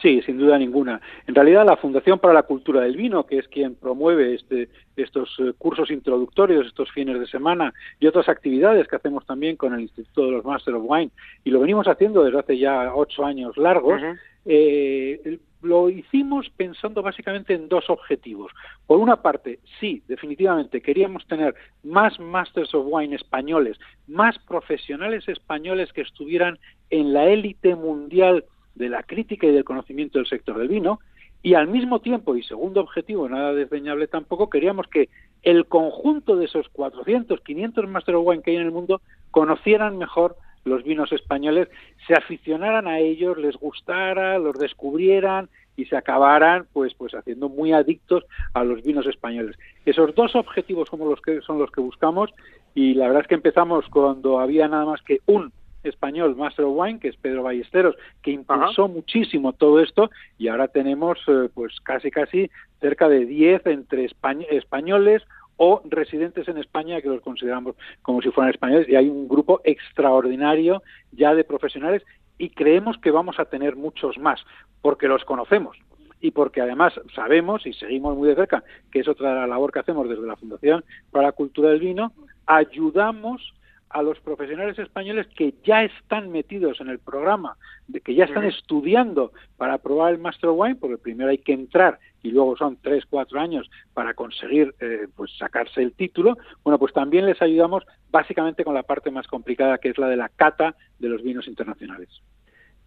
Sí, 0.01 0.20
sin 0.22 0.36
duda 0.36 0.59
ninguna. 0.59 1.01
En 1.26 1.34
realidad, 1.34 1.64
la 1.64 1.76
Fundación 1.76 2.18
para 2.18 2.34
la 2.34 2.42
Cultura 2.42 2.82
del 2.82 2.97
Vino, 2.97 3.24
que 3.24 3.38
es 3.38 3.49
quien 3.49 3.74
promueve 3.74 4.34
este, 4.34 4.68
estos 4.94 5.34
eh, 5.38 5.53
cursos 5.57 5.90
introductorios, 5.90 6.66
estos 6.66 6.90
fines 6.92 7.18
de 7.18 7.26
semana 7.26 7.72
y 7.99 8.07
otras 8.07 8.28
actividades 8.28 8.88
que 8.88 8.97
hacemos 8.97 9.24
también 9.24 9.57
con 9.57 9.72
el 9.72 9.80
Instituto 9.80 10.26
de 10.26 10.32
los 10.32 10.44
Master 10.44 10.74
of 10.74 10.84
Wine, 10.86 11.11
y 11.44 11.51
lo 11.51 11.61
venimos 11.61 11.88
haciendo 11.88 12.22
desde 12.24 12.38
hace 12.38 12.59
ya 12.59 12.94
ocho 12.94 13.24
años 13.24 13.57
largos, 13.57 14.03
eh, 14.44 15.38
lo 15.62 15.88
hicimos 15.88 16.49
pensando 16.51 17.03
básicamente 17.03 17.55
en 17.55 17.68
dos 17.68 17.88
objetivos. 17.88 18.53
Por 18.86 19.01
una 19.01 19.16
parte, 19.22 19.61
sí, 19.80 20.03
definitivamente 20.07 20.82
queríamos 20.82 21.26
tener 21.26 21.55
más 21.82 22.20
Masters 22.20 22.74
of 22.74 22.86
Wine 22.88 23.16
españoles, 23.16 23.78
más 24.07 24.38
profesionales 24.40 25.26
españoles 25.26 25.92
que 25.92 26.03
estuvieran 26.03 26.59
en 26.90 27.12
la 27.12 27.24
élite 27.24 27.74
mundial 27.74 28.44
de 28.77 28.89
la 28.89 29.03
crítica 29.03 29.47
y 29.47 29.53
del 29.53 29.64
conocimiento 29.64 30.18
del 30.18 30.29
sector 30.29 30.57
del 30.59 30.68
vino 30.68 31.01
y 31.43 31.55
al 31.55 31.68
mismo 31.68 32.01
tiempo, 32.01 32.35
y 32.35 32.43
segundo 32.43 32.81
objetivo, 32.81 33.29
nada 33.29 33.53
desdeñable 33.53 34.09
tampoco, 34.09 34.51
queríamos 34.51 34.89
que 34.89 35.09
el 35.43 35.66
conjunto 35.66 36.37
de 36.37 36.47
esos 36.47 36.68
400, 36.70 37.41
500 37.41 37.89
Master 37.89 38.16
of 38.16 38.27
Wine 38.27 38.43
que 38.43 38.51
hay 38.51 38.57
en 38.57 38.62
el 38.62 38.72
mundo 38.72 39.01
conocieran 39.31 39.97
mejor 39.97 40.37
los 40.64 40.83
vinos 40.83 41.12
españoles, 41.12 41.68
se 42.09 42.14
aficionaran 42.14 42.89
a 42.89 42.99
ellos, 42.99 43.39
les 43.39 43.57
gustara, 43.57 44.39
los 44.39 44.59
descubrieran 44.59 45.49
y 45.77 45.85
se 45.85 45.97
acabaran 45.97 46.66
pues 46.72 46.95
pues 46.95 47.14
haciendo 47.14 47.49
muy 47.49 47.72
adictos 47.72 48.24
a 48.53 48.64
los 48.64 48.83
vinos 48.83 49.07
españoles. 49.07 49.57
Esos 49.85 50.14
dos 50.16 50.35
objetivos 50.35 50.89
los 50.93 51.20
que 51.20 51.41
son 51.43 51.59
los 51.59 51.70
que 51.70 51.81
buscamos 51.81 52.31
y 52.74 52.95
la 52.95 53.07
verdad 53.07 53.22
es 53.22 53.29
que 53.29 53.37
empezamos 53.37 53.85
cuando 53.89 54.41
había 54.41 54.66
nada 54.66 54.85
más 54.85 55.03
que 55.03 55.20
un 55.27 55.53
español 55.89 56.37
Master 56.37 56.64
of 56.64 56.74
Wine, 56.76 57.01
que 57.01 57.09
es 57.09 57.16
Pedro 57.16 57.43
Ballesteros, 57.43 57.97
que 58.22 58.30
impulsó 58.30 58.89
muchísimo 58.89 59.53
todo 59.53 59.80
esto 59.80 60.11
y 60.39 60.49
ahora 60.49 60.68
tenemos 60.68 61.18
eh, 61.28 61.49
pues 61.55 61.80
casi 61.80 62.11
casi 62.11 62.51
cerca 62.80 63.09
de 63.09 63.24
10 63.26 63.66
entre 63.66 64.09
españoles 64.51 65.22
o 65.57 65.82
residentes 65.89 66.49
en 66.49 66.59
España 66.59 67.01
que 67.01 67.09
los 67.09 67.22
consideramos 67.22 67.76
como 68.03 68.20
si 68.22 68.30
fueran 68.30 68.53
españoles. 68.53 68.89
Y 68.89 68.97
hay 68.97 69.09
un 69.09 69.28
grupo 69.28 69.61
extraordinario 69.64 70.82
ya 71.12 71.34
de 71.34 71.45
profesionales 71.45 72.03
y 72.39 72.51
creemos 72.51 72.99
que 72.99 73.11
vamos 73.11 73.39
a 73.39 73.47
tener 73.47 73.76
muchos 73.76 74.18
más 74.18 74.41
porque 74.82 75.09
los 75.09 75.24
conocemos 75.24 75.76
y 76.20 76.30
porque 76.30 76.61
además 76.61 76.95
sabemos 77.14 77.66
y 77.66 77.72
seguimos 77.72 78.16
muy 78.16 78.28
de 78.28 78.34
cerca 78.34 78.64
que 78.91 79.01
es 79.01 79.09
otra 79.09 79.47
labor 79.47 79.72
que 79.72 79.80
hacemos 79.80 80.09
desde 80.09 80.26
la 80.26 80.37
Fundación 80.37 80.84
para 81.11 81.26
la 81.26 81.32
Cultura 81.32 81.70
del 81.70 81.80
Vino, 81.80 82.12
ayudamos 82.47 83.55
a 83.97 84.03
los 84.03 84.20
profesionales 84.20 84.78
españoles 84.78 85.26
que 85.34 85.55
ya 85.64 85.82
están 85.82 86.30
metidos 86.30 86.82
en 86.82 86.88
el 86.88 86.99
programa, 86.99 87.57
de 87.88 88.03
que 88.03 88.14
ya 88.14 88.24
están 88.24 88.44
estudiando 88.44 89.32
para 89.57 89.72
aprobar 89.72 90.12
el 90.12 90.18
Master 90.18 90.51
Wine, 90.51 90.74
porque 90.74 90.99
primero 90.99 91.30
hay 91.30 91.38
que 91.38 91.55
entrar 91.55 91.99
y 92.22 92.30
luego 92.30 92.59
son 92.59 92.76
tres, 92.82 93.05
cuatro 93.09 93.40
años 93.40 93.70
para 93.94 94.12
conseguir 94.12 94.74
eh, 94.80 95.09
pues 95.16 95.34
sacarse 95.38 95.80
el 95.80 95.94
título, 95.94 96.36
bueno, 96.62 96.78
pues 96.78 96.92
también 96.92 97.24
les 97.24 97.40
ayudamos 97.40 97.84
básicamente 98.11 98.64
con 98.64 98.74
la 98.74 98.82
parte 98.82 99.11
más 99.11 99.26
complicada, 99.28 99.78
que 99.78 99.88
es 99.88 99.97
la 99.97 100.09
de 100.09 100.16
la 100.16 100.28
cata 100.28 100.76
de 100.99 101.09
los 101.09 101.22
vinos 101.22 101.49
internacionales. 101.49 102.11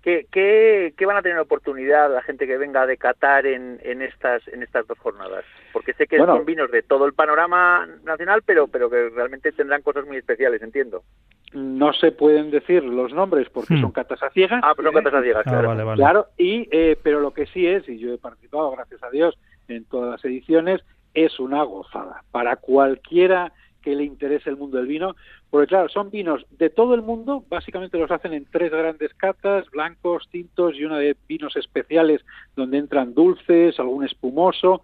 ¿Qué, 0.01 0.27
qué, 0.31 1.05
van 1.05 1.17
a 1.17 1.21
tener 1.21 1.37
oportunidad 1.39 2.13
la 2.13 2.21
gente 2.21 2.47
que 2.47 2.57
venga 2.57 2.85
de 2.85 2.97
Qatar 2.97 3.45
en, 3.45 3.79
en, 3.83 4.01
estas, 4.01 4.47
en 4.47 4.63
estas 4.63 4.87
dos 4.87 4.97
jornadas? 4.99 5.43
Porque 5.73 5.93
sé 5.93 6.07
que 6.07 6.17
son 6.17 6.45
vinos 6.45 6.71
de 6.71 6.83
todo 6.83 7.05
el 7.05 7.13
panorama 7.13 7.85
nacional, 8.03 8.41
pero, 8.45 8.67
pero 8.67 8.89
que 8.89 9.09
realmente 9.09 9.51
tendrán 9.51 9.81
cosas 9.81 10.05
muy 10.05 10.17
especiales, 10.17 10.61
entiendo. 10.61 11.03
No 11.51 11.91
se 11.91 12.11
pueden 12.11 12.49
decir 12.49 12.83
los 12.83 13.11
nombres 13.11 13.49
porque 13.49 13.73
hmm. 13.73 13.81
son 13.81 13.91
catas 13.91 14.23
a 14.23 14.29
ciegas. 14.29 14.61
Ah, 14.63 14.73
pero 14.75 14.91
son 14.91 15.03
catas 15.03 15.19
a 15.19 15.23
ciegas, 15.23 15.43
ah, 15.47 15.49
claro. 15.49 15.95
Claro, 15.95 16.27
y, 16.37 16.69
eh, 16.71 16.97
pero 17.03 17.19
lo 17.19 17.31
que 17.31 17.45
sí 17.47 17.67
es, 17.67 17.87
y 17.89 17.99
yo 17.99 18.13
he 18.13 18.17
participado, 18.17 18.71
gracias 18.71 19.03
a 19.03 19.09
Dios, 19.09 19.37
en 19.67 19.83
todas 19.85 20.11
las 20.11 20.23
ediciones, 20.23 20.81
es 21.13 21.39
una 21.39 21.63
gozada. 21.63 22.23
Para 22.31 22.55
cualquiera 22.55 23.51
que 23.81 23.95
le 23.95 24.03
interese 24.03 24.49
el 24.49 24.57
mundo 24.57 24.77
del 24.77 24.87
vino, 24.87 25.15
porque 25.49 25.67
claro, 25.67 25.89
son 25.89 26.09
vinos 26.09 26.45
de 26.51 26.69
todo 26.69 26.93
el 26.93 27.01
mundo, 27.01 27.43
básicamente 27.49 27.97
los 27.97 28.11
hacen 28.11 28.33
en 28.33 28.45
tres 28.45 28.71
grandes 28.71 29.13
catas, 29.13 29.69
blancos, 29.71 30.27
tintos 30.31 30.75
y 30.75 30.85
una 30.85 30.97
de 30.97 31.15
vinos 31.27 31.55
especiales 31.55 32.25
donde 32.55 32.77
entran 32.77 33.13
dulces, 33.13 33.79
algún 33.79 34.05
espumoso, 34.05 34.81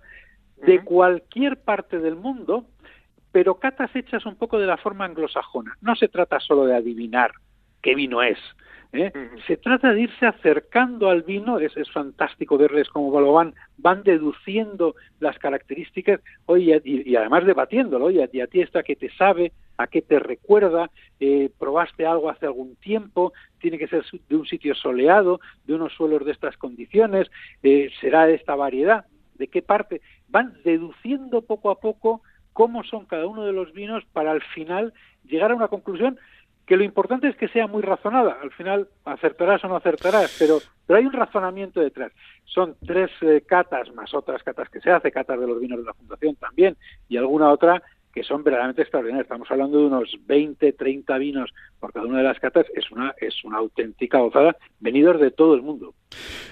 de 0.65 0.83
cualquier 0.83 1.57
parte 1.57 1.99
del 1.99 2.15
mundo, 2.15 2.65
pero 3.31 3.59
catas 3.59 3.93
hechas 3.95 4.25
un 4.25 4.35
poco 4.35 4.57
de 4.57 4.67
la 4.67 4.77
forma 4.77 5.05
anglosajona. 5.05 5.77
No 5.81 5.95
se 5.95 6.07
trata 6.07 6.39
solo 6.39 6.65
de 6.65 6.75
adivinar 6.75 7.31
qué 7.81 7.93
vino 7.93 8.23
es, 8.23 8.39
¿eh? 8.93 9.11
Se 9.47 9.57
trata 9.57 9.93
de 9.93 10.01
irse 10.01 10.25
acercando 10.25 11.09
al 11.09 11.23
vino, 11.23 11.59
es, 11.59 11.75
es 11.77 11.91
fantástico 11.91 12.57
verles 12.57 12.89
cómo 12.89 13.19
lo 13.19 13.33
van, 13.33 13.53
van 13.77 14.03
deduciendo 14.03 14.95
las 15.19 15.37
características, 15.39 16.21
oye, 16.45 16.81
y, 16.83 17.15
además 17.15 17.45
debatiéndolo, 17.45 18.05
oye, 18.05 18.29
y 18.31 18.41
a 18.41 18.47
ti 18.47 18.61
esta 18.61 18.83
que 18.83 18.95
te 18.95 19.09
sabe, 19.11 19.51
a 19.77 19.87
qué 19.87 20.01
te 20.01 20.19
recuerda, 20.19 20.89
eh, 21.19 21.49
probaste 21.59 22.05
algo 22.05 22.29
hace 22.29 22.45
algún 22.45 22.75
tiempo, 22.77 23.33
tiene 23.59 23.77
que 23.77 23.87
ser 23.87 24.05
de 24.29 24.35
un 24.35 24.45
sitio 24.45 24.73
soleado, 24.75 25.39
de 25.65 25.73
unos 25.73 25.93
suelos 25.93 26.25
de 26.25 26.31
estas 26.31 26.57
condiciones, 26.57 27.29
eh, 27.63 27.89
será 27.99 28.25
de 28.25 28.35
esta 28.35 28.55
variedad, 28.55 29.05
de 29.35 29.47
qué 29.47 29.61
parte, 29.61 30.01
van 30.29 30.55
deduciendo 30.63 31.41
poco 31.41 31.69
a 31.69 31.79
poco 31.79 32.21
cómo 32.53 32.85
son 32.85 33.05
cada 33.05 33.27
uno 33.27 33.43
de 33.43 33.51
los 33.51 33.73
vinos 33.73 34.05
para 34.13 34.31
al 34.31 34.41
final 34.41 34.93
llegar 35.25 35.51
a 35.51 35.55
una 35.55 35.67
conclusión 35.67 36.17
que 36.65 36.77
lo 36.77 36.83
importante 36.83 37.27
es 37.27 37.35
que 37.35 37.47
sea 37.47 37.67
muy 37.67 37.81
razonada. 37.81 38.37
Al 38.41 38.51
final 38.51 38.87
acertarás 39.05 39.63
o 39.63 39.67
no 39.67 39.75
acertarás, 39.75 40.35
pero, 40.39 40.59
pero 40.85 40.99
hay 40.99 41.05
un 41.05 41.13
razonamiento 41.13 41.79
detrás. 41.79 42.11
Son 42.45 42.75
tres 42.85 43.11
eh, 43.21 43.43
catas 43.45 43.93
más 43.93 44.13
otras 44.13 44.41
catas 44.43 44.69
que 44.69 44.79
se 44.79 44.91
hace, 44.91 45.11
catas 45.11 45.39
de 45.39 45.47
los 45.47 45.59
vinos 45.59 45.79
de 45.79 45.85
la 45.85 45.93
Fundación 45.93 46.35
también, 46.35 46.75
y 47.07 47.17
alguna 47.17 47.51
otra 47.51 47.81
que 48.15 48.23
son 48.23 48.43
verdaderamente 48.43 48.81
extraordinarias. 48.81 49.25
Estamos 49.25 49.51
hablando 49.51 49.77
de 49.77 49.85
unos 49.87 50.17
20, 50.25 50.71
30 50.71 51.17
vinos 51.17 51.53
por 51.81 51.91
cada 51.91 52.05
una 52.05 52.19
de 52.19 52.23
las 52.23 52.39
catas. 52.39 52.65
Es 52.73 52.89
una, 52.89 53.13
es 53.19 53.43
una 53.43 53.57
auténtica 53.57 54.19
gozada, 54.19 54.55
venidos 54.79 55.19
de 55.19 55.31
todo 55.31 55.53
el 55.53 55.61
mundo. 55.61 55.93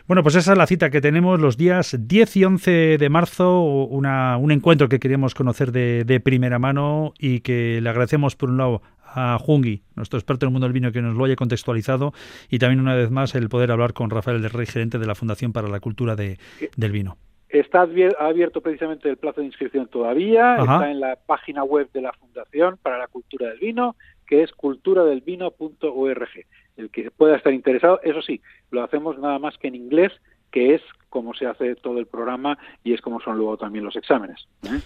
Bueno, 0.06 0.24
pues 0.24 0.36
esa 0.36 0.52
es 0.52 0.58
la 0.58 0.68
cita 0.68 0.90
que 0.90 1.00
tenemos 1.00 1.40
los 1.40 1.56
días 1.56 1.96
10 1.98 2.36
y 2.36 2.44
11 2.44 2.98
de 2.98 3.10
marzo, 3.10 3.62
una, 3.62 4.36
un 4.36 4.52
encuentro 4.52 4.90
que 4.90 5.00
queríamos 5.00 5.34
conocer 5.34 5.72
de, 5.72 6.04
de 6.04 6.20
primera 6.20 6.60
mano 6.60 7.14
y 7.18 7.40
que 7.40 7.80
le 7.82 7.90
agradecemos 7.90 8.36
por 8.36 8.50
un 8.50 8.58
lado 8.58 8.82
a 9.16 9.38
Jungi, 9.40 9.84
nuestro 9.96 10.20
experto 10.20 10.46
en 10.46 10.50
el 10.50 10.54
mundo 10.54 10.68
del 10.68 10.74
vino, 10.74 10.92
que 10.92 11.02
nos 11.02 11.16
lo 11.16 11.24
haya 11.24 11.38
contextualizado 11.38 12.14
y 12.50 12.60
también 12.60 12.82
una 12.82 12.96
vez 12.96 13.10
más 13.10 13.36
el 13.36 13.48
poder 13.48 13.72
hablar 13.72 13.94
con 13.94 14.10
Rafael 14.10 14.42
del 14.42 14.52
Rey, 14.52 14.66
gerente 14.66 15.00
de 15.00 15.06
la 15.06 15.16
Fundación 15.16 15.54
para 15.54 15.70
la 15.70 15.80
Cultura 15.80 16.18
de, 16.18 16.40
del 16.76 16.92
Vino. 16.92 17.18
Está 17.54 17.88
abierto 18.20 18.62
precisamente 18.62 19.08
el 19.08 19.18
plazo 19.18 19.42
de 19.42 19.46
inscripción 19.46 19.88
todavía, 19.88 20.56
está 20.58 20.90
en 20.90 21.00
la 21.00 21.18
página 21.24 21.64
web 21.64 21.88
de 21.94 22.02
la 22.02 22.12
Fundación 22.12 22.80
para 22.82 22.98
la 22.98 23.06
Cultura 23.06 23.50
del 23.50 23.60
Vino, 23.60 23.96
que 24.26 24.42
es 24.42 24.52
culturadelvino.org. 24.54 26.30
El 26.78 26.90
que 26.90 27.12
pueda 27.12 27.36
estar 27.36 27.54
interesado, 27.54 28.00
eso 28.02 28.24
sí, 28.24 28.42
lo 28.72 28.84
hacemos 28.84 29.20
nada 29.20 29.38
más 29.38 29.56
que 29.60 29.68
en 29.68 29.76
inglés, 29.76 30.12
que 30.50 30.74
es 30.74 30.82
como 31.10 31.36
se 31.36 31.46
hace 31.46 31.76
todo 31.76 32.00
el 32.00 32.08
programa 32.08 32.58
y 32.84 32.94
es 32.94 33.02
como 33.02 33.22
son 33.22 33.38
luego 33.38 33.56
también 33.56 33.86
los 33.86 33.96
exámenes. 33.96 34.48
¿eh? 34.64 34.80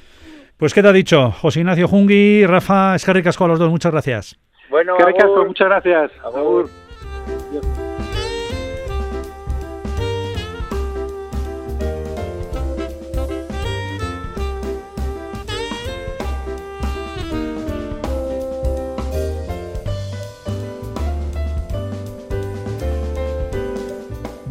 Pues 0.58 0.74
queda 0.74 0.92
dicho, 0.92 1.32
José 1.32 1.62
Ignacio 1.62 1.88
Jungui, 1.88 2.46
Rafa 2.46 2.96
Escarricasco 2.96 3.46
a 3.46 3.48
los 3.48 3.60
dos, 3.60 3.70
muchas 3.70 3.94
gracias. 3.94 4.38
Bueno, 4.70 4.98
muchas 5.48 5.68
gracias. 5.70 6.12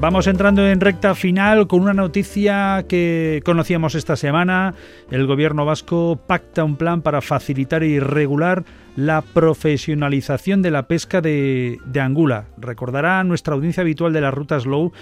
Vamos 0.07 0.29
entrando 0.29 0.65
en 0.65 0.81
recta 0.81 1.17
final 1.17 1.67
con 1.67 1.83
una 1.83 1.93
noticia 1.93 2.85
que 2.89 3.43
conocíamos 3.45 3.97
esta 3.97 4.15
semana. 4.15 4.73
El 5.11 5.27
gobierno 5.27 5.65
vasco 5.65 6.17
pacta 6.29 6.63
un 6.63 6.77
plan 6.77 7.03
para 7.03 7.21
facilitar 7.21 7.83
y 7.83 7.99
regular 7.99 8.63
la 8.95 9.21
profesionalización 9.23 10.63
de 10.63 10.71
la 10.71 10.87
pesca 10.87 11.21
de, 11.21 11.81
angula. 12.01 12.47
Recordará 12.57 13.25
nuestra 13.25 13.55
audiencia 13.55 13.81
habitual 13.81 14.13
de 14.13 14.21
las 14.21 14.33
rutas 14.33 14.65
low 14.65 14.93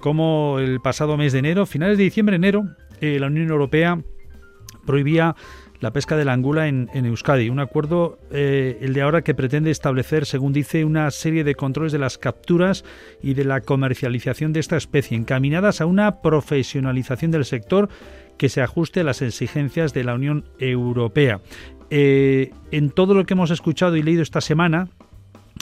como 0.00 0.58
el 0.58 0.80
pasado 0.80 1.18
mes 1.18 1.34
de 1.34 1.40
enero, 1.40 1.66
finales 1.66 1.98
de 1.98 2.04
diciembre, 2.04 2.36
enero, 2.36 2.64
eh, 3.02 3.18
la 3.20 3.26
Unión 3.26 3.50
Europea 3.50 4.00
prohibía 4.86 5.36
la 5.84 5.92
pesca 5.92 6.16
de 6.16 6.24
la 6.24 6.32
angula 6.32 6.66
en, 6.66 6.88
Euskadi. 6.94 7.50
Un 7.50 7.60
acuerdo, 7.60 8.18
eh, 8.30 8.78
el 8.80 8.94
de 8.94 9.02
ahora, 9.02 9.20
que 9.20 9.34
pretende 9.34 9.70
establecer, 9.70 10.24
según 10.24 10.54
dice, 10.54 10.82
una 10.82 11.10
serie 11.10 11.44
de 11.44 11.54
controles 11.54 11.92
de 11.92 11.98
las 11.98 12.16
capturas 12.16 12.86
y 13.22 13.34
de 13.34 13.44
la 13.44 13.60
comercialización 13.60 14.54
de 14.54 14.60
esta 14.60 14.78
especie, 14.78 15.14
encaminadas 15.14 15.82
a 15.82 15.86
una 15.86 16.22
profesionalización 16.22 17.30
del 17.30 17.44
sector 17.44 17.90
que 18.38 18.48
se 18.48 18.62
ajuste 18.62 19.00
a 19.00 19.04
las 19.04 19.20
exigencias 19.20 19.92
de 19.92 20.04
la 20.04 20.14
Unión 20.14 20.46
Europea. 20.58 21.42
Eh, 21.90 22.50
en 22.70 22.88
todo 22.88 23.12
lo 23.12 23.26
que 23.26 23.34
hemos 23.34 23.50
escuchado 23.50 23.96
y 23.96 24.02
leído 24.02 24.22
esta 24.22 24.40
semana, 24.40 24.88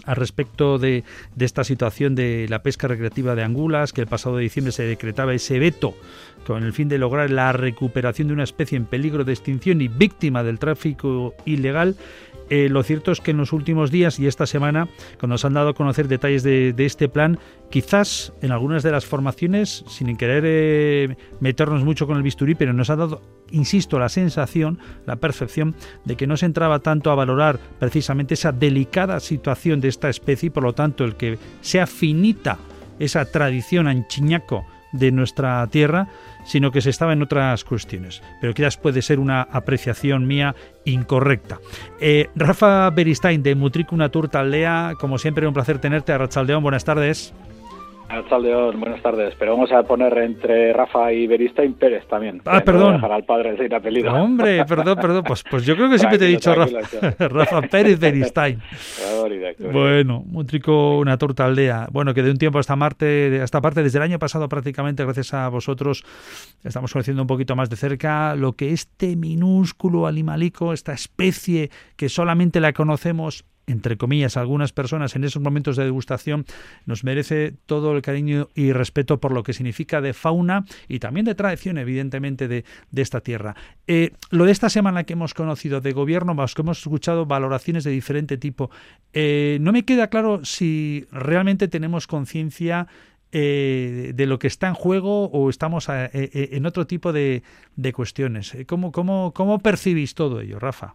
al 0.05 0.17
respecto 0.17 0.79
de, 0.79 1.05
esta 1.39 1.65
situación 1.65 2.15
de 2.15 2.47
la 2.49 2.63
pesca 2.63 2.89
recreativa 2.89 3.35
de 3.35 3.43
angulas, 3.43 3.93
que 3.93 4.01
el 4.01 4.07
pasado 4.07 4.37
de 4.37 4.43
diciembre 4.43 4.73
se 4.73 4.85
decretaba 4.85 5.35
ese 5.35 5.59
veto 5.59 5.95
con 6.47 6.65
el 6.65 6.73
fin 6.73 6.89
de 6.89 6.99
lograr 6.99 7.31
la 7.31 7.53
recuperación 7.53 8.29
de 8.29 8.35
una 8.35 8.45
especie 8.45 8.77
en 8.77 8.85
peligro 8.85 9.25
de 9.25 9.33
extinción 9.33 9.81
y 9.81 9.89
víctima 9.89 10.43
del 10.43 10.59
tráfico 10.59 11.35
ilegal, 11.45 11.97
eh, 12.55 12.69
lo 12.69 12.83
cierto 12.83 13.13
es 13.13 13.23
que 13.23 13.31
en 13.31 13.39
los 13.39 13.55
últimos 13.55 13.91
días 13.91 14.21
y 14.21 14.27
esta 14.27 14.45
semana, 14.45 14.87
cuando 15.19 15.39
se 15.39 15.47
han 15.47 15.55
dado 15.55 15.71
a 15.71 15.75
conocer 15.75 16.07
detalles 16.07 16.43
de, 16.43 16.75
este 16.77 17.09
plan, 17.09 17.39
quizás 17.71 18.35
en 18.43 18.53
algunas 18.53 18.83
de 18.83 18.91
las 18.91 19.07
formaciones, 19.07 19.87
sin 19.89 20.15
querer 20.19 20.45
eh, 20.47 21.17
meternos 21.41 21.83
mucho 21.83 22.07
con 22.07 22.19
el 22.19 22.23
bisturí, 22.23 22.55
pero 22.55 22.75
nos 22.75 22.91
ha 22.91 22.97
dado, 22.97 23.23
insisto, 23.51 23.99
la 23.99 24.11
sensación, 24.11 24.79
la 25.07 25.17
percepción 25.17 25.75
de 26.05 26.15
que 26.15 26.27
no 26.27 26.37
se 26.37 26.45
entraba 26.45 26.81
tanto 26.81 27.11
a 27.11 27.15
valorar 27.15 27.59
precisamente 27.79 28.35
esa 28.35 28.53
delicada 28.53 29.19
situación 29.21 29.81
de 29.81 29.89
esta 29.89 30.11
especie 30.11 30.49
y 30.49 30.51
por 30.51 30.65
lo 30.65 30.75
tanto 30.75 31.07
el 31.07 31.17
que 31.17 31.39
sea 31.63 31.87
finita 31.87 32.59
esa 32.99 33.25
tradición 33.25 33.89
anchiñaco 33.89 34.67
de 34.93 35.11
nuestra 35.11 35.67
tierra, 35.69 36.09
sino 36.45 36.71
que 36.71 36.81
se 36.81 36.91
estaba 36.91 37.13
en 37.13 37.23
otras 37.23 37.65
cuestiones. 37.65 38.23
Pero 38.41 38.55
quizás 38.55 38.77
puede 38.77 39.03
ser 39.03 39.19
una 39.19 39.43
apreciación 39.43 40.27
mía 40.27 40.55
incorrecta. 40.85 41.59
Eh, 42.01 42.29
Rafa 42.35 42.91
Beristain 42.91 43.43
de 43.43 43.55
Mutricuna 43.55 44.09
Turta 44.09 44.41
Aldea, 44.41 44.95
como 44.99 45.19
siempre, 45.19 45.47
un 45.47 45.55
placer 45.55 45.79
tenerte. 45.79 46.13
a 46.13 46.19
Rachaldeón, 46.19 46.63
buenas 46.63 46.85
tardes. 46.85 47.35
León, 48.41 48.79
buenas 48.81 49.03
tardes. 49.03 49.35
Pero 49.39 49.53
vamos 49.53 49.73
a 49.73 49.83
poner 49.85 50.17
entre 50.19 50.73
Rafa 50.73 51.13
y 51.13 51.27
Beristain 51.27 51.75
Pérez 51.75 52.07
también. 52.07 52.43
Ah, 52.45 52.61
perdón. 52.61 52.95
dejar 52.95 53.13
al 53.13 53.25
padre 53.25 53.57
sin 53.57 53.73
apellido. 53.73 54.13
Hombre, 54.13 54.65
perdón, 54.67 54.99
perdón. 55.01 55.25
Pues, 55.25 55.43
pues 55.51 55.65
yo 55.65 55.75
creo 55.77 55.89
que 55.89 55.99
siempre 55.99 56.19
te 56.19 56.27
he 56.27 56.29
dicho 56.29 56.55
Rafa, 56.55 56.79
Rafa, 57.29 57.63
Pérez 57.63 57.99
Beristain. 57.99 58.61
bueno, 59.73 60.25
un 60.31 60.47
trico, 60.47 60.99
una 60.99 61.17
torta 61.17 61.47
aldea. 61.47 61.89
Bueno, 61.91 62.13
que 62.13 62.23
de 62.23 62.31
un 62.31 62.39
tiempo 62.39 62.59
hasta 62.59 62.77
Marte, 62.77 63.43
esta 63.43 63.61
parte, 63.61 63.83
desde 63.83 63.99
el 63.99 64.05
año 64.05 64.19
pasado 64.19 64.49
prácticamente, 64.49 65.05
gracias 65.05 65.33
a 65.35 65.49
vosotros, 65.49 66.05
estamos 66.65 66.93
conociendo 66.93 67.23
un 67.23 67.29
poquito 67.29 67.57
más 67.57 67.71
de 67.71 67.77
cerca 67.77 68.35
lo 68.35 68.53
que 68.53 68.73
este 68.73 69.17
minúsculo 69.17 70.07
animalico, 70.07 70.73
esta 70.73 70.93
especie 70.93 71.71
que 71.97 72.09
solamente 72.09 72.61
la 72.61 72.73
conocemos 72.73 73.45
entre 73.67 73.97
comillas, 73.97 74.37
algunas 74.37 74.73
personas 74.73 75.15
en 75.17 75.25
esos 75.25 75.43
momentos 75.43 75.77
de 75.77 75.85
degustación, 75.85 76.45
nos 76.87 77.05
merece 77.05 77.55
todo 77.67 77.95
el 77.95 78.03
cariño 78.03 78.49
y 78.55 78.73
respeto 78.73 79.21
por 79.21 79.33
lo 79.33 79.43
que 79.43 79.53
significa 79.53 80.01
de 80.01 80.13
fauna 80.13 80.65
y 80.89 80.99
también 80.99 81.27
de 81.27 81.35
tradición, 81.35 81.79
evidentemente, 81.79 82.49
de, 82.49 82.65
esta 82.95 83.21
tierra. 83.21 83.57
Eh, 83.87 84.13
lo 84.31 84.45
de 84.45 84.53
esta 84.53 84.71
semana 84.71 85.05
que 85.05 85.15
hemos 85.15 85.35
conocido 85.35 85.81
de 85.81 85.93
gobierno, 85.93 86.35
más 86.35 86.55
que 86.55 86.63
hemos 86.63 86.79
escuchado 86.79 87.27
valoraciones 87.27 87.85
de 87.85 87.91
diferente 87.91 88.37
tipo, 88.37 88.71
eh, 89.13 89.59
no 89.61 89.73
me 89.73 89.85
queda 89.85 90.09
claro 90.09 90.45
si 90.45 91.07
realmente 91.11 91.69
tenemos 91.69 92.07
conciencia 92.07 92.87
eh, 93.33 94.13
de 94.15 94.27
lo 94.27 94.39
que 94.39 94.47
está 94.47 94.69
en 94.69 94.75
juego 94.75 95.27
o 95.27 95.51
estamos 95.51 95.89
en 95.89 96.67
otro 96.67 96.87
tipo 96.87 97.13
de, 97.13 97.43
de 97.77 97.93
cuestiones. 97.93 98.57
¿Cómo, 98.67 98.93
cómo, 98.93 99.33
¿Cómo 99.35 99.59
percibís 99.59 100.15
todo 100.15 100.41
ello, 100.41 100.59
Rafa? 100.59 100.95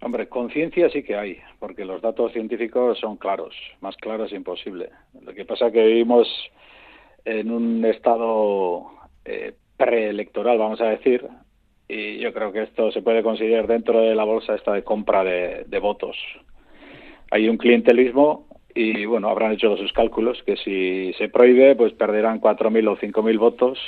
Hombre, 0.00 0.28
conciencia 0.28 0.90
sí 0.90 1.02
que 1.02 1.16
hay, 1.16 1.38
porque 1.58 1.84
los 1.84 2.02
datos 2.02 2.32
científicos 2.32 2.98
son 2.98 3.16
claros, 3.16 3.54
más 3.80 3.96
claros 3.96 4.32
imposible. 4.32 4.90
Lo 5.22 5.32
que 5.32 5.44
pasa 5.44 5.68
es 5.68 5.72
que 5.72 5.86
vivimos 5.86 6.28
en 7.24 7.50
un 7.50 7.84
estado 7.84 8.86
eh, 9.24 9.54
preelectoral, 9.76 10.58
vamos 10.58 10.80
a 10.80 10.88
decir, 10.88 11.26
y 11.88 12.18
yo 12.18 12.32
creo 12.32 12.52
que 12.52 12.62
esto 12.62 12.90
se 12.92 13.02
puede 13.02 13.22
considerar 13.22 13.66
dentro 13.66 14.00
de 14.00 14.14
la 14.14 14.24
bolsa 14.24 14.54
esta 14.54 14.72
de 14.72 14.84
compra 14.84 15.24
de, 15.24 15.78
votos. 15.80 16.16
Hay 17.30 17.48
un 17.48 17.56
clientelismo 17.56 18.46
y, 18.74 19.04
bueno, 19.06 19.28
habrán 19.28 19.52
hecho 19.52 19.76
sus 19.76 19.92
cálculos, 19.92 20.42
que 20.44 20.56
si 20.56 21.12
se 21.14 21.28
prohíbe, 21.28 21.76
pues 21.76 21.92
perderán 21.92 22.40
4.000 22.40 22.88
o 22.88 22.96
5.000 22.96 23.38
votos 23.38 23.78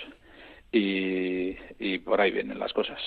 y, 0.72 1.56
y 1.78 1.98
por 1.98 2.20
ahí 2.20 2.30
vienen 2.30 2.58
las 2.58 2.72
cosas. 2.72 3.00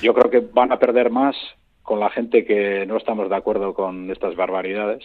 Yo 0.00 0.14
creo 0.14 0.30
que 0.30 0.40
van 0.40 0.72
a 0.72 0.78
perder 0.78 1.10
más 1.10 1.36
con 1.82 2.00
la 2.00 2.10
gente 2.10 2.44
que 2.44 2.86
no 2.86 2.96
estamos 2.96 3.28
de 3.28 3.36
acuerdo 3.36 3.74
con 3.74 4.10
estas 4.10 4.36
barbaridades. 4.36 5.04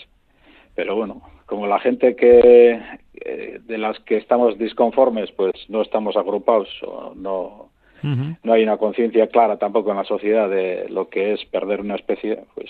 Pero 0.76 0.96
bueno, 0.96 1.22
como 1.48 1.66
la 1.66 1.80
gente 1.80 2.16
que 2.16 2.80
eh, 3.16 3.60
de 3.66 3.78
las 3.78 4.00
que 4.02 4.18
estamos 4.18 4.58
disconformes, 4.60 5.32
pues 5.32 5.54
no 5.70 5.82
estamos 5.82 6.16
agrupados 6.16 6.70
o 6.84 7.14
no, 7.16 7.72
no 8.04 8.54
hay 8.54 8.64
una 8.64 8.78
conciencia 8.78 9.28
clara 9.28 9.58
tampoco 9.58 9.92
en 9.92 9.98
la 9.98 10.04
sociedad 10.04 10.50
de 10.50 10.88
lo 10.90 11.10
que 11.10 11.34
es 11.34 11.44
perder 11.46 11.82
una 11.82 11.96
especie, 11.96 12.44
pues, 12.54 12.70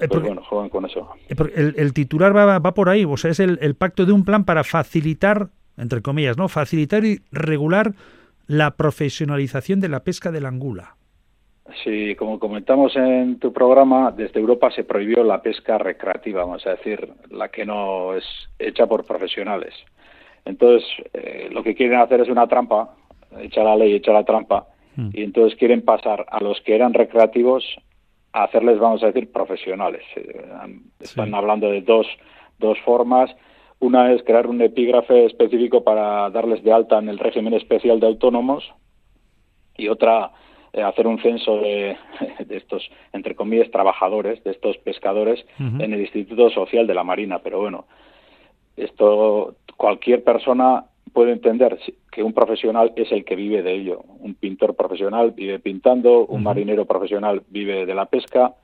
eh, 0.00 0.08
pues 0.08 0.22
bueno, 0.22 0.42
juegan 0.44 0.68
con 0.68 0.86
eso. 0.86 1.08
Eh, 1.28 1.34
el, 1.56 1.74
el 1.76 1.92
titular 1.92 2.36
va, 2.36 2.58
va, 2.58 2.74
por 2.74 2.88
ahí, 2.88 3.04
o 3.04 3.16
sea, 3.16 3.32
es 3.32 3.40
el, 3.40 3.58
el 3.62 3.74
pacto 3.74 4.06
de 4.06 4.12
un 4.12 4.24
plan 4.24 4.44
para 4.44 4.62
facilitar, 4.62 5.48
entre 5.76 6.02
comillas, 6.02 6.38
¿no? 6.38 6.48
Facilitar 6.48 7.04
y 7.04 7.20
regular 7.32 7.94
la 8.46 8.76
profesionalización 8.76 9.80
de 9.80 9.88
la 9.88 10.04
pesca 10.04 10.30
de 10.30 10.40
la 10.40 10.48
angula. 10.48 10.97
Sí, 11.84 12.14
como 12.14 12.38
comentamos 12.38 12.96
en 12.96 13.38
tu 13.38 13.52
programa, 13.52 14.10
desde 14.10 14.40
Europa 14.40 14.70
se 14.70 14.84
prohibió 14.84 15.22
la 15.22 15.42
pesca 15.42 15.76
recreativa, 15.76 16.42
vamos 16.42 16.66
a 16.66 16.70
decir, 16.70 17.12
la 17.30 17.48
que 17.48 17.66
no 17.66 18.14
es 18.14 18.24
hecha 18.58 18.86
por 18.86 19.04
profesionales. 19.04 19.74
Entonces, 20.44 20.88
eh, 21.12 21.48
lo 21.52 21.62
que 21.62 21.74
quieren 21.74 22.00
hacer 22.00 22.22
es 22.22 22.28
una 22.28 22.46
trampa, 22.46 22.94
echar 23.40 23.64
la 23.64 23.76
ley, 23.76 23.94
echar 23.94 24.14
la 24.14 24.24
trampa, 24.24 24.66
hmm. 24.96 25.10
y 25.12 25.22
entonces 25.22 25.58
quieren 25.58 25.82
pasar 25.82 26.24
a 26.30 26.42
los 26.42 26.58
que 26.62 26.74
eran 26.74 26.94
recreativos 26.94 27.64
a 28.32 28.44
hacerles, 28.44 28.78
vamos 28.78 29.02
a 29.02 29.08
decir, 29.08 29.30
profesionales. 29.30 30.02
Eh, 30.16 30.46
están 31.00 31.34
hablando 31.34 31.70
de 31.70 31.82
dos, 31.82 32.06
dos 32.58 32.78
formas. 32.80 33.30
Una 33.78 34.12
es 34.12 34.22
crear 34.22 34.46
un 34.46 34.62
epígrafe 34.62 35.26
específico 35.26 35.84
para 35.84 36.30
darles 36.30 36.64
de 36.64 36.72
alta 36.72 36.98
en 36.98 37.10
el 37.10 37.18
régimen 37.18 37.52
especial 37.54 38.00
de 38.00 38.06
autónomos 38.06 38.72
y 39.76 39.88
otra 39.88 40.32
eh, 40.72 40.82
hacer 40.82 41.06
un 41.06 41.20
censo 41.20 41.56
de, 41.60 41.96
estos, 42.50 42.90
entre 43.12 43.34
comillas, 43.34 43.70
trabajadores, 43.70 44.42
de 44.44 44.50
estos 44.50 44.76
pescadores 44.78 45.44
en 45.58 45.92
el 45.92 46.00
Instituto 46.00 46.50
Social 46.50 46.86
de 46.86 46.94
la 46.94 47.04
Marina. 47.04 47.38
Pero 47.38 47.60
bueno, 47.60 47.86
esto 48.76 49.56
cualquier 49.76 50.24
persona 50.24 50.84
puede 51.12 51.32
entender 51.32 51.78
que 52.10 52.22
un 52.22 52.32
profesional 52.32 52.92
es 52.96 53.10
el 53.12 53.24
que 53.24 53.36
vive 53.36 53.62
de 53.62 53.74
ello. 53.74 54.02
Un 54.20 54.34
pintor 54.34 54.74
profesional 54.74 55.30
vive 55.32 55.58
pintando, 55.58 56.26
un 56.26 56.42
marinero 56.42 56.84
profesional 56.84 57.42
vive 57.48 57.86
de 57.86 57.94
la 57.94 58.06
pesca, 58.06 58.54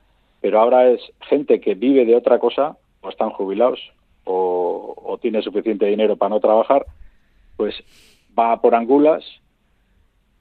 pero 0.41 0.61
ahora 0.61 0.91
es 0.91 1.01
gente 1.21 1.61
que 1.61 1.75
vive 1.75 2.05
de 2.05 2.15
otra 2.15 2.39
cosa, 2.39 2.77
o 3.01 3.09
están 3.09 3.31
jubilados, 3.31 3.81
o, 4.25 4.95
o 5.03 5.19
tiene 5.19 5.43
suficiente 5.43 5.87
dinero 5.87 6.17
para 6.17 6.31
no 6.31 6.41
trabajar, 6.41 6.85
pues 7.57 7.75
va 8.39 8.61
por 8.61 8.75
angulas 8.75 9.25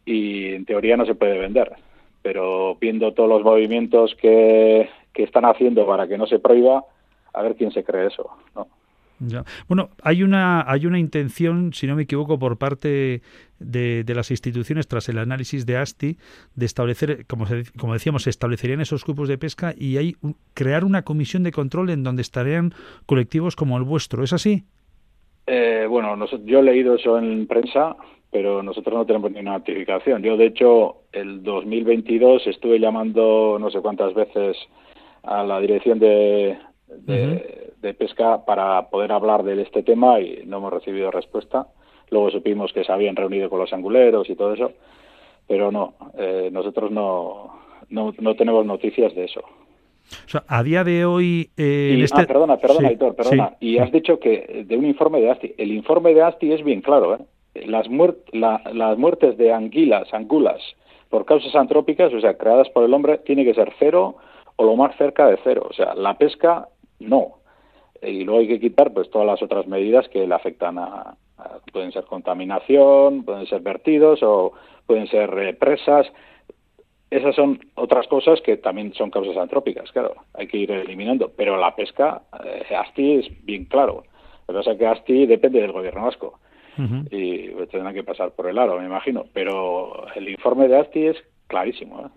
y 0.05 0.53
en 0.53 0.65
teoría 0.65 0.97
no 0.97 1.05
se 1.05 1.15
puede 1.15 1.37
vender. 1.37 1.73
Pero 2.21 2.75
viendo 2.75 3.13
todos 3.13 3.29
los 3.29 3.43
movimientos 3.43 4.15
que, 4.15 4.89
que 5.13 5.23
están 5.23 5.45
haciendo 5.45 5.85
para 5.85 6.07
que 6.07 6.17
no 6.17 6.25
se 6.25 6.39
prohíba, 6.39 6.83
a 7.33 7.41
ver 7.41 7.55
quién 7.55 7.71
se 7.71 7.83
cree 7.83 8.07
eso, 8.07 8.29
¿no? 8.55 8.67
Ya. 9.19 9.43
Bueno, 9.67 9.89
hay 10.01 10.23
una, 10.23 10.69
hay 10.69 10.85
una 10.85 10.99
intención, 10.99 11.71
si 11.73 11.87
no 11.87 11.95
me 11.95 12.03
equivoco, 12.03 12.39
por 12.39 12.57
parte 12.57 13.21
de, 13.59 14.03
de 14.03 14.15
las 14.15 14.31
instituciones, 14.31 14.87
tras 14.87 15.07
el 15.07 15.17
análisis 15.17 15.65
de 15.65 15.77
ASTI, 15.77 16.17
de 16.55 16.65
establecer, 16.65 17.25
como, 17.27 17.45
como 17.79 17.93
decíamos, 17.93 18.23
se 18.23 18.29
establecerían 18.29 18.81
esos 18.81 19.05
grupos 19.05 19.29
de 19.29 19.37
pesca 19.37 19.73
y 19.77 19.97
hay 19.97 20.15
crear 20.53 20.83
una 20.83 21.03
comisión 21.03 21.43
de 21.43 21.51
control 21.51 21.89
en 21.91 22.03
donde 22.03 22.21
estarían 22.21 22.73
colectivos 23.05 23.55
como 23.55 23.77
el 23.77 23.83
vuestro. 23.83 24.23
¿Es 24.23 24.33
así? 24.33 24.65
Eh, 25.47 25.85
bueno, 25.89 26.17
yo 26.45 26.59
he 26.59 26.63
leído 26.63 26.95
eso 26.95 27.17
en 27.17 27.47
prensa, 27.47 27.95
pero 28.33 28.63
nosotros 28.63 28.95
no 28.95 29.05
tenemos 29.05 29.31
ninguna 29.31 29.59
notificación. 29.59 30.23
Yo, 30.23 30.35
de 30.35 30.47
hecho, 30.47 31.03
el 31.11 31.43
2022 31.43 32.47
estuve 32.47 32.79
llamando 32.79 33.57
no 33.59 33.69
sé 33.69 33.79
cuántas 33.79 34.15
veces 34.15 34.57
a 35.21 35.43
la 35.43 35.59
dirección 35.59 35.99
de, 35.99 36.57
de, 36.87 37.93
pesca 37.93 38.43
para 38.43 38.89
poder 38.89 39.11
hablar 39.11 39.43
de 39.43 39.61
este 39.61 39.83
tema 39.83 40.19
y 40.19 40.41
no 40.47 40.57
hemos 40.57 40.73
recibido 40.73 41.11
respuesta. 41.11 41.67
Luego 42.09 42.31
supimos 42.31 42.73
que 42.73 42.83
se 42.83 42.91
habían 42.91 43.15
reunido 43.15 43.51
con 43.51 43.59
los 43.59 43.71
anguleros 43.71 44.27
y 44.29 44.35
todo 44.35 44.55
eso, 44.55 44.71
pero 45.47 45.71
no, 45.71 45.93
eh, 46.17 46.49
nosotros 46.51 46.89
no, 46.91 47.59
no, 47.89 48.13
no 48.19 48.35
tenemos 48.35 48.65
noticias 48.65 49.13
de 49.13 49.25
eso. 49.25 49.41
O 49.41 50.29
sea, 50.29 50.43
a 50.47 50.63
día 50.63 50.83
de 50.83 51.05
hoy... 51.05 51.51
Eh, 51.55 52.01
este 52.03 52.21
Ah, 52.21 52.25
perdona, 52.27 52.57
perdona, 52.57 52.89
perdona. 53.15 53.53
y 53.59 53.77
has 53.77 53.91
dicho 53.91 54.19
que 54.19 54.65
de 54.67 54.75
un 54.75 54.85
informe 54.85 55.21
de 55.21 55.29
ASTI. 55.29 55.53
El 55.57 55.71
informe 55.71 56.15
de 56.15 56.23
ASTI 56.23 56.51
es 56.51 56.63
bien 56.63 56.81
claro, 56.81 57.15
¿eh? 57.15 57.19
Las, 57.55 57.87
las 58.73 58.97
muertes 58.97 59.37
de 59.37 59.53
anguilas, 59.53 60.13
angulas, 60.13 60.61
por 61.09 61.25
causas 61.25 61.53
antrópicas, 61.55 62.11
o 62.13 62.19
sea, 62.19 62.37
creadas 62.37 62.69
por 62.69 62.83
el 62.83 62.93
hombre, 62.93 63.19
tiene 63.19 63.45
que 63.45 63.53
ser 63.53 63.71
cero 63.77 64.15
o 64.55 64.63
lo 64.63 64.75
más 64.75 64.95
cerca 64.97 65.27
de 65.27 65.37
cero. 65.43 65.67
O 65.69 65.73
sea, 65.73 65.93
la 65.93 66.17
pesca 66.17 66.67
no. 66.99 67.35
Y 68.01 68.23
luego 68.23 68.41
hay 68.41 68.47
que 68.47 68.59
quitar 68.59 68.91
pues 68.93 69.09
todas 69.09 69.27
las 69.27 69.41
otras 69.41 69.67
medidas 69.67 70.09
que 70.09 70.25
le 70.25 70.33
afectan 70.33 70.77
a, 70.79 71.15
pueden 71.71 71.91
ser 71.91 72.05
contaminación, 72.05 73.23
pueden 73.23 73.45
ser 73.45 73.61
vertidos 73.61 74.23
o 74.23 74.53
pueden 74.87 75.07
ser 75.07 75.37
eh, 75.37 75.53
presas. 75.53 76.07
Esas 77.09 77.35
son 77.35 77.59
otras 77.75 78.07
cosas 78.07 78.41
que 78.41 78.57
también 78.57 78.93
son 78.95 79.11
causas 79.11 79.37
antrópicas, 79.37 79.91
claro, 79.91 80.15
hay 80.33 80.47
que 80.47 80.57
ir 80.57 80.71
eliminando. 80.71 81.31
Pero 81.37 81.57
la 81.57 81.75
pesca, 81.75 82.23
eh, 82.43 82.75
ASTI 82.75 83.13
es 83.19 83.45
bien 83.45 83.65
claro. 83.65 84.03
Lo 84.47 84.53
que 84.53 84.59
pasa 84.59 84.71
es 84.71 84.77
que 84.79 84.87
ASTI 84.87 85.25
depende 85.27 85.61
del 85.61 85.71
gobierno 85.71 86.05
vasco 86.05 86.39
y 86.77 87.49
tendrán 87.67 87.93
que 87.93 88.03
pasar 88.03 88.31
por 88.31 88.47
el 88.47 88.57
aro, 88.57 88.79
me 88.79 88.85
imagino. 88.85 89.25
Pero 89.33 90.07
el 90.15 90.29
informe 90.29 90.67
de 90.67 90.77
ASTI 90.77 91.07
es 91.07 91.17
clarísimo. 91.47 92.01
¿eh? 92.01 92.09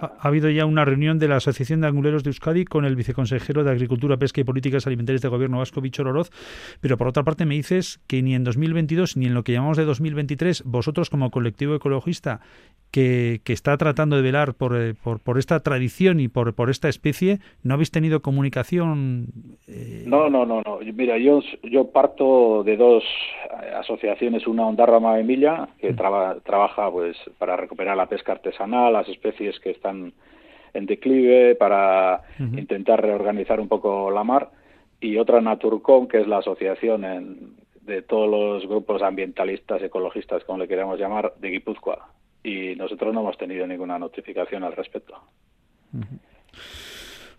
Ha, 0.00 0.12
habido 0.20 0.50
ya 0.50 0.66
una 0.66 0.84
reunión 0.84 1.18
de 1.18 1.28
la 1.28 1.36
Asociación 1.36 1.80
de 1.80 1.88
Anguleros 1.88 2.24
de 2.24 2.30
Euskadi 2.30 2.64
con 2.64 2.84
el 2.84 2.96
viceconsejero 2.96 3.64
de 3.64 3.70
Agricultura, 3.70 4.16
Pesca 4.16 4.40
y 4.40 4.44
Políticas 4.44 4.86
Alimentarias 4.86 5.22
del 5.22 5.30
Gobierno 5.30 5.58
Vasco, 5.58 5.80
Bichor 5.80 6.08
Oroz, 6.08 6.30
pero 6.80 6.96
por 6.96 7.08
otra 7.08 7.22
parte 7.22 7.46
me 7.46 7.54
dices 7.54 8.00
que 8.06 8.22
ni 8.22 8.34
en 8.34 8.44
2022 8.44 9.16
ni 9.16 9.26
en 9.26 9.34
lo 9.34 9.44
que 9.44 9.52
llamamos 9.52 9.76
de 9.76 9.84
2023, 9.84 10.64
vosotros 10.64 11.10
como 11.10 11.30
colectivo 11.30 11.74
ecologista 11.74 12.40
que, 12.90 13.40
está 13.46 13.76
tratando 13.76 14.16
de 14.16 14.22
velar 14.22 14.50
eh, 14.50 14.94
por, 15.02 15.20
por, 15.20 15.38
esta 15.38 15.60
tradición 15.60 16.20
y 16.20 16.28
por, 16.28 16.54
por 16.54 16.70
esta 16.70 16.88
especie, 16.88 17.38
¿no 17.62 17.74
habéis 17.74 17.90
tenido 17.90 18.20
comunicación? 18.20 19.26
Eh? 19.66 20.04
No, 20.06 20.30
no, 20.30 20.46
no, 20.46 20.62
no. 20.62 20.78
Mira, 20.94 21.18
yo, 21.18 21.40
yo 21.62 21.90
parto 21.90 22.62
de 22.64 22.76
dos 22.76 23.04
asociaciones, 23.76 24.46
una 24.46 24.66
Ondarrama 24.66 25.18
Emilia, 25.18 25.68
que 25.78 25.92
mm. 25.92 25.96
trabaja 26.44 26.90
pues 26.90 27.16
para 27.38 27.56
recuperar 27.56 27.96
la 27.96 28.06
pesca 28.06 28.32
artesanal, 28.32 28.92
las 28.92 29.08
especies 29.08 29.58
que 29.60 29.67
están 29.70 30.12
en 30.74 30.86
declive, 30.86 31.54
para 31.54 32.22
intentar 32.38 33.02
reorganizar 33.02 33.60
un 33.60 33.68
poco 33.68 34.10
la 34.10 34.24
mar, 34.24 34.50
y 35.00 35.16
otra 35.16 35.40
Naturcom, 35.40 36.08
que 36.08 36.20
es 36.20 36.26
la 36.26 36.38
asociación 36.38 37.56
de 37.82 38.02
todos 38.02 38.28
los 38.28 38.68
grupos 38.68 39.02
ambientalistas, 39.02 39.82
ecologistas, 39.82 40.44
como 40.44 40.58
le 40.58 40.68
queramos 40.68 40.98
llamar, 40.98 41.34
de 41.38 41.50
Guipúzcoa. 41.50 42.10
Y 42.42 42.74
nosotros 42.76 43.14
no 43.14 43.20
hemos 43.20 43.38
tenido 43.38 43.66
ninguna 43.66 43.98
notificación 43.98 44.62
al 44.64 44.76
respecto. 44.76 45.14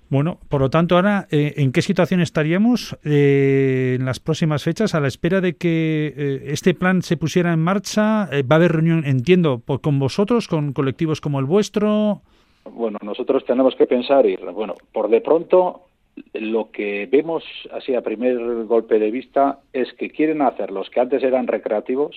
Bueno, 0.10 0.40
por 0.50 0.62
lo 0.62 0.72
tanto, 0.72 0.96
ahora, 0.96 1.28
eh, 1.30 1.54
¿en 1.58 1.72
qué 1.72 1.84
situación 1.84 2.20
estaríamos 2.20 2.98
eh, 3.06 3.96
en 4.00 4.06
las 4.06 4.20
próximas 4.20 4.64
fechas 4.64 4.96
a 4.96 5.00
la 5.00 5.08
espera 5.08 5.40
de 5.40 5.56
que 5.56 6.14
eh, 6.18 6.42
este 6.48 6.74
plan 6.74 7.04
se 7.04 7.16
pusiera 7.16 7.54
en 7.54 7.60
marcha? 7.60 8.28
¿Va 8.50 8.56
a 8.56 8.56
haber 8.56 8.72
reunión, 8.72 9.04
entiendo, 9.06 9.62
con 9.82 10.00
vosotros, 10.00 10.48
con 10.48 10.74
colectivos 10.74 11.22
como 11.22 11.40
el 11.40 11.46
vuestro? 11.46 12.22
Bueno, 12.66 12.98
nosotros 13.04 13.46
tenemos 13.46 13.76
que 13.76 13.86
pensar 13.86 14.26
y, 14.26 14.36
bueno, 14.36 14.74
por 14.92 15.10
de 15.10 15.22
pronto, 15.22 15.82
lo 16.34 16.72
que 16.72 17.08
vemos 17.12 17.44
así 17.72 17.94
a 17.94 18.02
primer 18.02 18.66
golpe 18.66 18.98
de 18.98 19.12
vista 19.12 19.60
es 19.74 19.94
que 19.94 20.10
quieren 20.10 20.42
hacer 20.42 20.72
los 20.72 20.90
que 20.90 21.02
antes 21.02 21.22
eran 21.22 21.46
recreativos, 21.46 22.16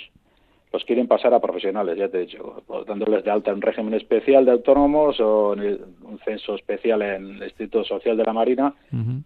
los 0.72 0.84
quieren 0.84 1.06
pasar 1.06 1.34
a 1.34 1.40
profesionales, 1.40 1.98
ya 1.98 2.08
te 2.08 2.18
he 2.18 2.20
dicho, 2.22 2.62
dándoles 2.86 3.22
de 3.24 3.30
alta 3.30 3.50
en 3.50 3.60
régimen 3.60 3.94
especial 3.94 4.44
de 4.46 4.52
autónomos 4.52 5.20
o 5.20 5.52
en 5.52 5.80
un 6.02 6.18
censo 6.24 6.54
especial 6.54 7.02
en 7.02 7.36
el 7.36 7.42
Instituto 7.42 7.84
Social 7.84 8.16
de 8.16 8.24
la 8.24 8.32
Marina, 8.32 8.74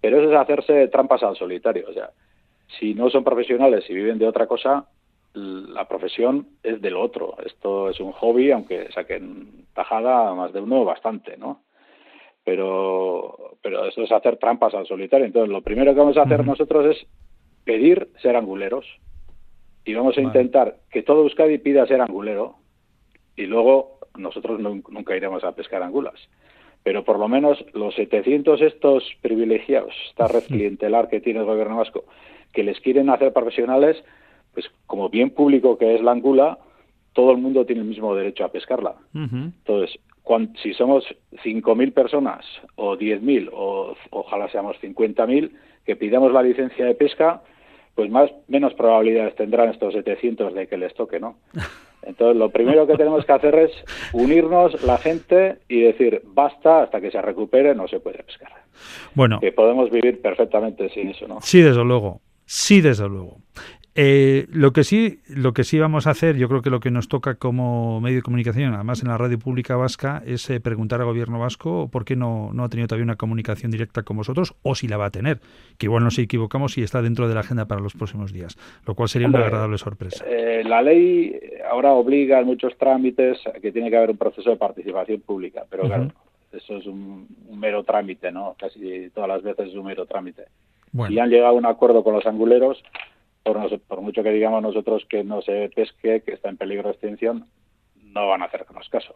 pero 0.01 0.21
eso 0.21 0.31
es 0.31 0.37
hacerse 0.37 0.89
trampas 0.89 1.23
al 1.23 1.37
solitario. 1.37 1.87
O 1.89 1.93
sea, 1.93 2.11
si 2.79 2.95
no 2.95 3.09
son 3.11 3.23
profesionales 3.23 3.89
y 3.89 3.95
viven 3.95 4.19
de 4.19 4.27
otra 4.27 4.49
cosa, 4.49 4.87
la 5.35 5.87
profesión 5.87 6.49
es 6.65 6.83
del 6.83 6.97
otro. 6.97 7.37
Esto 7.45 7.91
es 7.91 8.01
un 8.01 8.11
hobby, 8.13 8.51
aunque 8.51 8.91
saquen 8.93 9.67
tajada 9.73 10.35
más 10.35 10.53
de 10.53 10.61
uno, 10.61 10.85
bastante, 10.85 11.37
¿no? 11.37 11.61
Pero, 12.43 13.57
pero 13.63 13.87
eso 13.87 14.03
es 14.03 14.11
hacer 14.11 14.39
trampas 14.39 14.75
al 14.75 14.87
solitario. 14.87 15.27
Entonces, 15.27 15.51
lo 15.51 15.63
primero 15.63 15.93
que 15.93 16.01
vamos 16.01 16.17
a 16.17 16.23
hacer 16.23 16.45
nosotros 16.45 16.87
es 16.87 17.07
pedir 17.65 18.09
ser 18.21 18.35
anguleros 18.35 18.87
y 19.87 19.95
vamos 19.95 20.18
a 20.18 20.20
intentar 20.20 20.76
que 20.91 21.03
todo 21.03 21.22
Euskadi 21.22 21.59
pida 21.59 21.87
ser 21.87 22.01
angulero 22.01 22.57
y 23.37 23.47
luego 23.47 24.01
nosotros 24.18 24.61
nunca 24.61 25.16
iremos 25.16 25.45
a 25.45 25.53
pescar 25.53 25.82
angulas. 25.82 26.14
Pero 26.82 27.05
por 27.05 27.18
lo 27.18 27.28
menos 27.28 27.64
los 27.72 27.95
700 27.95 28.61
estos 28.62 29.05
privilegiados, 29.22 29.95
esta 30.09 30.26
red 30.26 30.43
clientelar 30.49 31.09
que 31.09 31.20
tiene 31.20 31.41
el 31.41 31.47
gobierno 31.47 31.76
vasco, 31.76 32.05
que 32.53 32.64
les 32.64 32.80
quieren 32.80 33.09
hacer 33.11 33.32
profesionales, 33.32 34.03
pues 34.53 34.66
como 34.87 35.09
bien 35.09 35.30
público 35.30 35.78
que 35.78 35.95
es 35.95 36.03
la 36.03 36.11
angula, 36.11 36.59
todo 37.12 37.30
el 37.30 37.39
mundo 37.39 37.64
tiene 37.64 37.82
el 37.82 37.89
mismo 37.89 38.14
derecho 38.14 38.45
a 38.45 38.51
pescarla. 38.51 38.97
Entonces, 39.14 39.99
si 40.62 40.74
somos 40.74 41.05
5.000 41.45 41.93
personas 41.95 42.45
o 42.74 42.97
10.000 42.97 43.51
o 43.53 43.95
ojalá 44.11 44.51
seamos 44.51 44.76
50.000 44.82 45.53
que 45.84 45.97
pidamos 45.97 46.32
la 46.32 46.43
licencia 46.43 46.84
de 46.84 46.95
pesca, 46.95 47.43
pues 47.97 48.11
más 48.11 48.31
menos 48.47 48.75
probabilidades 48.75 49.35
tendrán 49.35 49.71
estos 49.71 49.95
700 49.95 50.55
de 50.55 50.69
que 50.69 50.77
les 50.77 50.95
toque, 50.95 51.19
¿no? 51.19 51.39
Entonces, 52.03 52.37
lo 52.37 52.51
primero 52.51 52.87
que 52.87 52.95
tenemos 52.95 53.25
que 53.25 53.33
hacer 53.33 53.55
es 53.57 53.73
unirnos 54.13 54.81
la 54.85 54.97
gente 54.99 55.57
y 55.67 55.81
decir, 55.81 56.23
basta, 56.25 56.83
hasta 56.83 57.01
que 57.01 57.11
se 57.11 57.21
recupere 57.21 57.75
no 57.75 57.89
se 57.89 57.99
puede 57.99 58.23
pescar. 58.23 58.53
Bueno. 59.15 59.41
Que 59.41 59.51
podemos 59.51 59.91
vivir 59.91 60.21
perfectamente 60.21 60.89
sin 60.91 61.09
eso, 61.09 61.27
¿no? 61.27 61.41
Sí, 61.41 61.63
desde 61.63 61.83
luego. 61.83 62.21
Sí, 62.45 62.81
desde 62.81 63.09
luego. 63.09 63.39
Eh, 63.99 64.47
lo 64.53 64.73
que 64.73 64.85
sí, 64.85 65.21
lo 65.27 65.55
que 65.55 65.65
sí 65.65 65.79
vamos 65.79 66.07
a 66.07 66.11
hacer, 66.11 66.37
yo 66.37 66.49
creo 66.49 66.61
que 66.61 66.69
lo 66.69 66.81
que 66.81 66.91
nos 66.91 67.09
toca 67.09 67.37
como 67.37 67.99
medio 68.03 68.17
de 68.17 68.23
comunicación, 68.23 68.75
además 68.75 69.01
en 69.01 69.09
la 69.09 69.17
radio 69.17 69.39
pública 69.39 69.75
vasca, 69.75 70.23
es 70.27 70.51
eh, 70.51 70.61
preguntar 70.61 71.01
al 71.01 71.07
gobierno 71.07 71.39
vasco 71.39 71.89
por 71.91 72.05
qué 72.05 72.15
no, 72.15 72.51
no 72.53 72.65
ha 72.65 72.69
tenido 72.69 72.89
todavía 72.89 73.05
una 73.05 73.17
comunicación 73.17 73.71
directa 73.71 74.03
con 74.03 74.19
vosotros, 74.19 74.55
o 74.63 74.75
si 74.75 74.87
la 74.87 74.99
va 74.99 75.07
a 75.07 75.11
tener, 75.11 75.39
que 75.79 75.87
igual 75.87 76.05
nos 76.05 76.19
equivocamos 76.19 76.75
si 76.75 76.83
está 76.83 77.01
dentro 77.01 77.27
de 77.27 77.35
la 77.35 77.41
agenda 77.41 77.65
para 77.65 77.81
los 77.81 77.95
próximos 77.95 78.35
días, 78.35 78.59
lo 78.87 78.95
cual 78.95 79.09
sería 79.09 79.29
una 79.29 79.39
agradable 79.39 79.79
sorpresa. 79.79 80.27
Eh, 80.29 80.63
la 80.63 80.83
ley 80.83 81.35
ahora 81.71 81.93
obliga 81.93 82.39
en 82.39 82.47
muchos 82.47 82.77
trámites 82.77 83.39
a 83.47 83.53
que 83.53 83.73
tiene 83.73 83.89
que 83.89 83.97
haber 83.97 84.11
un 84.11 84.19
proceso 84.19 84.51
de 84.51 84.57
participación 84.57 85.23
pública, 85.23 85.65
pero 85.71 85.85
claro, 85.85 86.13
eso 86.53 86.77
es 86.77 86.87
un, 86.87 87.27
mero 87.51 87.83
trámite, 87.83 88.31
¿no? 88.31 88.55
Casi 88.59 89.09
todas 89.15 89.29
las 89.29 89.43
veces 89.43 89.69
es 89.69 89.75
un 89.75 89.87
mero 89.87 90.05
trámite. 90.05 90.45
Y 91.09 91.19
han 91.19 91.29
llegado 91.29 91.55
a 91.55 91.59
un 91.59 91.67
acuerdo 91.67 92.03
con 92.03 92.15
los 92.15 92.27
anguleros 92.27 92.83
por, 93.53 94.01
mucho 94.01 94.23
que 94.23 94.31
digamos 94.31 94.63
nosotros 94.63 95.07
que 95.09 95.25
no 95.25 95.43
se 95.43 95.71
pesque, 95.75 96.23
que 96.23 96.35
está 96.35 96.49
en 96.49 96.57
peligro 96.57 96.89
de 96.89 96.93
extinción, 96.93 97.47
no 98.13 98.29
van 98.29 98.43
a 98.43 98.47
hacernos 98.47 98.89
caso. 98.89 99.15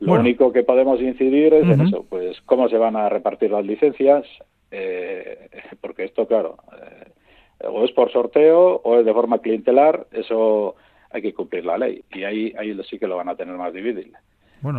Lo 0.00 0.14
único 0.14 0.52
que 0.52 0.62
podemos 0.62 1.00
incidir 1.00 1.54
es 1.54 1.64
en 1.64 1.80
eso, 1.80 2.04
pues 2.08 2.40
cómo 2.42 2.68
se 2.68 2.78
van 2.78 2.96
a 2.96 3.08
repartir 3.08 3.50
las 3.50 3.64
licencias, 3.64 4.26
eh, 4.70 5.48
porque 5.80 6.04
esto, 6.04 6.26
claro, 6.26 6.56
eh, 6.72 7.66
o 7.66 7.84
es 7.84 7.92
por 7.92 8.12
sorteo 8.12 8.80
o 8.84 8.98
es 8.98 9.06
de 9.06 9.14
forma 9.14 9.38
clientelar, 9.38 10.06
eso 10.12 10.74
hay 11.10 11.22
que 11.22 11.34
cumplir 11.34 11.64
la 11.64 11.78
ley 11.78 12.04
y 12.12 12.24
ahí, 12.24 12.52
ahí 12.58 12.76
sí 12.84 12.98
que 12.98 13.06
lo 13.06 13.16
van 13.16 13.28
a 13.28 13.36
tener 13.36 13.56
más 13.56 13.72
difícil. 13.72 14.12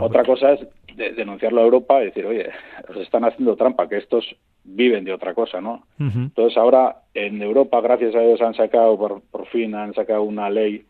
Otra 0.02 0.24
pues 0.24 0.40
cosa 0.40 0.54
es 0.54 0.68
denunciarlo 1.16 1.62
a 1.62 1.66
Europa 1.66 2.02
y 2.02 2.06
decir, 2.06 2.26
oye, 2.26 2.50
os 2.90 2.98
están 2.98 3.24
haciendo 3.24 3.56
trampa, 3.56 3.88
que 3.88 3.98
estos 3.98 4.36
viven 4.68 5.06
de 5.06 5.14
otra 5.14 5.34
cosa, 5.34 5.62
¿no? 5.62 5.84
Entonces 5.98 6.58
ahora 6.58 7.04
en 7.14 7.42
Europa, 7.42 7.82
gracias 7.82 8.14
a 8.16 8.20
Dios, 8.20 8.42
han 8.42 8.54
sacado, 8.54 8.98
por, 8.98 9.48
fin 9.48 9.74
han 9.74 9.94
sacado 9.94 10.24
una 10.24 10.50
ley, 10.50 10.86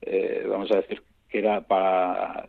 eh, 0.00 0.46
vamos 0.48 0.70
a 0.70 0.76
decir, 0.76 1.02
que 1.28 1.40
era 1.40 1.60
para, 1.60 2.48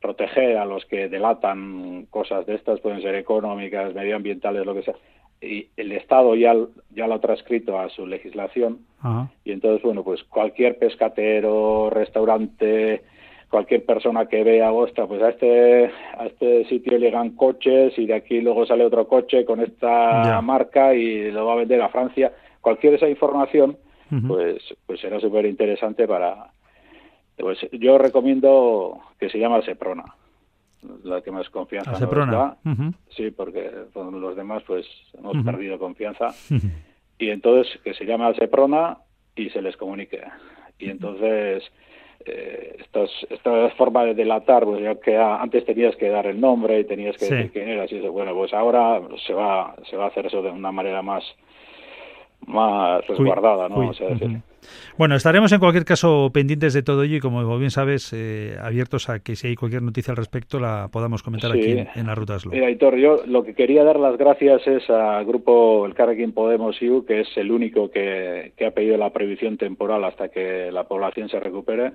proteger 0.00 0.58
a 0.58 0.64
los 0.64 0.84
que 0.86 1.08
delatan 1.08 2.06
cosas 2.10 2.44
de 2.46 2.56
estas, 2.56 2.80
pueden 2.80 3.02
ser 3.02 3.14
económicas, 3.14 3.94
medioambientales, 3.94 4.66
lo 4.66 4.74
que 4.74 4.82
sea. 4.82 4.94
Y 5.40 5.68
el 5.76 5.92
Estado 5.92 6.34
ya, 6.34 6.54
ya 6.94 7.06
lo 7.06 7.14
ha 7.14 7.20
transcrito 7.20 7.78
a 7.78 7.88
su 7.90 8.06
legislación. 8.06 8.80
Y 9.44 9.52
entonces, 9.52 9.82
bueno, 9.82 10.02
pues 10.02 10.24
cualquier 10.24 10.78
pescatero, 10.78 11.90
restaurante, 11.90 13.02
cualquier 13.50 13.84
persona 13.84 14.26
que 14.26 14.42
vea, 14.42 14.72
ostras, 14.72 15.06
pues 15.08 15.22
a 15.22 15.30
este, 15.30 15.90
a 16.18 16.26
este 16.26 16.64
sitio 16.66 16.98
llegan 16.98 17.30
coches 17.36 17.98
y 17.98 18.06
de 18.06 18.14
aquí 18.14 18.40
luego 18.40 18.66
sale 18.66 18.84
otro 18.84 19.06
coche 19.06 19.44
con 19.44 19.60
esta 19.60 20.40
marca 20.42 20.94
y 20.94 21.30
lo 21.30 21.46
va 21.46 21.54
a 21.54 21.56
vender 21.56 21.80
a 21.82 21.88
Francia. 21.88 22.32
Cualquier 22.60 22.94
esa 22.94 23.08
información, 23.08 23.76
pues, 24.26 24.62
pues 24.86 25.00
será 25.00 25.20
súper 25.20 25.46
interesante 25.46 26.06
para... 26.06 26.50
Pues 27.36 27.58
yo 27.72 27.98
recomiendo 27.98 28.98
que 29.20 29.28
se 29.28 29.38
llama 29.38 29.60
Seprona, 29.62 30.04
la 31.04 31.20
que 31.20 31.30
más 31.30 31.48
confianza 31.50 31.94
Seprona. 31.96 32.56
Sí, 33.10 33.30
porque 33.30 33.70
con 33.92 34.20
los 34.20 34.34
demás 34.36 34.62
pues 34.66 34.86
hemos 35.18 35.44
perdido 35.44 35.78
confianza. 35.78 36.34
Y 37.18 37.30
entonces 37.30 37.78
que 37.82 37.94
se 37.94 38.06
llame 38.06 38.34
Seprona 38.34 38.98
y 39.36 39.50
se 39.50 39.60
les 39.60 39.76
comunique. 39.76 40.22
Y 40.78 40.90
entonces 40.90 41.62
eh, 42.24 42.76
esta 43.30 43.70
forma 43.76 44.04
de 44.04 44.14
delatar, 44.14 44.64
pues 44.64 44.82
ya 44.82 44.94
que 44.96 45.16
antes 45.16 45.64
tenías 45.64 45.94
que 45.96 46.08
dar 46.08 46.26
el 46.26 46.40
nombre 46.40 46.80
y 46.80 46.84
tenías 46.84 47.16
que 47.16 47.26
decir 47.26 47.52
quién 47.52 47.68
eras, 47.68 47.92
y 47.92 48.00
bueno, 48.08 48.34
pues 48.34 48.52
ahora 48.54 49.00
se 49.26 49.32
va, 49.32 49.76
se 49.88 49.96
va 49.96 50.04
a 50.04 50.08
hacer 50.08 50.26
eso 50.26 50.42
de 50.42 50.50
una 50.50 50.72
manera 50.72 51.02
más 51.02 51.24
más 52.46 53.06
resguardada, 53.06 53.68
¿no? 53.68 53.92
Bueno, 54.98 55.14
estaremos 55.14 55.52
en 55.52 55.60
cualquier 55.60 55.84
caso 55.84 56.30
pendientes 56.32 56.72
de 56.72 56.82
todo 56.82 57.02
ello 57.02 57.16
y 57.16 57.20
como 57.20 57.58
bien 57.58 57.70
sabes, 57.70 58.12
eh, 58.12 58.56
abiertos 58.60 59.08
a 59.08 59.20
que 59.20 59.36
si 59.36 59.48
hay 59.48 59.54
cualquier 59.54 59.82
noticia 59.82 60.12
al 60.12 60.16
respecto 60.16 60.58
la 60.58 60.88
podamos 60.90 61.22
comentar 61.22 61.52
aquí 61.52 61.78
en, 61.94 62.06
la 62.06 62.14
Ruta 62.14 62.38
Slow. 62.38 62.54
Mira, 62.54 62.70
Hitor, 62.70 62.96
yo 62.96 63.22
lo 63.26 63.44
que 63.44 63.54
quería 63.54 63.84
dar 63.84 63.98
las 63.98 64.16
gracias 64.16 64.66
es 64.66 64.88
al 64.88 65.24
grupo 65.24 65.86
El 65.86 65.94
Carrequín 65.94 66.32
Podemos 66.32 66.80
IU, 66.80 67.04
que 67.04 67.20
es 67.20 67.28
el 67.36 67.50
único 67.50 67.90
que, 67.90 68.52
ha 68.66 68.70
pedido 68.70 68.96
la 68.96 69.10
prohibición 69.10 69.56
temporal 69.56 70.04
hasta 70.04 70.28
que 70.28 70.70
la 70.72 70.84
población 70.84 71.28
se 71.28 71.40
recupere. 71.40 71.92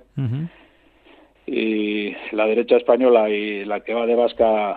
Y 1.46 2.14
la 2.30 2.46
derecha 2.46 2.76
española 2.76 3.28
y 3.28 3.64
la 3.64 3.80
que 3.80 3.94
va 3.94 4.06
de 4.06 4.14
vasca 4.14 4.76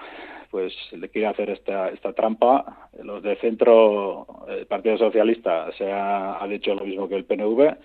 pues 0.55 0.73
le 0.93 1.09
quiere 1.09 1.27
hacer 1.27 1.49
esta, 1.49 1.89
esta 1.89 2.13
trampa. 2.13 2.87
Los 3.03 3.21
de 3.21 3.35
centro, 3.35 4.25
el 4.47 4.65
Partido 4.67 4.97
Socialista 4.97 5.69
se 5.77 5.91
ha, 5.91 6.41
ha 6.41 6.47
dicho 6.47 6.73
lo 6.73 6.85
mismo 6.85 7.09
que 7.09 7.15
el 7.15 7.25
PNV 7.25 7.75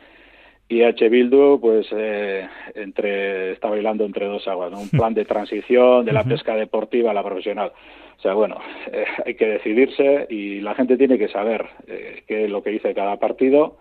y 0.68 0.82
H. 0.84 1.08
Bildu 1.08 1.58
pues 1.60 1.88
eh, 1.90 2.46
entre 2.76 3.50
está 3.54 3.70
bailando 3.70 4.04
entre 4.04 4.26
dos 4.26 4.46
aguas, 4.46 4.72
un 4.72 4.88
plan 4.88 5.14
de 5.14 5.24
transición 5.24 6.04
de 6.04 6.12
la 6.12 6.22
pesca 6.32 6.54
deportiva 6.54 7.10
a 7.10 7.14
la 7.14 7.24
profesional. 7.24 7.72
O 8.16 8.22
sea, 8.22 8.34
bueno, 8.34 8.58
eh, 8.92 9.04
hay 9.26 9.34
que 9.34 9.48
decidirse 9.48 10.28
y 10.30 10.60
la 10.60 10.76
gente 10.76 10.96
tiene 10.96 11.18
que 11.18 11.26
saber 11.26 11.66
eh, 11.88 12.22
qué 12.28 12.44
es 12.44 12.50
lo 12.50 12.62
que 12.62 12.70
dice 12.70 12.94
cada 12.94 13.16
partido 13.16 13.78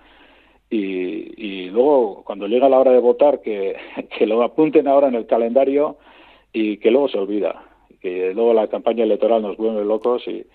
y, 0.68 1.32
y, 1.38 1.70
luego 1.70 2.24
cuando 2.26 2.48
llega 2.48 2.68
la 2.70 2.80
hora 2.80 2.92
de 2.92 3.00
votar 3.00 3.42
que, 3.42 3.76
que 4.18 4.26
lo 4.26 4.42
apunten 4.42 4.88
ahora 4.88 5.10
en 5.10 5.16
el 5.16 5.28
calendario 5.28 5.98
y 6.52 6.78
que 6.78 6.90
luego 6.90 7.08
se 7.08 7.20
olvida, 7.20 7.69
que 8.02 8.34
luego 8.34 8.54
la 8.54 8.68
campaña 8.68 9.04
electoral 9.04 9.42
nos 9.42 9.58
vuelve 9.58 9.84
locos 9.84 10.28
y 10.28 10.46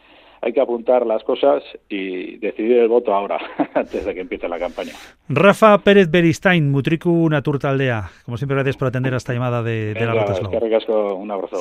hay 0.44 0.52
que 0.52 0.60
apuntar 0.60 1.06
las 1.06 1.24
cosas 1.24 1.62
y 1.88 2.36
decidir 2.36 2.78
el 2.78 2.88
voto 2.88 3.14
ahora, 3.14 3.38
antes 3.74 4.04
de 4.04 4.14
que 4.14 4.20
empiece 4.20 4.46
la 4.46 4.58
campaña. 4.58 4.92
Rafa 5.28 5.78
Pérez 5.78 6.10
Beristain, 6.10 6.70
Mutriku 6.70 7.28
Naturtaldea. 7.30 8.10
Como 8.26 8.36
siempre, 8.36 8.56
gracias 8.56 8.76
por 8.76 8.88
atender 8.88 9.14
a 9.14 9.16
esta 9.16 9.32
llamada 9.32 9.62
de, 9.62 9.94
de 9.94 10.04
la 10.06 10.12
Ruta 10.12 10.34
Slow. 10.34 11.14
un 11.14 11.30
abrazo. 11.30 11.56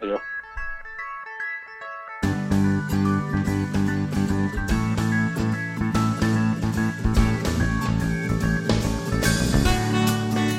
Adiós. 0.00 0.20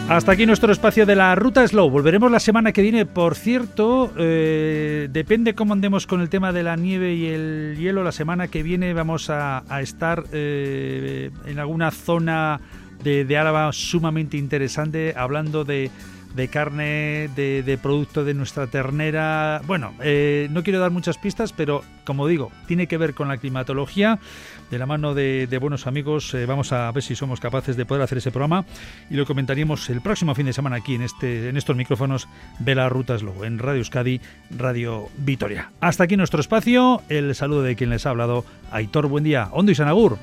Hasta 0.09 0.31
aquí 0.31 0.47
nuestro 0.47 0.71
espacio 0.71 1.05
de 1.05 1.15
la 1.15 1.35
Ruta 1.35 1.67
Slow. 1.67 1.87
Volveremos 1.87 2.31
la 2.31 2.39
semana 2.39 2.71
que 2.71 2.81
viene. 2.81 3.05
Por 3.05 3.35
cierto, 3.35 4.11
eh, 4.17 5.07
depende 5.11 5.53
cómo 5.53 5.73
andemos 5.73 6.07
con 6.07 6.21
el 6.21 6.29
tema 6.29 6.51
de 6.51 6.63
la 6.63 6.75
nieve 6.75 7.13
y 7.13 7.27
el 7.27 7.75
hielo. 7.77 8.03
La 8.03 8.11
semana 8.11 8.47
que 8.47 8.63
viene 8.63 8.91
vamos 8.93 9.29
a, 9.29 9.63
estar 9.79 10.23
eh, 10.31 11.29
en 11.45 11.59
alguna 11.59 11.91
zona 11.91 12.59
de, 13.03 13.23
de 13.23 13.37
Álava 13.37 13.71
sumamente 13.71 14.35
interesante, 14.35 15.13
hablando 15.15 15.63
de 15.63 15.91
de 16.39 16.47
carne, 16.47 17.29
de, 17.35 17.79
producto 17.81 18.23
de 18.23 18.33
nuestra 18.33 18.67
ternera. 18.67 19.61
Bueno, 19.67 19.93
eh, 20.01 20.47
no 20.51 20.63
quiero 20.63 20.79
dar 20.79 20.89
muchas 20.89 21.17
pistas, 21.17 21.51
pero 21.51 21.83
como 22.05 22.27
digo, 22.27 22.49
tiene 22.65 22.87
que 22.87 22.97
ver 22.97 23.13
con 23.13 23.27
la 23.27 23.37
climatología. 23.37 24.19
De 24.71 24.79
la 24.79 24.85
mano 24.85 25.13
de, 25.13 25.57
buenos 25.59 25.85
amigos, 25.85 26.33
eh, 26.33 26.45
vamos 26.45 26.71
a 26.71 26.89
ver 26.93 27.03
si 27.03 27.13
somos 27.13 27.41
capaces 27.41 27.75
de 27.75 27.85
poder 27.85 28.03
hacer 28.03 28.19
ese 28.19 28.31
programa 28.31 28.63
y 29.09 29.15
lo 29.15 29.25
comentaríamos 29.25 29.89
el 29.89 29.99
próximo 29.99 30.33
fin 30.33 30.45
de 30.45 30.53
semana 30.53 30.77
aquí 30.77 30.95
en, 30.95 31.01
este, 31.01 31.49
en 31.49 31.57
estos 31.57 31.75
micrófonos 31.75 32.29
de 32.59 32.75
la 32.75 32.87
Rutas 32.87 33.21
Lobo, 33.21 33.43
en 33.43 33.59
Radio 33.59 33.79
Euskadi, 33.79 34.21
Radio 34.49 35.09
Vitoria. 35.17 35.71
Hasta 35.81 36.05
aquí 36.05 36.15
nuestro 36.15 36.39
espacio. 36.39 37.01
El 37.09 37.35
saludo 37.35 37.63
de 37.63 37.75
quien 37.75 37.89
les 37.89 38.05
ha 38.05 38.11
hablado, 38.11 38.45
Aitor 38.71 39.07
Buen 39.07 39.25
día. 39.25 39.49
Ondo 39.51 39.73
y 39.73 39.75
Sanagur. 39.75 40.17